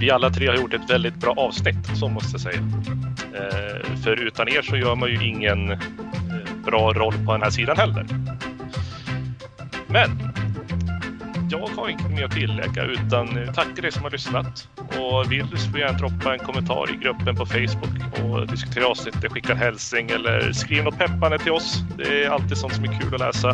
vi 0.00 0.10
alla 0.10 0.30
tre 0.30 0.46
har 0.46 0.54
gjort 0.54 0.74
ett 0.74 0.90
väldigt 0.90 1.14
bra 1.14 1.34
avsnitt, 1.36 1.96
så 1.96 2.08
måste 2.08 2.30
jag 2.32 2.40
säga. 2.40 2.60
Eh, 3.34 3.96
för 4.04 4.26
utan 4.26 4.48
er 4.48 4.62
så 4.62 4.76
gör 4.76 4.94
man 4.94 5.08
ju 5.08 5.28
ingen 5.28 5.70
eh, 5.70 5.78
bra 6.64 6.92
roll 6.92 7.14
på 7.26 7.32
den 7.32 7.42
här 7.42 7.50
sidan 7.50 7.76
heller. 7.76 8.06
Men 9.88 10.31
jag 11.52 11.68
har 11.68 11.88
inget 11.88 12.10
mer 12.10 12.24
att 12.24 12.32
tillägga 12.32 12.84
utan 12.84 13.36
eh, 13.36 13.52
tackar 13.52 13.84
er 13.84 13.90
som 13.90 14.02
har 14.02 14.10
lyssnat. 14.10 14.68
Och 14.76 15.32
vill 15.32 15.46
så 15.56 15.70
får 15.70 15.80
gärna 15.80 15.98
droppa 15.98 16.32
en 16.32 16.38
kommentar 16.38 16.94
i 16.94 16.96
gruppen 16.96 17.36
på 17.36 17.46
Facebook 17.46 18.22
och 18.22 18.46
diskutera 18.46 18.86
avsnittet, 18.86 19.32
skicka 19.32 19.52
en 19.52 19.58
hälsning 19.58 20.10
eller 20.10 20.52
skriv 20.52 20.84
något 20.84 20.98
peppande 20.98 21.38
till 21.38 21.52
oss. 21.52 21.78
Det 21.96 22.24
är 22.24 22.30
alltid 22.30 22.56
sånt 22.56 22.74
som 22.74 22.84
är 22.84 23.00
kul 23.00 23.14
att 23.14 23.20
läsa. 23.20 23.50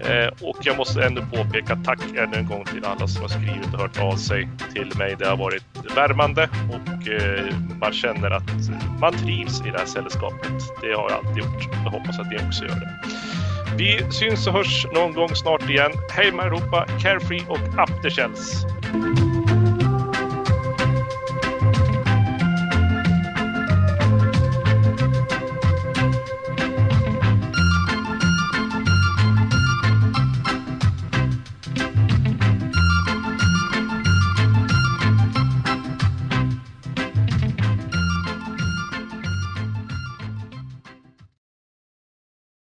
Eh, 0.00 0.48
och 0.48 0.56
jag 0.60 0.76
måste 0.76 1.04
ändå 1.04 1.22
påpeka 1.22 1.76
tack 1.84 2.00
ännu 2.16 2.36
en 2.36 2.46
gång 2.46 2.64
till 2.64 2.84
alla 2.84 3.08
som 3.08 3.22
har 3.22 3.28
skrivit 3.28 3.74
och 3.74 3.80
hört 3.80 3.98
av 3.98 4.16
sig 4.16 4.48
till 4.74 4.98
mig. 4.98 5.16
Det 5.18 5.26
har 5.26 5.36
varit 5.36 5.64
värmande 5.96 6.48
och 6.68 7.08
eh, 7.08 7.54
man 7.80 7.92
känner 7.92 8.30
att 8.30 8.50
man 9.00 9.12
trivs 9.12 9.60
i 9.60 9.70
det 9.70 9.78
här 9.78 9.86
sällskapet. 9.86 10.52
Det 10.80 10.92
har 10.92 11.10
jag 11.10 11.12
alltid 11.12 11.44
gjort. 11.44 11.68
Jag 11.84 11.90
hoppas 11.90 12.18
att 12.18 12.30
ni 12.30 12.36
också 12.48 12.64
gör 12.64 12.74
det. 12.74 12.90
Vi 13.76 14.04
syns 14.10 14.46
och 14.46 14.52
hörs 14.52 14.86
någon 14.92 15.12
gång 15.12 15.28
snart 15.28 15.70
igen. 15.70 15.92
Hej 16.10 16.32
med 16.32 16.46
Europa, 16.46 16.86
Carefree 17.02 17.44
och 17.48 17.58
Up 17.58 18.02
the 18.02 18.10
Shells. 18.10 18.64